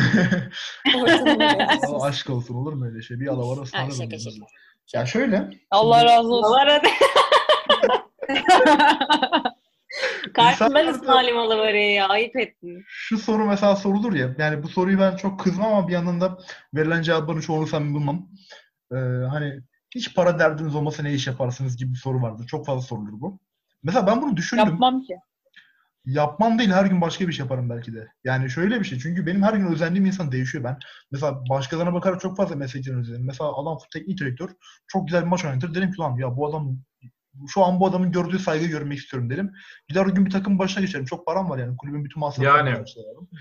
Ama 1.88 2.04
aşk 2.06 2.30
olsun 2.30 2.56
olur 2.56 2.74
mu 2.74 2.86
öyle 2.86 3.02
şey? 3.02 3.20
Bir 3.20 3.28
alavara 3.28 3.62
ısmarlarım. 3.62 3.96
şaka 3.96 4.12
yani. 4.12 4.22
şaka. 4.22 4.46
Ya 4.94 5.06
şöyle. 5.06 5.50
Allah 5.72 6.06
razı 6.06 6.28
olsun. 6.28 6.50
Allah 6.50 6.66
razı 6.66 6.88
Karşımdan 10.34 10.88
ısmarlayayım 10.88 11.38
alavarayı 11.38 11.94
ya. 11.94 12.08
Ayıp 12.08 12.36
ettin. 12.36 12.84
şu 12.88 13.18
soru 13.18 13.46
mesela 13.46 13.76
sorulur 13.76 14.14
ya. 14.14 14.36
Yani 14.38 14.64
bu 14.64 14.68
soruyu 14.68 15.00
ben 15.00 15.16
çok 15.16 15.40
kızmam 15.40 15.74
ama 15.74 15.88
bir 15.88 15.94
yandan 15.94 16.22
da 16.22 16.38
verilen 16.74 17.02
cevapların 17.02 17.42
çoğunu 17.42 17.68
samimi 17.68 17.94
bulmam. 17.94 18.28
Ee, 18.92 18.96
hani 19.30 19.62
hiç 19.96 20.16
para 20.16 20.40
derdiniz 20.40 20.76
olmasa 20.76 21.04
ne 21.04 21.14
iş 21.14 21.28
yaparsınız 21.28 21.78
gibi 21.78 21.94
bir 21.94 21.98
soru 21.98 22.22
vardır. 22.22 22.48
Çok 22.48 22.66
fazla 22.66 22.82
sorulur 22.82 23.22
bu. 23.22 23.40
Mesela 23.84 24.08
ben 24.08 24.22
bunu 24.22 24.38
düşündüm. 24.38 24.66
Yapmam 24.66 25.02
ki. 25.02 25.16
Yapmam 26.06 26.60
değil 26.60 26.72
her 26.72 26.86
gün 26.86 27.02
başka 27.02 27.28
bir 27.28 27.34
şey 27.34 27.44
yaparım 27.44 27.70
belki 27.70 27.94
de. 27.94 28.08
Yani 28.24 28.50
şöyle 28.50 28.80
bir 28.80 28.86
şey. 28.86 29.00
Çünkü 29.00 29.26
benim 29.26 29.44
her 29.44 29.54
gün 29.54 29.66
özendiğim 29.66 30.06
insan 30.06 30.32
değişiyor 30.32 30.64
ben. 30.64 30.78
Mesela 31.12 31.44
başkalarına 31.50 31.94
bakarak 31.94 32.22
çok 32.22 32.38
fazla 32.38 32.56
meslekten 32.56 33.00
özenirim. 33.00 33.26
Mesela 33.26 33.62
adam 33.62 33.78
teknik 33.94 34.20
direktör 34.20 34.50
çok 34.88 35.08
güzel 35.08 35.22
bir 35.22 35.28
maç 35.28 35.46
oynatır. 35.46 35.76
Derim 35.76 35.92
ki 35.92 35.98
lan 36.00 36.16
ya 36.16 36.38
bu 36.38 36.48
adam 36.48 36.78
şu 37.48 37.66
an 37.66 37.80
bu 37.80 37.88
adamın 37.88 38.12
gördüğü 38.12 38.40
saygı 38.40 38.66
görmek 38.66 39.00
istiyorum 39.00 39.30
derim. 39.30 39.54
Gider 39.88 40.06
o 40.06 40.16
gün 40.16 40.26
bir 40.26 40.32
takım 40.32 40.60
başına 40.60 40.84
geçerim. 40.84 41.06
Çok 41.06 41.26
param 41.26 41.50
var 41.50 41.58
yani. 41.58 41.78
Kulübün 41.78 42.06
bütün 42.06 42.20
masraflarını 42.20 42.70
Yani. 42.70 42.86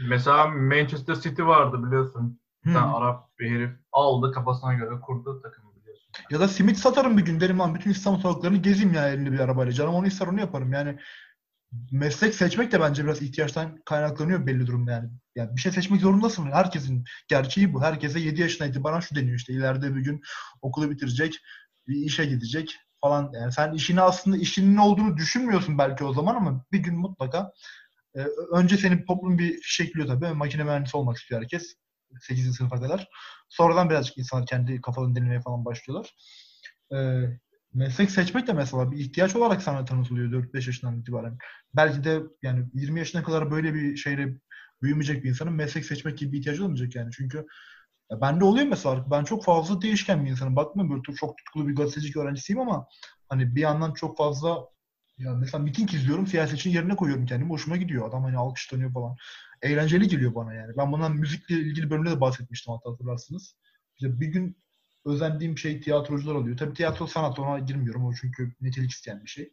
Mesela 0.08 0.46
Manchester 0.46 1.14
City 1.14 1.42
vardı 1.42 1.86
biliyorsun. 1.86 2.40
Hı. 2.64 2.72
tane 2.72 2.92
Arap 2.92 3.38
bir 3.38 3.50
herif 3.50 3.70
aldı 3.92 4.32
kafasına 4.32 4.74
göre 4.74 5.00
kurdu 5.00 5.42
takımı 5.42 5.76
biliyorsun. 5.76 6.10
Ya 6.30 6.40
da 6.40 6.48
simit 6.48 6.78
satarım 6.78 7.18
bir 7.18 7.22
gün 7.22 7.40
derim 7.40 7.58
lan 7.58 7.74
bütün 7.74 7.90
İstanbul 7.90 8.20
sokaklarını 8.20 8.56
gezeyim 8.56 8.94
ya 8.94 9.08
elinde 9.08 9.32
bir 9.32 9.40
arabayla. 9.40 9.72
Canım 9.72 9.94
onu 9.94 10.06
ister 10.06 10.26
onu 10.26 10.40
yaparım 10.40 10.72
yani. 10.72 10.98
Meslek 11.92 12.34
seçmek 12.34 12.72
de 12.72 12.80
bence 12.80 13.04
biraz 13.04 13.22
ihtiyaçtan 13.22 13.82
kaynaklanıyor 13.84 14.46
belli 14.46 14.66
durumda 14.66 14.90
yani. 14.90 15.10
Yani 15.36 15.56
bir 15.56 15.60
şey 15.60 15.72
seçmek 15.72 16.00
zorundasın. 16.00 16.52
Herkesin 16.52 17.04
gerçeği 17.28 17.74
bu. 17.74 17.82
Herkese 17.82 18.20
7 18.20 18.40
yaşına 18.40 18.66
itibaren 18.66 19.00
şu 19.00 19.14
deniyor 19.14 19.36
işte 19.36 19.52
ileride 19.52 19.96
bir 19.96 20.00
gün 20.00 20.22
okulu 20.62 20.90
bitirecek, 20.90 21.38
bir 21.88 21.96
işe 21.96 22.24
gidecek 22.24 22.76
falan. 23.00 23.32
Yani 23.34 23.52
sen 23.52 23.72
işini 23.72 24.00
aslında 24.00 24.36
işinin 24.36 24.76
ne 24.76 24.80
olduğunu 24.80 25.16
düşünmüyorsun 25.16 25.78
belki 25.78 26.04
o 26.04 26.12
zaman 26.12 26.34
ama 26.34 26.64
bir 26.72 26.78
gün 26.78 26.98
mutlaka 26.98 27.52
e, 28.16 28.20
önce 28.52 28.76
senin 28.76 29.04
toplum 29.06 29.38
bir 29.38 29.60
fişekliyor 29.62 30.06
tabii. 30.08 30.28
Makine 30.34 30.64
mühendisi 30.64 30.96
olmak 30.96 31.16
istiyor 31.16 31.42
herkes. 31.42 31.74
8. 32.20 32.56
sınıfa 32.56 32.80
kadar. 32.80 33.08
Sonradan 33.48 33.90
birazcık 33.90 34.18
insanlar 34.18 34.46
kendi 34.46 34.80
kafalarını 34.80 35.14
denemeye 35.16 35.40
falan 35.40 35.64
başlıyorlar. 35.64 36.14
Ee, 36.92 37.22
meslek 37.74 38.10
seçmek 38.10 38.46
de 38.46 38.52
mesela 38.52 38.92
bir 38.92 38.98
ihtiyaç 38.98 39.36
olarak 39.36 39.62
sana 39.62 39.84
tanıtılıyor 39.84 40.32
4-5 40.32 40.66
yaşından 40.66 41.00
itibaren. 41.00 41.38
Belki 41.74 42.04
de 42.04 42.20
yani 42.42 42.66
20 42.74 42.98
yaşına 42.98 43.22
kadar 43.22 43.50
böyle 43.50 43.74
bir 43.74 43.96
şeyle 43.96 44.34
büyümeyecek 44.82 45.24
bir 45.24 45.28
insanın 45.28 45.52
meslek 45.52 45.84
seçmek 45.84 46.18
gibi 46.18 46.32
bir 46.32 46.38
ihtiyacı 46.38 46.64
olmayacak 46.64 46.94
yani. 46.94 47.10
Çünkü 47.16 47.46
Ya 48.10 48.20
bende 48.20 48.44
oluyor 48.44 48.66
mesela. 48.66 49.10
Ben 49.10 49.24
çok 49.24 49.44
fazla 49.44 49.82
değişken 49.82 50.24
bir 50.24 50.30
insanım. 50.30 50.56
Bakma 50.56 50.90
böyle 50.90 51.02
çok 51.16 51.38
tutkulu 51.38 51.68
bir 51.68 51.76
gazetecilik 51.76 52.16
öğrencisiyim 52.16 52.60
ama 52.60 52.86
hani 53.28 53.54
bir 53.54 53.60
yandan 53.60 53.92
çok 53.94 54.16
fazla 54.18 54.68
ya 55.18 55.32
mesela 55.34 55.62
miting 55.64 55.94
izliyorum 55.94 56.26
siyasetçinin 56.26 56.74
yerine 56.74 56.96
koyuyorum 56.96 57.26
kendimi. 57.26 57.50
Hoşuma 57.50 57.76
gidiyor. 57.76 58.08
Adam 58.08 58.24
hani 58.24 58.36
alkışlanıyor 58.36 58.92
falan. 58.92 59.16
Eğlenceli 59.62 60.08
geliyor 60.08 60.34
bana 60.34 60.54
yani. 60.54 60.72
Ben 60.76 60.92
bundan 60.92 61.16
müzikle 61.16 61.54
ilgili 61.54 61.90
bölümde 61.90 62.10
de 62.10 62.20
bahsetmiştim 62.20 62.74
hatta 62.74 62.90
hatırlarsınız. 62.90 63.56
İşte 63.96 64.20
bir 64.20 64.26
gün 64.26 64.56
özendiğim 65.04 65.58
şey 65.58 65.80
tiyatrocular 65.80 66.34
oluyor. 66.34 66.56
Tabii 66.56 66.74
tiyatro 66.74 67.06
sanat 67.06 67.38
ona 67.38 67.58
girmiyorum. 67.58 68.06
O 68.06 68.12
çünkü 68.20 68.52
nitelik 68.60 68.90
isteyen 68.90 69.24
bir 69.24 69.28
şey. 69.30 69.52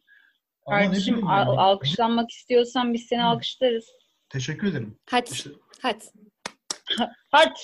Ama 0.66 0.78
ne 0.78 0.84
Kardeşim 0.86 1.28
al- 1.28 1.46
yani. 1.48 1.60
alkışlanmak 1.60 2.30
istiyorsan 2.30 2.94
biz 2.94 3.06
seni 3.06 3.22
Hı. 3.22 3.26
alkışlarız. 3.26 3.84
Teşekkür 4.28 4.66
ederim. 4.66 4.98
Hadi. 5.10 5.30
İşte 5.32 5.50
Hadi. 5.82 6.04
Hadi. 7.30 7.60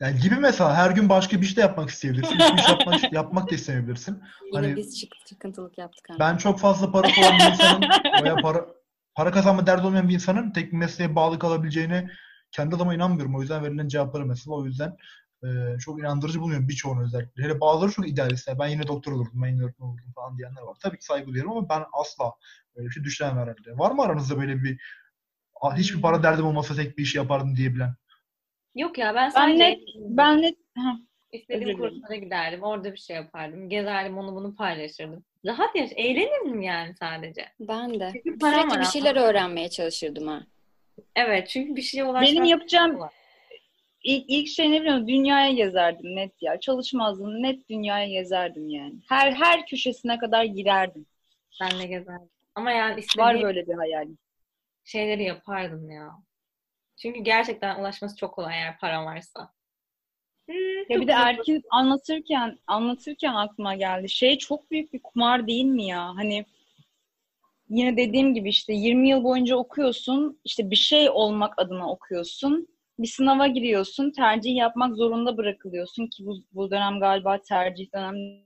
Yani 0.00 0.20
gibi 0.20 0.34
mesela 0.34 0.74
her 0.76 0.90
gün 0.90 1.08
başka 1.08 1.40
bir 1.40 1.46
şey 1.46 1.56
de 1.56 1.60
yapmak 1.60 1.90
isteyebilirsin. 1.90 2.34
Hiçbir 2.38 2.58
iş 2.62 2.68
yapmak, 2.68 3.12
yapmak 3.12 3.50
da 3.50 3.54
istemeyebilirsin. 3.54 4.22
Yine 4.46 4.66
Hani- 4.66 4.76
biz 4.76 5.00
çık- 5.00 5.26
çıkıntılık 5.26 5.78
yaptık. 5.78 6.10
ha. 6.10 6.14
Ben 6.20 6.36
çok 6.36 6.60
fazla 6.60 6.92
parası 6.92 7.20
olan 7.20 7.38
bir 7.38 7.44
insanın 7.52 7.82
veya 8.24 8.36
para 8.36 8.66
para 9.14 9.30
kazanma 9.30 9.66
derdi 9.66 9.86
olmayan 9.86 10.08
bir 10.08 10.14
insanın 10.14 10.50
tek 10.50 10.72
bir 10.72 10.76
mesleğe 10.76 11.14
bağlı 11.14 11.38
kalabileceğine 11.38 12.10
kendi 12.52 12.76
adıma 12.76 12.94
inanmıyorum. 12.94 13.36
O 13.36 13.40
yüzden 13.40 13.64
verilen 13.64 13.88
cevapları 13.88 14.26
mesela 14.26 14.54
o 14.56 14.64
yüzden 14.64 14.96
e, 15.44 15.78
çok 15.78 15.98
inandırıcı 16.00 16.40
buluyorum 16.40 16.68
birçoğunu 16.68 17.02
özellikle. 17.04 17.42
Hele 17.44 17.60
bazıları 17.60 17.90
çok 17.92 18.08
idealist. 18.08 18.48
Yani 18.48 18.58
Ben 18.58 18.66
yine 18.68 18.86
doktor 18.86 19.12
olurdum, 19.12 19.42
ben 19.42 19.48
yine 19.48 19.62
öğretmen 19.64 19.86
olurdum 19.86 20.12
falan 20.14 20.38
diyenler 20.38 20.62
var. 20.62 20.76
Tabii 20.82 20.98
ki 20.98 21.04
saygı 21.04 21.26
duyuyorum 21.26 21.52
ama 21.52 21.68
ben 21.68 21.84
asla 21.92 22.32
böyle 22.76 22.88
bir 22.88 22.92
şey 22.92 23.04
düşünemem 23.04 23.36
herhalde. 23.36 23.78
Var 23.78 23.90
mı 23.90 24.02
aranızda 24.02 24.40
böyle 24.40 24.62
bir 24.62 24.80
"Aa, 25.62 25.76
hiçbir 25.76 26.02
para 26.02 26.22
derdim 26.22 26.46
olmasa 26.46 26.74
tek 26.74 26.98
bir 26.98 27.02
iş 27.02 27.14
yapardım 27.14 27.56
diyebilen? 27.56 27.94
Yok 28.76 28.98
ya 28.98 29.14
ben 29.14 29.24
Ben 29.24 29.30
sadece 29.30 29.64
net, 29.64 29.80
ben 29.96 30.42
net, 30.42 30.56
Heh, 30.76 30.82
istediğim 31.32 31.78
kurslara 31.78 32.14
giderdim. 32.16 32.62
Orada 32.62 32.92
bir 32.92 32.98
şey 32.98 33.16
yapardım. 33.16 33.68
Gezerdim 33.68 34.18
onu 34.18 34.34
bunu 34.34 34.54
paylaşırdım. 34.56 35.24
Rahat 35.46 35.76
yaş 35.76 35.90
eğlenirdim 35.96 36.62
yani 36.62 36.94
sadece. 37.00 37.44
Ben 37.60 38.00
de. 38.00 38.10
Çünkü 38.12 38.38
param 38.38 38.52
Sürekli 38.54 38.68
var 38.70 38.78
bir 38.78 38.82
ama. 38.82 38.90
şeyler 38.90 39.16
öğrenmeye 39.16 39.70
çalışırdım 39.70 40.26
ha. 40.28 40.42
Evet 41.16 41.48
çünkü 41.48 41.76
bir 41.76 41.82
şeye 41.82 42.04
ulaşmak 42.04 42.22
benim 42.22 42.44
yapacağım 42.44 42.94
kolay. 42.94 43.08
ilk, 44.04 44.24
ilk 44.28 44.48
şey 44.48 44.70
ne 44.72 44.80
biliyor 44.80 44.94
musun? 44.94 45.08
Dünyaya 45.08 45.52
gezerdim 45.52 46.16
net 46.16 46.42
ya. 46.42 46.60
Çalışmazdım. 46.60 47.42
Net 47.42 47.68
dünyaya 47.68 48.08
gezerdim 48.08 48.68
yani. 48.68 48.94
Her 49.08 49.32
her 49.32 49.66
köşesine 49.66 50.18
kadar 50.18 50.44
girerdim. 50.44 51.06
Ben 51.60 51.80
de 51.80 51.86
gezerdim. 51.86 52.28
Ama 52.54 52.70
yani 52.70 53.02
Var 53.18 53.42
böyle 53.42 53.66
bir 53.66 53.74
hayalim. 53.74 54.18
şeyleri 54.84 55.22
yapardım 55.24 55.90
ya. 55.90 56.10
Çünkü 56.96 57.20
gerçekten 57.20 57.80
ulaşması 57.80 58.16
çok 58.16 58.34
kolay 58.34 58.54
eğer 58.54 58.78
param 58.78 59.04
varsa. 59.04 59.50
Hmm, 60.48 60.56
Ya 60.88 61.00
bir 61.00 61.06
de. 61.06 61.12
Erkin 61.12 61.62
anlatırken 61.70 62.58
anlatırken 62.66 63.34
aklıma 63.34 63.74
geldi. 63.74 64.08
Şey 64.08 64.38
çok 64.38 64.70
büyük 64.70 64.92
bir 64.92 65.00
kumar 65.02 65.46
değil 65.46 65.64
mi 65.64 65.84
ya? 65.86 66.16
Hani 66.16 66.44
yine 67.68 67.96
dediğim 67.96 68.34
gibi 68.34 68.48
işte 68.48 68.72
20 68.72 69.08
yıl 69.08 69.24
boyunca 69.24 69.56
okuyorsun. 69.56 70.40
işte 70.44 70.70
bir 70.70 70.76
şey 70.76 71.10
olmak 71.10 71.54
adına 71.58 71.90
okuyorsun. 71.90 72.68
Bir 72.98 73.06
sınava 73.08 73.46
giriyorsun. 73.46 74.10
Tercih 74.10 74.56
yapmak 74.56 74.96
zorunda 74.96 75.36
bırakılıyorsun 75.36 76.06
ki 76.06 76.26
bu, 76.26 76.36
bu 76.52 76.70
dönem 76.70 77.00
galiba 77.00 77.38
tercih 77.48 77.94
dönemleri 77.94 78.42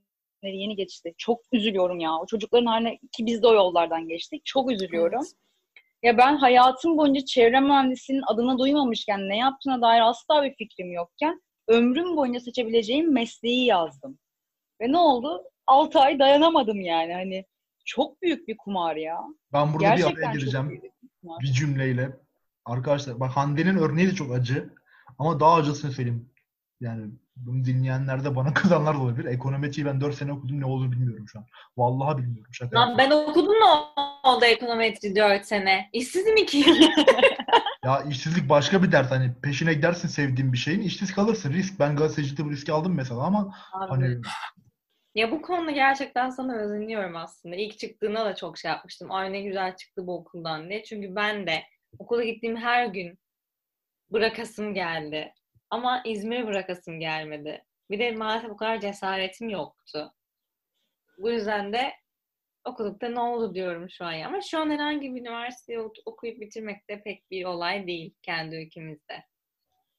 yeni 0.58 0.76
geçti. 0.76 1.14
Çok 1.18 1.40
üzülüyorum 1.52 2.00
ya. 2.00 2.12
O 2.18 2.26
çocukların 2.26 2.66
haline 2.66 2.96
ki 3.12 3.26
biz 3.26 3.42
de 3.42 3.46
o 3.46 3.54
yollardan 3.54 4.08
geçtik. 4.08 4.42
Çok 4.44 4.72
üzülüyorum. 4.72 5.22
Ya 6.02 6.18
ben 6.18 6.36
hayatım 6.36 6.96
boyunca 6.96 7.20
çevre 7.24 7.60
mühendisinin 7.60 8.22
adını 8.26 8.58
duymamışken 8.58 9.28
ne 9.28 9.36
yaptığına 9.36 9.82
dair 9.82 10.00
asla 10.00 10.42
bir 10.42 10.54
fikrim 10.54 10.92
yokken 10.92 11.40
ömrüm 11.68 12.16
boyunca 12.16 12.40
seçebileceğim 12.40 13.12
mesleği 13.12 13.66
yazdım. 13.66 14.18
Ve 14.80 14.92
ne 14.92 14.98
oldu? 14.98 15.42
6 15.66 16.00
ay 16.00 16.18
dayanamadım 16.18 16.80
yani. 16.80 17.12
Hani 17.12 17.44
çok 17.84 18.22
büyük 18.22 18.48
bir 18.48 18.56
kumar 18.56 18.96
ya. 18.96 19.20
Ben 19.52 19.72
burada 19.72 19.78
bir 19.78 19.96
Gerçekten 19.96 20.22
araya 20.22 20.32
çok 20.32 20.40
gireceğim. 20.40 20.70
bir 20.70 20.90
bir 21.40 21.52
cümleyle. 21.52 22.16
Arkadaşlar 22.64 23.20
bak 23.20 23.30
Hande'nin 23.30 23.76
örneği 23.76 24.06
de 24.08 24.14
çok 24.14 24.32
acı. 24.32 24.70
Ama 25.18 25.40
daha 25.40 25.54
acısını 25.54 25.92
söyleyeyim. 25.92 26.30
Yani 26.80 27.10
bunu 27.36 27.64
dinleyenler 27.64 28.24
de 28.24 28.36
bana 28.36 28.54
kızanlar 28.54 28.94
da 28.94 28.98
olabilir. 28.98 29.24
Ekonometriyi 29.24 29.86
ben 29.86 30.00
4 30.00 30.14
sene 30.14 30.32
okudum 30.32 30.60
ne 30.60 30.64
olduğunu 30.66 30.92
bilmiyorum 30.92 31.28
şu 31.28 31.38
an. 31.38 31.46
Vallahi 31.76 32.18
bilmiyorum. 32.18 32.52
Şaka 32.52 32.80
Lan 32.80 32.98
ben 32.98 33.10
okudum 33.10 33.52
ne 33.52 33.64
oldu 34.22 34.44
ekonometri 34.44 35.16
4 35.16 35.46
sene? 35.46 35.90
İşsizim 35.92 36.36
iki 36.36 36.58
yıl. 36.58 36.76
Ya 37.84 38.02
işsizlik 38.10 38.48
başka 38.48 38.82
bir 38.82 38.92
dert. 38.92 39.10
Hani 39.10 39.34
peşine 39.42 39.74
gidersin 39.74 40.08
sevdiğin 40.08 40.52
bir 40.52 40.58
şeyin. 40.58 40.80
işsiz 40.80 41.14
kalırsın. 41.14 41.52
Risk. 41.52 41.80
Ben 41.80 41.96
gazetecilikte 41.96 42.44
bu 42.44 42.50
riski 42.50 42.72
aldım 42.72 42.94
mesela 42.94 43.20
ama 43.20 43.54
Abi, 43.72 43.90
hani 43.90 44.20
Ya 45.14 45.30
bu 45.30 45.42
konuda 45.42 45.70
gerçekten 45.70 46.30
sana 46.30 46.56
özeniyorum 46.56 47.16
aslında. 47.16 47.56
İlk 47.56 47.78
çıktığında 47.78 48.24
da 48.24 48.34
çok 48.34 48.58
şey 48.58 48.70
yapmıştım. 48.70 49.12
Ay 49.12 49.32
ne 49.32 49.42
güzel 49.42 49.76
çıktı 49.76 50.06
bu 50.06 50.14
okuldan 50.14 50.68
diye. 50.68 50.84
Çünkü 50.84 51.16
ben 51.16 51.46
de 51.46 51.62
okula 51.98 52.24
gittiğim 52.24 52.56
her 52.56 52.86
gün 52.86 53.18
bırakasım 54.12 54.74
geldi. 54.74 55.32
Ama 55.70 56.02
İzmir'e 56.04 56.46
bırakasım 56.46 57.00
gelmedi. 57.00 57.64
Bir 57.90 57.98
de 57.98 58.12
maalesef 58.12 58.50
o 58.50 58.56
kadar 58.56 58.80
cesaretim 58.80 59.48
yoktu. 59.48 60.12
Bu 61.18 61.30
yüzden 61.30 61.72
de 61.72 61.92
okuduk 62.64 63.00
da 63.00 63.08
ne 63.08 63.20
oldu 63.20 63.54
diyorum 63.54 63.90
şu 63.90 64.04
an. 64.04 64.12
ya. 64.12 64.28
Ama 64.28 64.40
şu 64.50 64.58
an 64.58 64.70
herhangi 64.70 65.14
bir 65.14 65.20
üniversiteyi 65.20 65.80
ok- 65.80 65.96
okuyup 66.06 66.40
bitirmek 66.40 66.88
de 66.90 67.02
pek 67.02 67.30
bir 67.30 67.44
olay 67.44 67.86
değil 67.86 68.14
kendi 68.22 68.56
ülkemizde. 68.56 69.24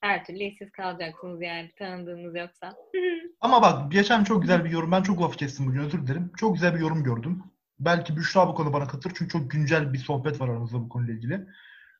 Her 0.01 0.25
türlü 0.25 0.43
işsiz 0.43 0.71
kalacaksınız 0.71 1.41
yani 1.41 1.71
tanıdığınız 1.79 2.35
yoksa. 2.35 2.73
ama 3.41 3.61
bak 3.61 3.91
geçen 3.91 4.23
çok 4.23 4.41
güzel 4.41 4.65
bir 4.65 4.69
yorum. 4.69 4.91
Ben 4.91 5.03
çok 5.03 5.21
laf 5.21 5.37
kestim 5.37 5.67
bugün 5.67 5.79
özür 5.79 6.07
dilerim. 6.07 6.31
Çok 6.37 6.53
güzel 6.53 6.75
bir 6.75 6.79
yorum 6.79 7.03
gördüm. 7.03 7.43
Belki 7.79 8.17
Büşra 8.17 8.47
bu 8.47 8.55
konuda 8.55 8.73
bana 8.73 8.87
katılır. 8.87 9.13
Çünkü 9.17 9.31
çok 9.31 9.51
güncel 9.51 9.93
bir 9.93 9.97
sohbet 9.97 10.41
var 10.41 10.49
aramızda 10.49 10.79
bu 10.79 10.89
konuyla 10.89 11.13
ilgili. 11.13 11.45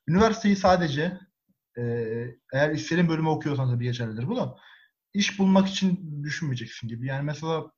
Üniversiteyi 0.08 0.56
sadece 0.56 1.18
e, 1.78 1.82
eğer 2.52 2.70
istediğin 2.70 3.08
bölümü 3.08 3.28
okuyorsan 3.28 3.70
tabii 3.70 3.84
geçerlidir 3.84 4.28
bu 4.28 4.36
da 4.36 4.56
iş 5.14 5.38
bulmak 5.38 5.68
için 5.68 6.20
düşünmeyeceksin 6.24 6.88
gibi. 6.88 7.06
Yani 7.06 7.22
mesela 7.22 7.70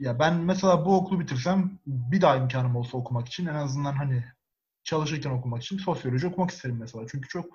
ya 0.00 0.18
ben 0.18 0.36
mesela 0.36 0.86
bu 0.86 0.96
okulu 0.96 1.20
bitirsem 1.20 1.78
bir 1.86 2.20
daha 2.20 2.36
imkanım 2.36 2.76
olsa 2.76 2.98
okumak 2.98 3.28
için 3.28 3.46
en 3.46 3.54
azından 3.54 3.92
hani 3.92 4.24
çalışırken 4.84 5.30
okumak 5.30 5.62
için 5.62 5.78
sosyoloji 5.78 6.26
okumak 6.26 6.50
isterim 6.50 6.76
mesela. 6.80 7.06
Çünkü 7.10 7.28
çok 7.28 7.46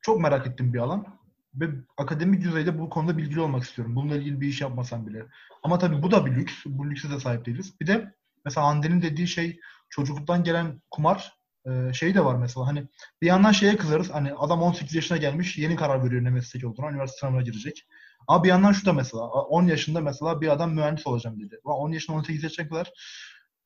çok 0.00 0.20
merak 0.20 0.46
ettiğim 0.46 0.74
bir 0.74 0.78
alan 0.78 1.06
ve 1.54 1.66
akademik 1.96 2.42
düzeyde 2.42 2.78
bu 2.78 2.90
konuda 2.90 3.18
bilgili 3.18 3.40
olmak 3.40 3.62
istiyorum. 3.62 3.96
Bununla 3.96 4.16
ilgili 4.16 4.40
bir 4.40 4.48
iş 4.48 4.60
yapmasam 4.60 5.06
bile. 5.06 5.26
Ama 5.62 5.78
tabii 5.78 6.02
bu 6.02 6.10
da 6.10 6.26
bir 6.26 6.34
lüks. 6.34 6.54
Bu 6.66 6.90
lükse 6.90 7.10
de 7.10 7.20
sahip 7.20 7.46
değiliz. 7.46 7.80
Bir 7.80 7.86
de 7.86 8.14
mesela 8.44 8.66
Hande'nin 8.66 9.02
dediği 9.02 9.28
şey 9.28 9.60
çocukluktan 9.90 10.44
gelen 10.44 10.82
kumar 10.90 11.32
e, 11.66 11.92
şey 11.92 12.14
de 12.14 12.24
var 12.24 12.34
mesela 12.34 12.66
hani 12.66 12.88
bir 13.22 13.26
yandan 13.26 13.52
şeye 13.52 13.76
kızarız 13.76 14.10
hani 14.10 14.32
adam 14.32 14.62
18 14.62 14.94
yaşına 14.94 15.18
gelmiş 15.18 15.58
yeni 15.58 15.76
karar 15.76 16.04
veriyor 16.04 16.24
ne 16.24 16.30
meslek 16.30 16.64
olduğuna 16.64 16.90
üniversite 16.90 17.18
sınavına 17.18 17.42
girecek. 17.42 17.86
Ama 18.28 18.44
bir 18.44 18.48
yandan 18.48 18.72
şu 18.72 18.86
da 18.86 18.92
mesela 18.92 19.22
10 19.22 19.66
yaşında 19.66 20.00
mesela 20.00 20.40
bir 20.40 20.48
adam 20.48 20.74
mühendis 20.74 21.06
olacağım 21.06 21.40
dedi. 21.40 21.58
Ulan 21.64 21.78
10 21.78 21.92
yaşından 21.92 22.18
18 22.18 22.42
yaşına 22.42 22.68
kadar 22.68 22.92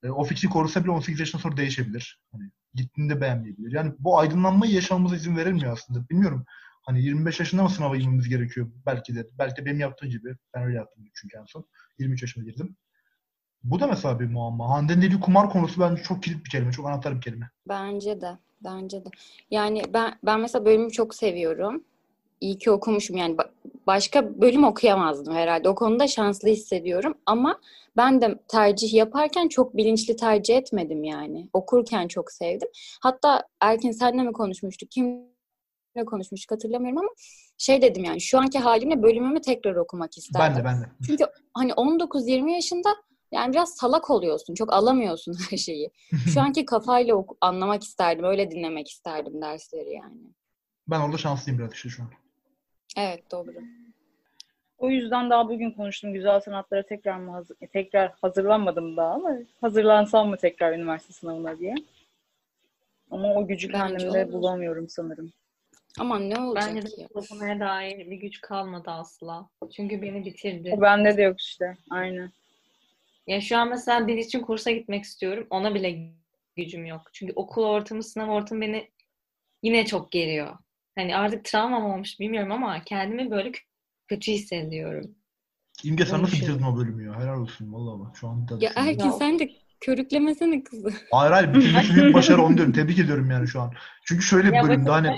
e, 0.02 0.10
o 0.10 0.24
fikri 0.24 0.48
korusa 0.48 0.82
bile 0.82 0.90
18 0.90 1.20
yaşından 1.20 1.42
sonra 1.42 1.56
değişebilir. 1.56 2.20
Hani 2.32 2.50
gittiğinde 2.74 3.20
beğenmeyebilir. 3.20 3.72
Yani 3.72 3.92
bu 3.98 4.18
aydınlanmayı 4.18 4.72
yaşamamıza 4.72 5.16
izin 5.16 5.36
verilmiyor 5.36 5.72
aslında. 5.72 6.08
Bilmiyorum. 6.08 6.44
Hani 6.82 7.02
25 7.02 7.40
yaşında 7.40 7.62
mı 7.62 7.70
sınava 7.70 7.96
girmemiz 7.96 8.28
gerekiyor? 8.28 8.70
Belki 8.86 9.14
de. 9.14 9.26
Belki 9.38 9.56
de 9.56 9.66
benim 9.66 9.80
yaptığım 9.80 10.10
gibi. 10.10 10.36
Ben 10.54 10.62
öyle 10.62 10.76
yaptım 10.76 11.04
çünkü 11.14 11.36
en 11.38 11.44
son. 11.44 11.64
23 11.98 12.22
yaşında 12.22 12.44
girdim. 12.44 12.76
Bu 13.64 13.80
da 13.80 13.86
mesela 13.86 14.20
bir 14.20 14.26
muamma. 14.26 14.70
Hande'nin 14.70 15.02
dediği 15.02 15.20
kumar 15.20 15.50
konusu 15.50 15.80
bence 15.80 16.02
çok 16.02 16.22
kilit 16.22 16.44
bir 16.44 16.50
kelime. 16.50 16.72
Çok 16.72 16.88
anahtar 16.88 17.16
bir 17.16 17.20
kelime. 17.20 17.50
Bence 17.68 18.20
de. 18.20 18.38
Bence 18.64 19.04
de. 19.04 19.08
Yani 19.50 19.82
ben 19.94 20.18
ben 20.22 20.40
mesela 20.40 20.64
bölümü 20.64 20.90
çok 20.90 21.14
seviyorum. 21.14 21.84
İyi 22.40 22.58
ki 22.58 22.70
okumuşum 22.70 23.16
yani 23.16 23.36
ba- 23.36 23.50
başka 23.86 24.40
bölüm 24.40 24.64
okuyamazdım 24.64 25.34
herhalde. 25.34 25.68
O 25.68 25.74
konuda 25.74 26.06
şanslı 26.06 26.48
hissediyorum 26.48 27.14
ama 27.26 27.60
ben 27.96 28.20
de 28.20 28.38
tercih 28.48 28.94
yaparken 28.94 29.48
çok 29.48 29.76
bilinçli 29.76 30.16
tercih 30.16 30.56
etmedim 30.56 31.04
yani. 31.04 31.48
Okurken 31.52 32.08
çok 32.08 32.32
sevdim. 32.32 32.68
Hatta 33.02 33.42
Erkin 33.60 33.90
senle 33.92 34.22
mi 34.22 34.32
konuşmuştuk? 34.32 34.90
Kimle 34.90 36.04
konuşmuştuk 36.06 36.50
hatırlamıyorum 36.52 36.98
ama 36.98 37.08
şey 37.58 37.82
dedim 37.82 38.04
yani 38.04 38.20
şu 38.20 38.38
anki 38.38 38.58
halimle 38.58 39.02
bölümümü 39.02 39.40
tekrar 39.40 39.74
okumak 39.76 40.18
isterdim. 40.18 40.54
Ben 40.56 40.60
de 40.62 40.64
ben 40.64 40.82
de. 40.82 40.86
Çünkü 41.06 41.24
hani 41.54 41.72
19-20 41.72 42.50
yaşında 42.54 42.88
yani 43.32 43.52
biraz 43.52 43.74
salak 43.76 44.10
oluyorsun. 44.10 44.54
Çok 44.54 44.72
alamıyorsun 44.72 45.36
her 45.50 45.56
şeyi. 45.56 45.90
Şu 46.34 46.40
anki 46.40 46.64
kafayla 46.64 47.14
oku- 47.14 47.36
anlamak 47.40 47.82
isterdim. 47.84 48.24
Öyle 48.24 48.50
dinlemek 48.50 48.88
isterdim 48.90 49.42
dersleri 49.42 49.92
yani. 49.92 50.20
Ben 50.88 51.00
orada 51.00 51.18
şanslıyım 51.18 51.58
biraz 51.58 51.72
işte 51.74 51.88
şu 51.88 52.02
an. 52.02 52.08
Evet 52.96 53.30
doğru. 53.32 53.54
O 54.78 54.90
yüzden 54.90 55.30
daha 55.30 55.48
bugün 55.48 55.70
konuştum. 55.70 56.12
Güzel 56.12 56.40
sanatlara 56.40 56.82
tekrar 56.82 57.16
mı 57.16 57.30
hazır, 57.30 57.56
tekrar 57.72 58.12
hazırlanmadım 58.20 58.96
daha 58.96 59.14
ama 59.14 59.30
hazırlansam 59.60 60.28
mı 60.28 60.36
tekrar 60.36 60.72
üniversite 60.72 61.12
sınavına 61.12 61.58
diye. 61.58 61.74
Ama 63.10 63.34
o 63.34 63.46
gücü 63.46 63.72
Bence 63.72 63.78
kendimde 63.78 64.24
olur. 64.24 64.32
bulamıyorum 64.32 64.88
sanırım. 64.88 65.32
Aman 65.98 66.30
ne 66.30 66.40
olacak 66.40 66.68
Bence 66.74 66.96
de 66.96 67.00
ya? 67.00 67.08
yapmaya 67.14 67.60
dair 67.60 68.10
bir 68.10 68.16
güç 68.16 68.40
kalmadı 68.40 68.90
asla. 68.90 69.48
Çünkü 69.76 70.02
beni 70.02 70.24
bitirdi. 70.24 70.74
O 70.76 70.80
bende 70.80 71.16
de 71.16 71.22
yok 71.22 71.40
işte. 71.40 71.76
Aynen. 71.90 72.30
Ya 73.26 73.40
şu 73.40 73.56
an 73.58 73.68
mesela 73.68 74.06
bir 74.06 74.16
için 74.16 74.40
kursa 74.40 74.70
gitmek 74.70 75.04
istiyorum. 75.04 75.46
Ona 75.50 75.74
bile 75.74 75.98
gücüm 76.56 76.86
yok. 76.86 77.02
Çünkü 77.12 77.32
okul 77.36 77.64
ortamı, 77.64 78.02
sınav 78.02 78.28
ortamı 78.28 78.60
beni 78.60 78.90
yine 79.62 79.86
çok 79.86 80.12
geriyor. 80.12 80.58
Hani 80.96 81.16
artık 81.16 81.44
travmam 81.44 81.84
olmuş 81.84 82.20
bilmiyorum 82.20 82.52
ama 82.52 82.84
kendimi 82.84 83.30
böyle 83.30 83.48
kö- 83.48 83.62
kötü 84.08 84.32
hissediyorum. 84.32 85.14
İmge 85.84 86.06
sen 86.06 86.22
nasıl 86.22 86.36
bitirdin 86.36 86.62
o 86.62 86.76
bölümü 86.76 87.06
ya? 87.06 87.20
Helal 87.20 87.40
olsun 87.40 87.72
vallahi 87.72 88.00
bak. 88.00 88.16
Şu 88.16 88.28
an 88.28 88.48
da 88.48 88.58
Ya 88.60 88.72
Erkin 88.76 89.10
sen 89.10 89.38
de 89.38 89.50
körüklemesene 89.80 90.64
kızı. 90.64 90.92
Hayır 91.12 91.32
hayır 91.32 91.54
bitirmesi 91.54 91.94
büyük 91.94 92.14
başarı 92.14 92.42
onu 92.42 92.56
diyorum. 92.56 92.72
Tebrik 92.72 92.98
ediyorum 92.98 93.30
yani 93.30 93.48
şu 93.48 93.60
an. 93.60 93.72
Çünkü 94.04 94.22
şöyle 94.22 94.52
bir 94.52 94.62
bölümde 94.62 94.90
hani 94.90 95.16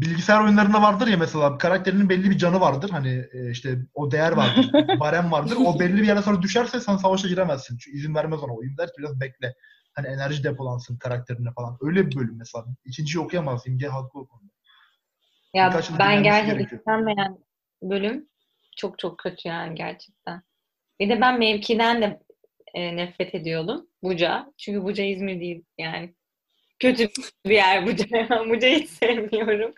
bilgisayar 0.00 0.44
oyunlarında 0.44 0.82
vardır 0.82 1.06
ya 1.06 1.16
mesela 1.16 1.58
karakterinin 1.58 2.08
belli 2.08 2.30
bir 2.30 2.38
canı 2.38 2.60
vardır. 2.60 2.90
Hani 2.90 3.24
e, 3.32 3.50
işte 3.50 3.78
o 3.94 4.10
değer 4.10 4.32
vardır. 4.32 4.70
barem 5.00 5.32
vardır. 5.32 5.56
O 5.64 5.80
belli 5.80 6.02
bir 6.02 6.06
yere 6.06 6.22
sonra 6.22 6.42
düşerse 6.42 6.80
sen 6.80 6.96
savaşa 6.96 7.28
giremezsin. 7.28 7.78
Çünkü 7.78 7.98
izin 7.98 8.14
vermez 8.14 8.42
ona. 8.42 8.52
Oyun 8.54 8.76
der 8.78 8.86
ki 8.86 8.94
biraz 8.98 9.20
bekle. 9.20 9.54
Hani 9.92 10.06
enerji 10.06 10.44
depolansın 10.44 10.96
karakterine 10.96 11.48
falan. 11.56 11.76
Öyle 11.80 12.06
bir 12.06 12.16
bölüm 12.16 12.36
mesela. 12.38 12.64
İkinciyi 12.84 13.24
okuyamaz. 13.24 13.62
İmge 13.66 13.86
haklı 13.86 14.20
o 14.20 14.26
konuda. 14.28 14.53
Ya 15.54 15.80
ben 15.98 16.22
gerçekten 16.22 16.76
istenmeyen 16.76 17.38
bölüm 17.82 18.28
çok 18.76 18.98
çok 18.98 19.18
kötü 19.18 19.48
yani 19.48 19.74
gerçekten. 19.74 20.42
Bir 21.00 21.08
de 21.08 21.20
ben 21.20 21.38
mevkiden 21.38 22.02
de 22.02 22.20
e, 22.74 22.96
nefret 22.96 23.34
ediyordum. 23.34 23.86
Buca. 24.02 24.52
Çünkü 24.58 24.84
Buca 24.84 25.04
İzmir 25.04 25.40
değil 25.40 25.64
yani. 25.78 26.14
Kötü 26.78 27.08
bir 27.46 27.54
yer 27.54 27.86
Buca. 27.86 28.06
Buca'yı 28.50 28.78
hiç 28.78 28.90
sevmiyorum. 28.90 29.74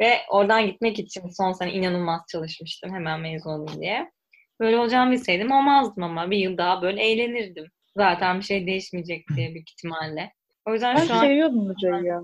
Ve 0.00 0.18
oradan 0.28 0.66
gitmek 0.66 0.98
için 0.98 1.28
son 1.28 1.52
sene 1.52 1.72
inanılmaz 1.72 2.20
çalışmıştım 2.32 2.94
hemen 2.94 3.20
mezun 3.20 3.50
olayım 3.50 3.80
diye. 3.80 4.12
Böyle 4.60 4.76
olacağımı 4.76 5.12
bilseydim 5.12 5.52
olmazdım 5.52 6.02
ama 6.02 6.30
bir 6.30 6.38
yıl 6.38 6.58
daha 6.58 6.82
böyle 6.82 7.02
eğlenirdim. 7.02 7.66
Zaten 7.96 8.38
bir 8.38 8.44
şey 8.44 8.66
değişmeyecek 8.66 9.24
diye 9.36 9.54
büyük 9.54 9.70
ihtimalle. 9.70 10.32
O 10.66 10.72
yüzden 10.72 10.96
Ben 10.96 11.06
şu 11.06 11.14
an 11.14 11.20
seviyordum 11.20 11.68
hocayı 11.68 12.04
ya. 12.04 12.20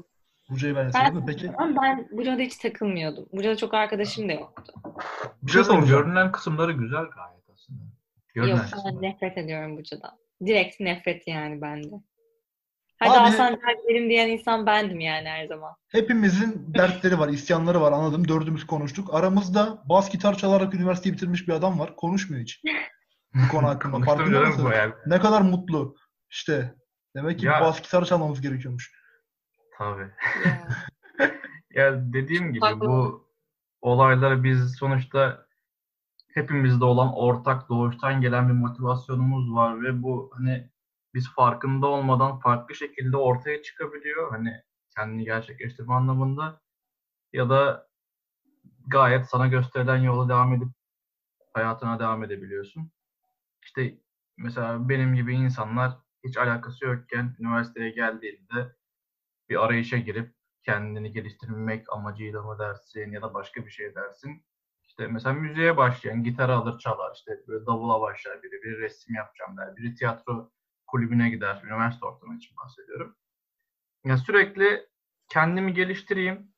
Buca'yı 0.51 0.77
ben 0.77 0.89
de 0.89 0.95
ben, 0.95 1.07
sevdim. 1.07 1.25
Peki 1.27 1.51
ama 1.59 1.83
ben 1.83 2.09
Buca'da 2.13 2.43
hiç 2.43 2.57
takılmıyordum. 2.57 3.27
Buca'da 3.33 3.57
çok 3.57 3.75
arkadaşım 3.75 4.29
da 4.29 4.33
yoktu. 4.33 4.73
bir 5.43 5.53
şey 5.53 5.61
Buca'nın 5.63 5.65
soracağım. 5.81 6.03
görünen 6.05 6.33
kısımları 6.33 6.73
güzel 6.73 7.05
gayet 7.05 7.45
aslında. 7.53 7.83
Görünen 8.35 8.51
Yok 8.57 8.61
ben 8.87 9.03
nefret 9.03 9.39
ediyorum 9.39 9.77
Buca'dan. 9.79 10.11
Direkt 10.47 10.81
nefret 10.81 11.29
yani 11.29 11.61
bende. 11.63 11.95
Hadi 12.99 13.11
Abi- 13.11 13.19
Hasan 13.19 13.53
Dertlerim 13.53 14.09
diyen 14.11 14.29
insan 14.29 14.67
bendim 14.67 15.01
yani 15.01 15.29
her 15.29 15.47
zaman. 15.47 15.73
Hepimizin 15.89 16.75
dertleri 16.75 17.19
var, 17.19 17.29
isyanları 17.29 17.81
var 17.81 17.93
anladım. 17.93 18.29
Dördümüz 18.29 18.67
konuştuk. 18.67 19.15
Aramızda 19.15 19.83
bas 19.89 20.11
gitar 20.11 20.39
çalarak 20.39 20.75
üniversiteyi 20.75 21.13
bitirmiş 21.13 21.49
bir 21.49 21.53
adam 21.53 21.79
var. 21.79 21.97
Konuşmuyor 21.97 22.43
hiç. 22.43 22.63
Bu 23.35 23.49
konu 23.51 23.69
hakkında. 23.69 24.05
Farkında 24.07 24.41
mısın? 24.41 24.73
yani. 24.77 24.93
Ne 25.07 25.19
kadar 25.21 25.41
mutlu. 25.41 25.97
İşte. 26.31 26.75
Demek 27.17 27.39
ki 27.39 27.47
Ya- 27.47 27.61
bas 27.61 27.83
gitar 27.83 28.05
çalmamız 28.05 28.41
gerekiyormuş. 28.41 29.04
Tabii. 29.79 30.11
Ya. 30.45 30.69
Ya 31.71 32.13
dediğim 32.13 32.53
gibi 32.53 32.65
Haklı. 32.65 32.81
bu 32.81 33.29
olayları 33.81 34.45
biz 34.45 34.77
sonuçta 34.77 35.47
hepimizde 36.35 36.85
olan 36.85 37.13
ortak 37.15 37.69
doğuştan 37.69 38.21
gelen 38.21 38.49
bir 38.49 38.55
motivasyonumuz 38.55 39.55
var 39.55 39.83
ve 39.83 40.03
bu 40.03 40.31
hani 40.35 40.71
biz 41.15 41.31
farkında 41.35 41.87
olmadan 41.87 42.39
farklı 42.39 42.75
şekilde 42.75 43.17
ortaya 43.17 43.63
çıkabiliyor. 43.63 44.31
Hani 44.31 44.63
kendini 44.97 45.25
gerçekleştirme 45.25 45.95
anlamında 45.95 46.61
ya 47.33 47.51
da 47.51 47.89
gayet 48.87 49.27
sana 49.29 49.47
gösterilen 49.47 49.97
yola 49.97 50.29
devam 50.29 50.55
edip 50.55 50.69
hayatına 51.53 51.99
devam 51.99 52.25
edebiliyorsun. 52.25 52.91
İşte 53.63 53.99
mesela 54.37 54.89
benim 54.89 55.15
gibi 55.15 55.35
insanlar 55.35 55.99
hiç 56.25 56.37
alakası 56.37 56.85
yokken 56.85 57.37
üniversiteye 57.39 57.91
geldiğinde 57.91 58.77
bir 59.49 59.65
arayışa 59.65 59.97
girip 59.99 60.35
kendini 60.63 61.13
geliştirmek 61.13 61.93
amacıyla 61.93 62.43
mı 62.43 62.59
dersin 62.59 63.13
ya 63.13 63.23
da 63.23 63.35
başka 63.35 63.67
bir 63.67 63.71
şey 63.71 63.95
dersin. 63.95 64.45
İşte 64.85 65.07
mesela 65.07 65.33
müziğe 65.33 65.77
başlayan 65.77 66.23
gitarı 66.25 66.55
alır 66.55 66.79
çalar 66.79 67.13
işte 67.15 67.33
böyle 67.49 67.67
davula 67.67 68.01
başlar 68.01 68.43
biri, 68.43 68.53
biri 68.63 68.81
resim 68.81 69.15
yapacağım 69.15 69.57
der, 69.57 69.77
biri 69.77 69.95
tiyatro 69.95 70.51
kulübüne 70.87 71.31
gider, 71.31 71.63
üniversite 71.65 72.07
ortamı 72.07 72.37
için 72.37 72.57
bahsediyorum. 72.57 73.17
Ya 74.05 74.17
sürekli 74.17 74.87
kendimi 75.29 75.75
geliştireyim 75.75 76.49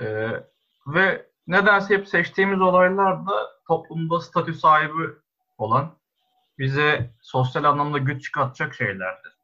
eee, 0.00 0.46
ve 0.86 1.30
nedense 1.46 1.94
hep 1.96 2.08
seçtiğimiz 2.08 2.60
olaylar 2.60 3.26
da 3.26 3.50
toplumda 3.66 4.20
statü 4.20 4.54
sahibi 4.54 5.08
olan 5.58 5.98
bize 6.58 7.14
sosyal 7.20 7.64
anlamda 7.64 7.98
güç 7.98 8.24
çıkartacak 8.24 8.74
şeylerdir. 8.74 9.39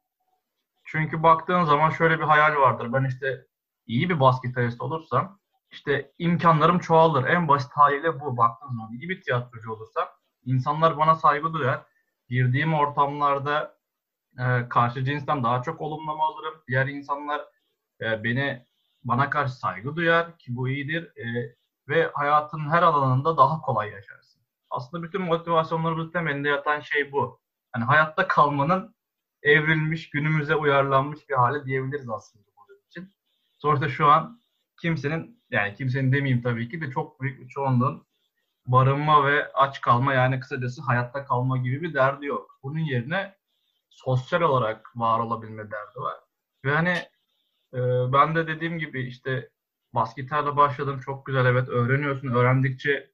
Çünkü 0.87 1.23
baktığın 1.23 1.63
zaman 1.63 1.89
şöyle 1.89 2.19
bir 2.19 2.23
hayal 2.23 2.55
vardır. 2.55 2.93
Ben 2.93 3.05
işte 3.05 3.45
iyi 3.87 4.09
bir 4.09 4.19
bas 4.19 4.41
olursam 4.79 5.39
işte 5.71 6.11
imkanlarım 6.19 6.79
çoğalır. 6.79 7.23
En 7.25 7.47
basit 7.47 7.71
haliyle 7.71 8.19
bu. 8.19 8.37
Baktığın 8.37 8.67
zaman 8.67 8.93
iyi 8.93 9.09
bir 9.09 9.21
tiyatrocu 9.21 9.71
olursam 9.71 10.07
insanlar 10.45 10.97
bana 10.97 11.15
saygı 11.15 11.53
duyar. 11.53 11.85
Girdiğim 12.29 12.73
ortamlarda 12.73 13.77
e, 14.39 14.69
karşı 14.69 15.05
cinsten 15.05 15.43
daha 15.43 15.61
çok 15.61 15.81
olumlama 15.81 16.23
alırım. 16.27 16.63
Diğer 16.67 16.87
insanlar 16.87 17.41
e, 18.01 18.23
beni 18.23 18.65
bana 19.03 19.29
karşı 19.29 19.53
saygı 19.53 19.95
duyar 19.95 20.37
ki 20.37 20.55
bu 20.55 20.69
iyidir. 20.69 21.03
E, 21.17 21.55
ve 21.87 22.11
hayatın 22.13 22.69
her 22.69 22.83
alanında 22.83 23.37
daha 23.37 23.61
kolay 23.61 23.89
yaşarsın. 23.89 24.41
Aslında 24.69 25.03
bütün 25.03 25.21
motivasyonlarımızın 25.21 26.11
temelinde 26.11 26.49
yatan 26.49 26.79
şey 26.79 27.11
bu. 27.11 27.39
Hani 27.71 27.83
hayatta 27.83 28.27
kalmanın 28.27 28.95
evrilmiş, 29.43 30.09
günümüze 30.09 30.55
uyarlanmış 30.55 31.29
bir 31.29 31.35
hale 31.35 31.65
diyebiliriz 31.65 32.09
aslında 32.09 32.45
bunun 32.55 32.79
için. 32.87 33.13
Sonuçta 33.57 33.89
şu 33.89 34.07
an 34.07 34.41
kimsenin, 34.81 35.43
yani 35.51 35.75
kimsenin 35.75 36.11
demeyeyim 36.11 36.41
tabii 36.41 36.69
ki 36.69 36.81
de 36.81 36.91
çok 36.91 37.21
büyük 37.21 37.41
bir 37.41 37.47
çoğunluğun 37.47 38.07
barınma 38.65 39.25
ve 39.25 39.51
aç 39.53 39.81
kalma 39.81 40.13
yani 40.13 40.39
kısacası 40.39 40.81
hayatta 40.81 41.25
kalma 41.25 41.57
gibi 41.57 41.81
bir 41.81 41.93
derdi 41.93 42.25
yok. 42.25 42.59
Bunun 42.63 42.79
yerine 42.79 43.35
sosyal 43.89 44.41
olarak 44.41 44.91
var 44.95 45.19
olabilme 45.19 45.63
derdi 45.63 45.99
var. 45.99 46.15
Ve 46.65 46.71
hani 46.71 46.97
e, 47.73 47.79
ben 48.13 48.35
de 48.35 48.47
dediğim 48.47 48.79
gibi 48.79 49.07
işte 49.07 49.49
bas 49.93 50.15
gitarla 50.15 50.57
başladım. 50.57 50.99
Çok 51.05 51.25
güzel 51.25 51.45
evet 51.45 51.69
öğreniyorsun. 51.69 52.27
Öğrendikçe 52.27 53.11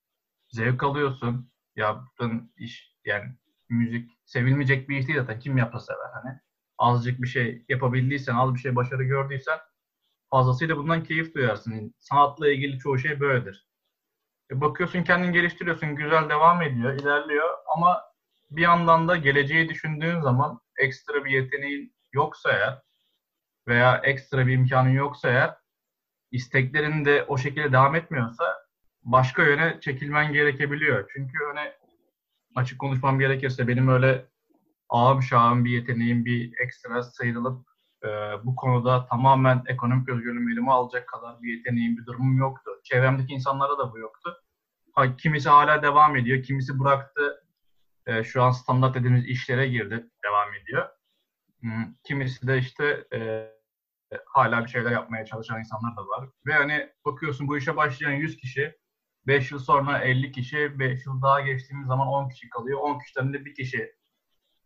zevk 0.50 0.84
alıyorsun. 0.84 1.52
Yaptığın 1.76 2.54
iş 2.58 2.96
yani 3.06 3.38
müzik 3.74 4.12
sevilmeyecek 4.26 4.90
bir 4.90 4.98
iş 4.98 5.08
değil 5.08 5.20
zaten. 5.20 5.40
Kim 5.40 5.58
yapsa 5.58 5.80
sever 5.80 6.10
hani. 6.14 6.40
Azıcık 6.78 7.22
bir 7.22 7.28
şey 7.28 7.66
yapabildiysen, 7.70 8.36
az 8.36 8.54
bir 8.54 8.60
şey 8.60 8.76
başarı 8.76 9.04
gördüysen 9.04 9.60
fazlasıyla 10.32 10.78
bundan 10.78 11.04
keyif 11.04 11.36
duyarsın. 11.36 11.96
Sanatla 12.00 12.52
ilgili 12.52 12.80
çoğu 12.80 13.00
şey 13.00 13.20
böyledir. 13.20 13.68
E 14.52 14.62
bakıyorsun 14.62 15.04
kendini 15.04 15.34
geliştiriyorsun, 15.34 15.96
güzel 15.96 16.30
devam 16.30 16.62
ediyor, 16.62 16.94
ilerliyor 16.94 17.50
ama 17.76 18.02
bir 18.52 18.62
yandan 18.62 19.08
da 19.08 19.16
geleceği 19.16 19.70
düşündüğün 19.70 20.22
zaman 20.22 20.62
ekstra 20.78 21.26
bir 21.26 21.32
yeteneğin 21.32 21.96
yoksa 22.14 22.52
eğer 22.52 22.82
veya 23.68 24.02
ekstra 24.04 24.48
bir 24.48 24.54
imkanın 24.54 24.90
yoksa 24.90 25.30
eğer 25.30 25.56
isteklerin 26.32 27.06
de 27.06 27.24
o 27.28 27.38
şekilde 27.38 27.72
devam 27.72 27.96
etmiyorsa 27.96 28.44
başka 29.04 29.44
yöne 29.44 29.80
çekilmen 29.82 30.34
gerekebiliyor. 30.34 31.10
Çünkü 31.14 31.38
hani 31.54 31.74
açık 32.56 32.80
konuşmam 32.80 33.20
gerekirse 33.20 33.68
benim 33.68 33.88
öyle 33.88 34.26
ağım 34.90 35.22
şahım 35.24 35.66
bir 35.66 35.72
yeteneğim, 35.72 36.26
bir 36.26 36.54
ekstra 36.64 37.04
sıyrılıp 37.04 37.68
e, 38.04 38.08
bu 38.44 38.56
konuda 38.56 39.06
tamamen 39.06 39.64
ekonomik 39.68 40.10
özgürlüğümü 40.10 40.54
elime 40.54 40.72
alacak 40.72 41.08
kadar 41.08 41.42
bir 41.42 41.58
yeteneğim, 41.58 41.98
bir 41.98 42.06
durumum 42.06 42.38
yoktu. 42.38 42.72
Çevremdeki 42.84 43.34
insanlara 43.34 43.78
da 43.78 43.92
bu 43.92 44.00
yoktu. 44.00 44.38
Ha, 44.94 45.16
kimisi 45.16 45.50
hala 45.50 45.82
devam 45.84 46.16
ediyor, 46.16 46.44
kimisi 46.44 46.80
bıraktı. 46.80 47.44
E, 48.06 48.24
şu 48.24 48.44
an 48.44 48.52
standart 48.52 48.96
dediğimiz 48.96 49.26
işlere 49.26 49.68
girdi, 49.68 50.10
devam 50.26 50.54
ediyor. 50.54 50.90
Hmm, 51.62 51.94
Kimisi 52.04 52.48
de 52.48 52.58
işte 52.58 53.08
e, 53.14 53.50
hala 54.26 54.64
bir 54.66 54.70
şeyler 54.70 54.92
yapmaya 54.92 55.26
çalışan 55.26 55.60
insanlar 55.60 55.98
da 55.98 56.08
var. 56.08 56.30
Ve 56.46 56.54
hani 56.54 56.90
bakıyorsun 57.06 57.48
bu 57.48 57.58
işe 57.58 57.76
başlayan 57.76 58.12
100 58.12 58.38
kişi 58.38 58.76
5 59.28 59.52
yıl 59.52 59.60
sonra 59.60 60.00
50 60.00 60.32
kişi, 60.32 60.80
5 60.80 61.06
yıl 61.06 61.22
daha 61.22 61.42
geçtiğimiz 61.42 61.88
zaman 61.88 62.08
10 62.08 62.30
kişi 62.30 62.50
kalıyor. 62.50 62.80
10 62.80 63.00
kişiden 63.00 63.34
de 63.34 63.46
bir 63.46 63.56
kişi 63.56 63.96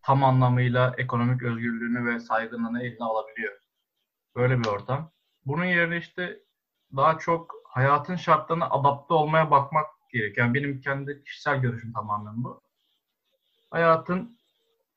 tam 0.01 0.23
anlamıyla 0.23 0.95
ekonomik 0.97 1.43
özgürlüğünü 1.43 2.05
ve 2.05 2.19
saygınlığını 2.19 2.83
eline 2.83 3.03
alabiliyor. 3.03 3.53
Böyle 4.35 4.59
bir 4.59 4.65
ortam. 4.65 5.11
Bunun 5.45 5.65
yerine 5.65 5.97
işte 5.97 6.39
daha 6.95 7.17
çok 7.17 7.53
hayatın 7.69 8.15
şartlarına 8.15 8.69
adapte 8.69 9.13
olmaya 9.13 9.51
bakmak 9.51 9.85
gerekiyor. 10.13 10.47
Yani 10.47 10.53
benim 10.53 10.81
kendi 10.81 11.23
kişisel 11.23 11.61
görüşüm 11.61 11.93
tamamen 11.93 12.43
bu. 12.43 12.61
Hayatın 13.71 14.37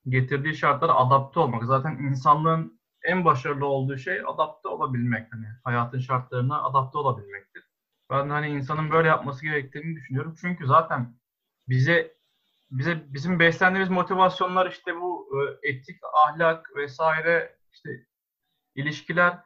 getirdiği 0.08 0.54
şartlara 0.54 0.94
adapte 0.94 1.40
olmak. 1.40 1.64
Zaten 1.64 1.92
insanlığın 1.92 2.80
en 3.04 3.24
başarılı 3.24 3.66
olduğu 3.66 3.96
şey 3.96 4.20
adapte 4.26 4.68
olabilmek. 4.68 5.32
Hani 5.32 5.46
hayatın 5.64 5.98
şartlarına 5.98 6.62
adapte 6.62 6.98
olabilmektir. 6.98 7.69
Ben 8.10 8.28
hani 8.30 8.48
insanın 8.48 8.90
böyle 8.90 9.08
yapması 9.08 9.44
gerektiğini 9.46 9.96
düşünüyorum. 9.96 10.34
Çünkü 10.40 10.66
zaten 10.66 11.14
bize 11.68 12.14
bize 12.70 13.04
bizim 13.14 13.38
beslendiğimiz 13.38 13.90
motivasyonlar 13.90 14.70
işte 14.70 14.96
bu 14.96 15.28
e, 15.62 15.68
etik, 15.68 15.96
ahlak 16.14 16.76
vesaire 16.76 17.56
işte 17.72 17.90
ilişkiler 18.74 19.38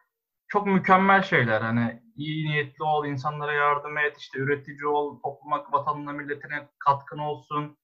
çok 0.49 0.67
mükemmel 0.67 1.23
şeyler. 1.23 1.61
Hani 1.61 2.03
iyi 2.17 2.47
niyetli 2.51 2.85
ol, 2.85 3.07
insanlara 3.07 3.53
yardım 3.53 3.99
et, 3.99 4.17
işte 4.19 4.39
üretici 4.39 4.87
ol, 4.87 5.21
topluma, 5.23 5.73
vatanına, 5.73 6.13
milletine 6.13 6.69
katkın 6.79 7.19
olsun. 7.19 7.79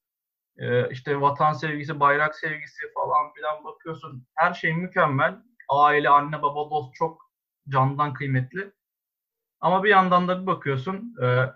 E, 0.58 0.90
işte 0.90 1.20
vatan 1.20 1.52
sevgisi, 1.52 2.00
bayrak 2.00 2.34
sevgisi 2.36 2.92
falan 2.94 3.32
filan 3.32 3.64
bakıyorsun. 3.64 4.26
Her 4.34 4.54
şey 4.54 4.74
mükemmel. 4.74 5.42
Aile, 5.68 6.08
anne, 6.08 6.42
baba, 6.42 6.70
dost 6.70 6.94
çok 6.94 7.32
candan 7.68 8.12
kıymetli. 8.14 8.72
Ama 9.60 9.84
bir 9.84 9.88
yandan 9.88 10.28
da 10.28 10.42
bir 10.42 10.46
bakıyorsun 10.46 11.16
e, 11.22 11.46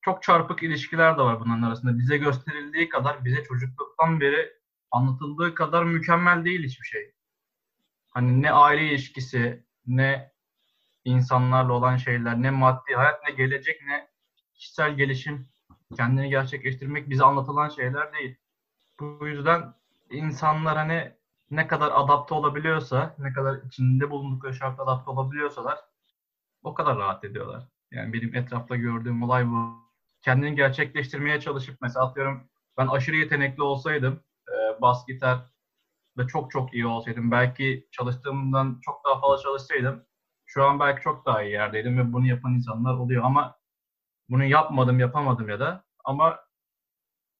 çok 0.00 0.22
çarpık 0.22 0.62
ilişkiler 0.62 1.18
de 1.18 1.22
var 1.22 1.40
bunların 1.40 1.62
arasında. 1.62 1.98
Bize 1.98 2.16
gösterildiği 2.16 2.88
kadar, 2.88 3.24
bize 3.24 3.44
çocukluktan 3.44 4.20
beri 4.20 4.52
anlatıldığı 4.90 5.54
kadar 5.54 5.84
mükemmel 5.84 6.44
değil 6.44 6.64
hiçbir 6.64 6.86
şey. 6.86 7.12
Hani 8.08 8.42
ne 8.42 8.52
aile 8.52 8.90
ilişkisi, 8.90 9.64
ne 9.86 10.32
insanlarla 11.04 11.72
olan 11.72 11.96
şeyler, 11.96 12.42
ne 12.42 12.50
maddi 12.50 12.94
hayat, 12.94 13.20
ne 13.28 13.34
gelecek, 13.34 13.80
ne 13.86 14.08
kişisel 14.54 14.96
gelişim, 14.96 15.48
kendini 15.96 16.28
gerçekleştirmek 16.28 17.10
bize 17.10 17.24
anlatılan 17.24 17.68
şeyler 17.68 18.12
değil. 18.12 18.36
Bu 19.00 19.26
yüzden 19.26 19.74
insanlar 20.10 20.76
hani 20.76 21.12
ne 21.50 21.66
kadar 21.66 21.92
adapte 21.94 22.34
olabiliyorsa, 22.34 23.14
ne 23.18 23.32
kadar 23.32 23.62
içinde 23.62 24.10
bulundukları 24.10 24.54
şartta 24.54 24.82
adapte 24.82 25.10
olabiliyorsalar 25.10 25.78
o 26.66 26.74
kadar 26.74 26.98
rahat 26.98 27.24
ediyorlar. 27.24 27.68
Yani 27.90 28.12
benim 28.12 28.34
etrafta 28.34 28.76
gördüğüm 28.76 29.22
olay 29.22 29.46
bu. 29.50 29.86
Kendini 30.22 30.56
gerçekleştirmeye 30.56 31.40
çalışıp 31.40 31.78
mesela 31.80 32.06
atıyorum 32.06 32.48
ben 32.78 32.86
aşırı 32.86 33.16
yetenekli 33.16 33.62
olsaydım 33.62 34.20
e, 34.48 34.82
bas 34.82 35.06
gitar 35.06 35.38
ve 36.18 36.26
çok 36.26 36.50
çok 36.50 36.74
iyi 36.74 36.86
olsaydım 36.86 37.30
belki 37.30 37.88
çalıştığımdan 37.92 38.80
çok 38.82 39.04
daha 39.04 39.20
fazla 39.20 39.42
çalışsaydım 39.42 40.04
şu 40.46 40.64
an 40.64 40.80
belki 40.80 41.02
çok 41.02 41.26
daha 41.26 41.42
iyi 41.42 41.52
yerdeydim 41.52 41.98
ve 41.98 42.12
bunu 42.12 42.26
yapan 42.26 42.54
insanlar 42.54 42.94
oluyor 42.94 43.24
ama 43.24 43.58
bunu 44.28 44.44
yapmadım 44.44 45.00
yapamadım 45.00 45.48
ya 45.48 45.60
da 45.60 45.84
ama 46.04 46.40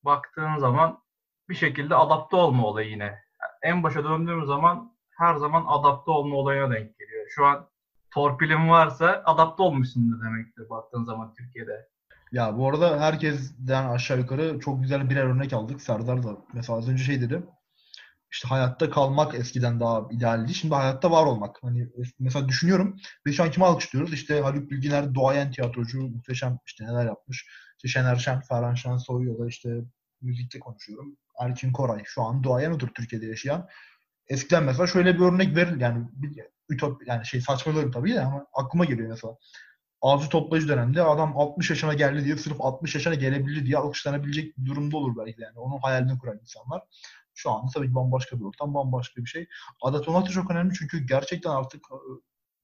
baktığın 0.05 0.59
zaman 0.59 1.03
bir 1.49 1.55
şekilde 1.55 1.95
adapte 1.95 2.37
olma 2.37 2.66
olayı 2.66 2.91
yine. 2.91 3.22
En 3.62 3.83
başa 3.83 4.05
döndüğüm 4.05 4.47
zaman 4.47 4.97
her 5.18 5.35
zaman 5.35 5.64
adapte 5.68 6.11
olma 6.11 6.37
olayına 6.37 6.70
denk 6.74 6.99
geliyor. 6.99 7.27
Şu 7.29 7.47
an 7.47 7.68
torpilin 8.11 8.68
varsa 8.68 9.22
adapte 9.24 9.62
olmuşsundur 9.62 10.24
demektir 10.24 10.70
baktığın 10.70 11.04
zaman 11.04 11.34
Türkiye'de. 11.34 11.88
Ya 12.32 12.57
bu 12.57 12.68
arada 12.68 13.00
herkesten 13.00 13.88
aşağı 13.88 14.18
yukarı 14.18 14.61
çok 14.61 14.82
güzel 14.82 15.11
birer 15.11 15.24
örnek 15.24 15.52
aldık. 15.52 15.80
Serdar 15.80 16.22
da 16.22 16.36
mesela 16.54 16.78
az 16.78 16.88
önce 16.88 17.04
şey 17.04 17.20
dedi. 17.20 17.42
İşte 18.32 18.48
hayatta 18.48 18.90
kalmak 18.90 19.34
eskiden 19.34 19.80
daha 19.80 20.09
idealdi. 20.11 20.54
Şimdi 20.54 20.74
hayatta 20.74 21.11
var 21.11 21.26
olmak. 21.26 21.57
Hani 21.62 21.88
mesela 22.18 22.48
düşünüyorum. 22.48 22.96
Biz 23.26 23.36
şu 23.36 23.42
an 23.42 23.50
kimi 23.50 23.66
alkışlıyoruz? 23.66 24.12
İşte 24.12 24.40
Haluk 24.40 24.70
Bilginer, 24.70 25.14
doğayan 25.14 25.50
tiyatrocu, 25.50 26.02
muhteşem 26.02 26.59
işte 26.66 26.84
neler 26.84 27.07
yapmış. 27.07 27.46
İşte 27.76 27.88
Şener 27.88 28.16
Şen, 28.16 28.40
Ferhan 28.40 28.74
Şensoy 28.74 29.28
ya 29.28 29.38
da 29.38 29.48
işte 29.48 29.68
müzikte 30.20 30.59
konuşuyorum. 30.59 31.16
Erkin 31.40 31.72
Koray 31.72 32.02
şu 32.04 32.22
an 32.22 32.44
doğayan 32.44 32.72
odur 32.72 32.88
Türkiye'de 32.88 33.26
yaşayan. 33.26 33.68
Eskiden 34.29 34.64
mesela 34.64 34.87
şöyle 34.87 35.14
bir 35.14 35.20
örnek 35.20 35.57
verir 35.57 35.81
yani 35.81 36.09
bir, 36.12 36.43
ütop 36.68 37.07
yani 37.07 37.27
şey 37.27 37.41
saçmalıyorum 37.41 37.91
tabii 37.91 38.14
de 38.14 38.20
ama 38.20 38.47
aklıma 38.53 38.85
geliyor 38.85 39.09
mesela. 39.09 39.37
Avcı 40.01 40.29
toplayıcı 40.29 40.68
dönemde 40.68 41.03
adam 41.03 41.39
60 41.39 41.70
yaşına 41.70 41.95
geldi 41.95 42.24
diye 42.24 42.37
sırf 42.37 42.61
60 42.61 42.95
yaşına 42.95 43.14
gelebildi 43.14 43.66
diye 43.66 43.77
alkışlanabilecek 43.77 44.59
bir 44.59 44.66
durumda 44.66 44.97
olur 44.97 45.16
belki 45.27 45.43
yani. 45.43 45.59
Onun 45.59 45.79
hayalini 45.79 46.18
kuran 46.18 46.39
insanlar. 46.39 46.83
Şu 47.35 47.51
an 47.51 47.68
tabii 47.74 47.87
ki 47.87 47.95
bambaşka 47.95 48.39
bir 48.39 48.45
ortam, 48.45 48.74
bambaşka 48.74 49.24
bir 49.24 49.29
şey. 49.29 49.49
Da 49.85 50.03
çok 50.31 50.51
önemli 50.51 50.74
çünkü 50.74 51.07
gerçekten 51.07 51.51
artık 51.51 51.81
e, 51.93 51.99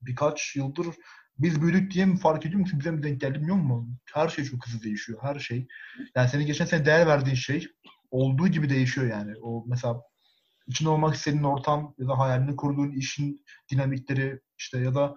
birkaç 0.02 0.56
yıldır 0.56 0.86
biz 1.38 1.62
büyüdük 1.62 1.90
diye 1.90 2.06
mi 2.06 2.18
fark 2.18 2.46
ediyor 2.46 2.60
musun? 2.60 2.80
Bize 2.80 2.90
mi 2.90 3.02
denk 3.02 3.20
geldi 3.20 3.34
bilmiyor 3.34 3.56
musun? 3.56 3.98
Her 4.14 4.28
şey 4.28 4.44
çok 4.44 4.66
hızlı 4.66 4.82
değişiyor. 4.82 5.18
Her 5.22 5.38
şey. 5.38 5.66
Yani 6.16 6.28
senin 6.28 6.46
geçen 6.46 6.64
sene 6.64 6.86
değer 6.86 7.06
verdiğin 7.06 7.36
şey 7.36 7.68
olduğu 8.10 8.48
gibi 8.48 8.70
değişiyor 8.70 9.06
yani. 9.06 9.32
O 9.42 9.64
mesela 9.66 10.02
içinde 10.66 10.88
olmak 10.88 11.14
istediğin 11.14 11.44
ortam 11.44 11.94
ya 11.98 12.08
da 12.08 12.18
hayalini 12.18 12.56
kurduğun 12.56 12.90
işin 12.90 13.44
dinamikleri 13.70 14.40
işte 14.58 14.78
ya 14.78 14.94
da 14.94 15.14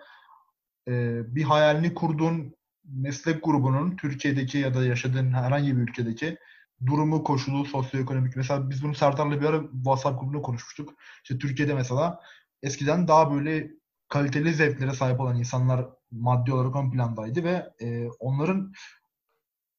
e, 0.88 1.22
bir 1.36 1.44
hayalini 1.44 1.94
kurduğun 1.94 2.56
meslek 2.84 3.44
grubunun 3.44 3.98
Türkiye'deki 3.98 4.58
ya 4.58 4.74
da 4.74 4.86
yaşadığın 4.86 5.34
herhangi 5.34 5.78
bir 5.78 5.82
ülkedeki 5.82 6.38
durumu, 6.86 7.24
koşulu, 7.24 7.66
sosyoekonomik. 7.66 8.36
Mesela 8.36 8.70
biz 8.70 8.84
bunu 8.84 8.96
Serdar'la 8.96 9.42
bir 9.42 9.46
ara 9.46 9.62
WhatsApp 9.62 10.20
grubunda 10.20 10.42
konuşmuştuk. 10.42 10.94
İşte 11.24 11.38
Türkiye'de 11.38 11.74
mesela 11.74 12.22
eskiden 12.64 13.08
daha 13.08 13.34
böyle 13.34 13.72
kaliteli 14.10 14.54
zevklere 14.54 14.92
sahip 14.92 15.20
olan 15.20 15.40
insanlar 15.40 15.86
maddi 16.12 16.54
olarak 16.54 16.76
ön 16.76 16.92
plandaydı 16.92 17.44
ve 17.44 17.74
e, 17.82 18.10
onların 18.20 18.74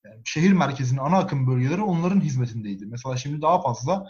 yani 0.04 0.22
şehir 0.24 0.52
merkezinin 0.52 1.00
ana 1.00 1.18
akım 1.18 1.46
bölgeleri 1.46 1.82
onların 1.82 2.20
hizmetindeydi. 2.20 2.86
Mesela 2.86 3.16
şimdi 3.16 3.42
daha 3.42 3.62
fazla 3.62 4.06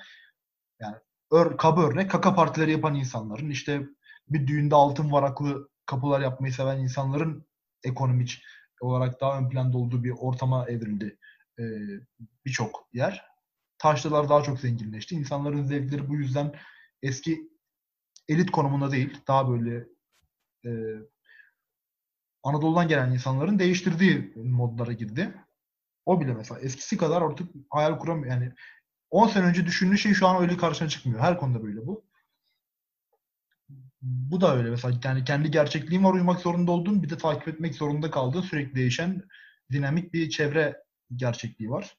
yani 0.80 0.96
ör, 1.32 1.56
kaba 1.56 1.82
örnek 1.82 2.10
kaka 2.10 2.34
partileri 2.34 2.72
yapan 2.72 2.94
insanların 2.94 3.50
işte 3.50 3.86
bir 4.28 4.46
düğünde 4.46 4.74
altın 4.74 5.12
varaklı 5.12 5.68
kapılar 5.86 6.20
yapmayı 6.20 6.52
seven 6.52 6.78
insanların 6.78 7.46
ekonomik 7.84 8.42
olarak 8.80 9.20
daha 9.20 9.38
ön 9.38 9.48
planda 9.48 9.78
olduğu 9.78 10.04
bir 10.04 10.14
ortama 10.18 10.66
evrildi 10.68 11.18
e, 11.58 11.64
birçok 12.46 12.88
yer. 12.92 13.26
Taşlılar 13.78 14.28
daha 14.28 14.42
çok 14.42 14.60
zenginleşti. 14.60 15.14
İnsanların 15.14 15.62
zevkleri 15.62 16.08
bu 16.08 16.14
yüzden 16.14 16.54
eski 17.02 17.50
elit 18.28 18.50
konumunda 18.50 18.92
değil, 18.92 19.20
daha 19.28 19.50
böyle 19.50 19.86
e, 20.66 20.70
Anadolu'dan 22.42 22.88
gelen 22.88 23.12
insanların 23.12 23.58
değiştirdiği 23.58 24.32
modlara 24.36 24.92
girdi. 24.92 25.34
O 26.06 26.20
bile 26.20 26.34
mesela 26.34 26.60
eskisi 26.60 26.96
kadar 26.96 27.22
artık 27.22 27.48
hayal 27.70 27.98
kuramıyor. 27.98 28.34
Yani 28.34 28.52
10 29.16 29.28
sene 29.28 29.46
önce 29.46 29.66
düşündüğü 29.66 29.98
şey 29.98 30.14
şu 30.14 30.26
an 30.26 30.42
öyle 30.42 30.56
karşına 30.56 30.88
çıkmıyor. 30.88 31.20
Her 31.20 31.38
konuda 31.38 31.62
böyle 31.62 31.86
bu. 31.86 32.04
Bu 34.02 34.40
da 34.40 34.56
öyle 34.56 34.70
mesela 34.70 35.00
yani 35.04 35.24
kendi 35.24 35.50
gerçekliğim 35.50 36.04
var 36.04 36.14
uymak 36.14 36.40
zorunda 36.40 36.72
olduğum 36.72 37.02
bir 37.02 37.10
de 37.10 37.18
takip 37.18 37.48
etmek 37.48 37.74
zorunda 37.74 38.10
kaldığın 38.10 38.40
sürekli 38.40 38.74
değişen 38.74 39.22
dinamik 39.72 40.12
bir 40.12 40.30
çevre 40.30 40.76
gerçekliği 41.16 41.70
var. 41.70 41.96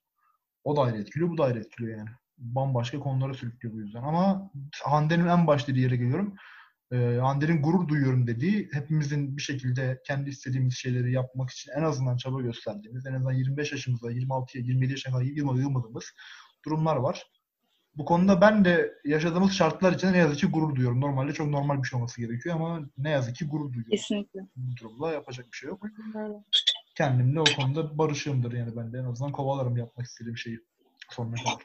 O 0.63 0.75
da 0.75 0.81
ayrı 0.81 0.97
etkiliyor, 0.97 1.29
bu 1.29 1.37
da 1.37 1.43
ayrı 1.43 1.59
etkiliyor 1.59 1.97
yani. 1.97 2.09
Bambaşka 2.37 2.99
konulara 2.99 3.33
sürüklüyor 3.33 3.75
bu 3.75 3.79
yüzden. 3.79 4.03
Ama 4.03 4.51
Hande'nin 4.83 5.27
en 5.27 5.47
başta 5.47 5.71
yere 5.71 5.95
geliyorum. 5.95 6.35
Ee, 6.91 7.17
Hande'nin 7.21 7.61
gurur 7.61 7.87
duyuyorum 7.87 8.27
dediği 8.27 8.69
hepimizin 8.73 9.37
bir 9.37 9.41
şekilde 9.41 10.01
kendi 10.05 10.29
istediğimiz 10.29 10.77
şeyleri 10.77 11.11
yapmak 11.11 11.49
için 11.49 11.71
en 11.77 11.83
azından 11.83 12.17
çaba 12.17 12.41
gösterdiğimiz, 12.41 13.05
en 13.05 13.13
azından 13.13 13.33
25 13.33 13.71
yaşımızda, 13.71 14.11
26'ya, 14.11 14.63
27 14.63 14.91
yaşına 14.91 15.13
kadar 15.13 15.25
yılmadığımız 15.25 16.13
durumlar 16.67 16.95
var. 16.95 17.27
Bu 17.95 18.05
konuda 18.05 18.41
ben 18.41 18.65
de 18.65 18.93
yaşadığımız 19.05 19.51
şartlar 19.51 19.93
için 19.93 20.13
ne 20.13 20.17
yazık 20.17 20.39
ki 20.39 20.47
gurur 20.47 20.75
duyuyorum. 20.75 21.01
Normalde 21.01 21.33
çok 21.33 21.47
normal 21.47 21.83
bir 21.83 21.87
şey 21.87 21.97
olması 21.97 22.21
gerekiyor 22.21 22.55
ama 22.55 22.79
ne 22.97 23.09
yazık 23.09 23.35
ki 23.35 23.47
gurur 23.47 23.73
duyuyorum. 23.73 23.91
Kesinlikle. 23.91 24.39
Bu 24.55 24.77
durumda 24.77 25.11
yapacak 25.11 25.45
bir 25.51 25.57
şey 25.57 25.69
yok. 25.69 25.85
Kendimle 26.95 27.41
o 27.41 27.43
konuda 27.55 27.97
barışığımdır 27.97 28.51
yani 28.51 28.75
ben 28.75 28.93
de 28.93 28.97
en 28.97 29.05
azından 29.05 29.31
kovalarım 29.31 29.77
yapmak 29.77 30.05
istediğim 30.05 30.37
şeyi 30.37 30.59
sonuna 31.09 31.35
kadar. 31.35 31.63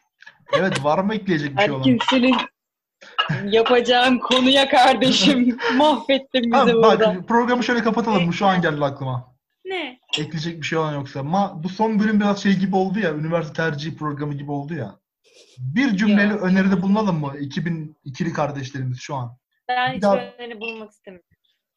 Evet 0.58 0.84
var 0.84 0.98
mı 0.98 1.14
ekleyecek 1.14 1.56
bir 1.56 1.62
şey 1.62 1.70
olan? 1.70 1.80
Erkin 1.80 1.98
senin 2.10 2.36
yapacağın 3.44 4.18
konuya 4.18 4.68
kardeşim 4.68 5.58
mahvettin 5.76 6.42
bizi 6.42 6.74
burada. 6.74 7.16
bak 7.16 7.28
programı 7.28 7.64
şöyle 7.64 7.82
kapatalım. 7.82 8.32
Şu 8.32 8.46
an 8.46 8.62
geldi 8.62 8.84
aklıma. 8.84 9.31
Ne? 9.72 9.98
Ekleyecek 10.18 10.60
bir 10.62 10.66
şey 10.66 10.78
olan 10.78 10.94
yoksa. 10.94 11.20
Ama 11.20 11.64
bu 11.64 11.68
son 11.68 11.98
bölüm 11.98 12.20
biraz 12.20 12.42
şey 12.42 12.56
gibi 12.58 12.76
oldu 12.76 12.98
ya. 12.98 13.14
Üniversite 13.14 13.52
tercih 13.54 13.96
programı 13.96 14.34
gibi 14.34 14.50
oldu 14.50 14.74
ya. 14.74 14.98
Bir 15.58 15.96
cümleyle 15.96 16.32
Yok. 16.32 16.42
öneride 16.42 16.82
bulunalım 16.82 17.20
mı? 17.20 17.32
2002'li 17.38 18.32
kardeşlerimiz 18.32 18.98
şu 19.00 19.14
an. 19.14 19.38
Ben 19.68 19.90
Bir 19.90 19.96
hiç 19.96 20.02
daha- 20.02 20.16
öneri 20.16 20.60
bulunmak 20.60 20.90
istemiyorum. 20.90 21.28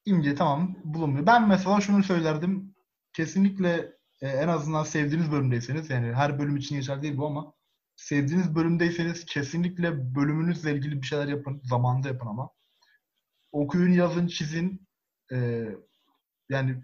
İmce 0.05 0.35
tamam 0.35 0.75
bulunmuyor. 0.83 1.25
Ben 1.25 1.47
mesela 1.47 1.81
şunu 1.81 2.03
söylerdim. 2.03 2.75
Kesinlikle 3.13 3.91
e, 4.21 4.27
en 4.27 4.47
azından 4.47 4.83
sevdiğiniz 4.83 5.31
bölümdeyseniz 5.31 5.89
yani 5.89 6.13
her 6.13 6.39
bölüm 6.39 6.57
için 6.57 6.75
geçerli 6.75 7.01
değil 7.01 7.17
bu 7.17 7.25
ama 7.25 7.53
sevdiğiniz 7.95 8.55
bölümdeyseniz 8.55 9.25
kesinlikle 9.25 10.15
bölümünüzle 10.15 10.71
ilgili 10.73 11.01
bir 11.01 11.07
şeyler 11.07 11.27
yapın. 11.27 11.61
Zamanında 11.63 12.07
yapın 12.07 12.27
ama. 12.27 12.49
Okuyun, 13.51 13.91
yazın, 13.91 14.27
çizin. 14.27 14.87
E, 15.31 15.65
yani 16.49 16.83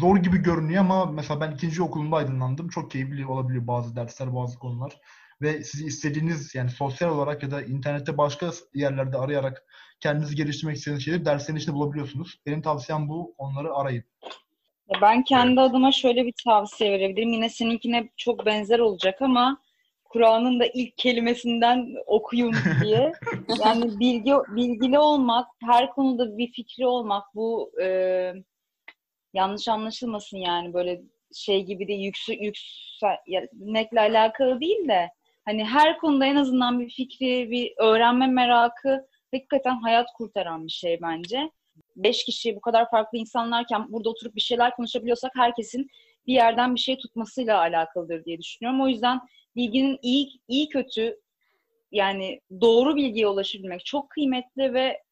zor 0.00 0.16
gibi 0.16 0.38
görünüyor 0.38 0.80
ama 0.80 1.06
mesela 1.06 1.40
ben 1.40 1.50
ikinci 1.50 1.82
okulumda 1.82 2.16
aydınlandım. 2.16 2.68
Çok 2.68 2.90
keyifli 2.90 3.26
olabiliyor 3.26 3.66
bazı 3.66 3.96
dersler, 3.96 4.34
bazı 4.34 4.58
konular. 4.58 5.00
Ve 5.42 5.62
sizi 5.62 5.86
istediğiniz 5.86 6.54
yani 6.54 6.70
sosyal 6.70 7.10
olarak 7.10 7.42
ya 7.42 7.50
da 7.50 7.62
internette 7.62 8.18
başka 8.18 8.50
yerlerde 8.74 9.18
arayarak 9.18 9.64
kendinizi 10.00 10.36
geliştirmek 10.36 10.76
istediğiniz 10.76 11.04
şeyleri 11.04 11.24
derslerin 11.24 11.58
içinde 11.58 11.74
bulabiliyorsunuz. 11.74 12.40
Benim 12.46 12.62
tavsiyem 12.62 13.08
bu. 13.08 13.34
Onları 13.38 13.74
arayın. 13.74 14.04
Ben 15.02 15.24
kendi 15.24 15.60
adıma 15.60 15.92
şöyle 15.92 16.24
bir 16.26 16.34
tavsiye 16.44 16.92
verebilirim. 16.92 17.32
Yine 17.32 17.48
seninkine 17.48 18.10
çok 18.16 18.46
benzer 18.46 18.78
olacak 18.78 19.22
ama 19.22 19.58
Kur'an'ın 20.04 20.60
da 20.60 20.66
ilk 20.74 20.98
kelimesinden 20.98 21.94
okuyun 22.06 22.54
diye. 22.82 23.12
Yani 23.64 24.00
bilgi 24.00 24.32
bilgili 24.48 24.98
olmak, 24.98 25.46
her 25.62 25.90
konuda 25.90 26.38
bir 26.38 26.52
fikri 26.52 26.86
olmak 26.86 27.24
bu 27.34 27.72
e, 27.82 28.32
yanlış 29.34 29.68
anlaşılmasın 29.68 30.38
yani 30.38 30.74
böyle 30.74 31.02
şey 31.34 31.64
gibi 31.64 31.88
değil 31.88 32.00
yüksü, 32.00 32.32
yükselmekle 32.32 34.00
alakalı 34.00 34.60
değil 34.60 34.88
de 34.88 35.10
hani 35.44 35.64
her 35.64 35.98
konuda 35.98 36.26
en 36.26 36.36
azından 36.36 36.80
bir 36.80 36.90
fikri, 36.90 37.50
bir 37.50 37.72
öğrenme 37.78 38.26
merakı 38.26 39.06
hakikaten 39.34 39.80
hayat 39.80 40.06
kurtaran 40.16 40.66
bir 40.66 40.72
şey 40.72 40.98
bence. 41.02 41.50
Beş 41.96 42.24
kişi 42.24 42.56
bu 42.56 42.60
kadar 42.60 42.90
farklı 42.90 43.18
insanlarken 43.18 43.92
burada 43.92 44.10
oturup 44.10 44.34
bir 44.34 44.40
şeyler 44.40 44.76
konuşabiliyorsak 44.76 45.32
herkesin 45.36 45.90
bir 46.26 46.34
yerden 46.34 46.74
bir 46.74 46.80
şey 46.80 46.98
tutmasıyla 46.98 47.58
alakalıdır 47.58 48.24
diye 48.24 48.38
düşünüyorum. 48.38 48.80
O 48.80 48.88
yüzden 48.88 49.20
bilginin 49.56 49.98
iyi 50.02 50.40
iyi 50.48 50.68
kötü 50.68 51.20
yani 51.92 52.40
doğru 52.60 52.96
bilgiye 52.96 53.28
ulaşabilmek 53.28 53.84
çok 53.84 54.10
kıymetli 54.10 54.74
ve 54.74 55.02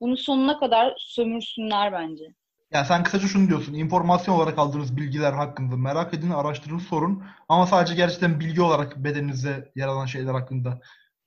bunu 0.00 0.16
sonuna 0.16 0.58
kadar 0.58 0.94
sömürsünler 0.98 1.92
bence. 1.92 2.34
Yani 2.72 2.86
sen 2.86 3.02
kısaca 3.02 3.28
şunu 3.28 3.48
diyorsun. 3.48 3.74
informasyon 3.74 4.34
olarak 4.34 4.58
aldığınız 4.58 4.96
bilgiler 4.96 5.32
hakkında 5.32 5.76
merak 5.76 6.14
edin, 6.14 6.30
araştırın, 6.30 6.78
sorun. 6.78 7.24
Ama 7.48 7.66
sadece 7.66 7.94
gerçekten 7.94 8.40
bilgi 8.40 8.62
olarak 8.62 8.96
bedeninize 9.04 9.72
yer 9.74 9.88
alan 9.88 10.06
şeyler 10.06 10.32
hakkında 10.32 10.80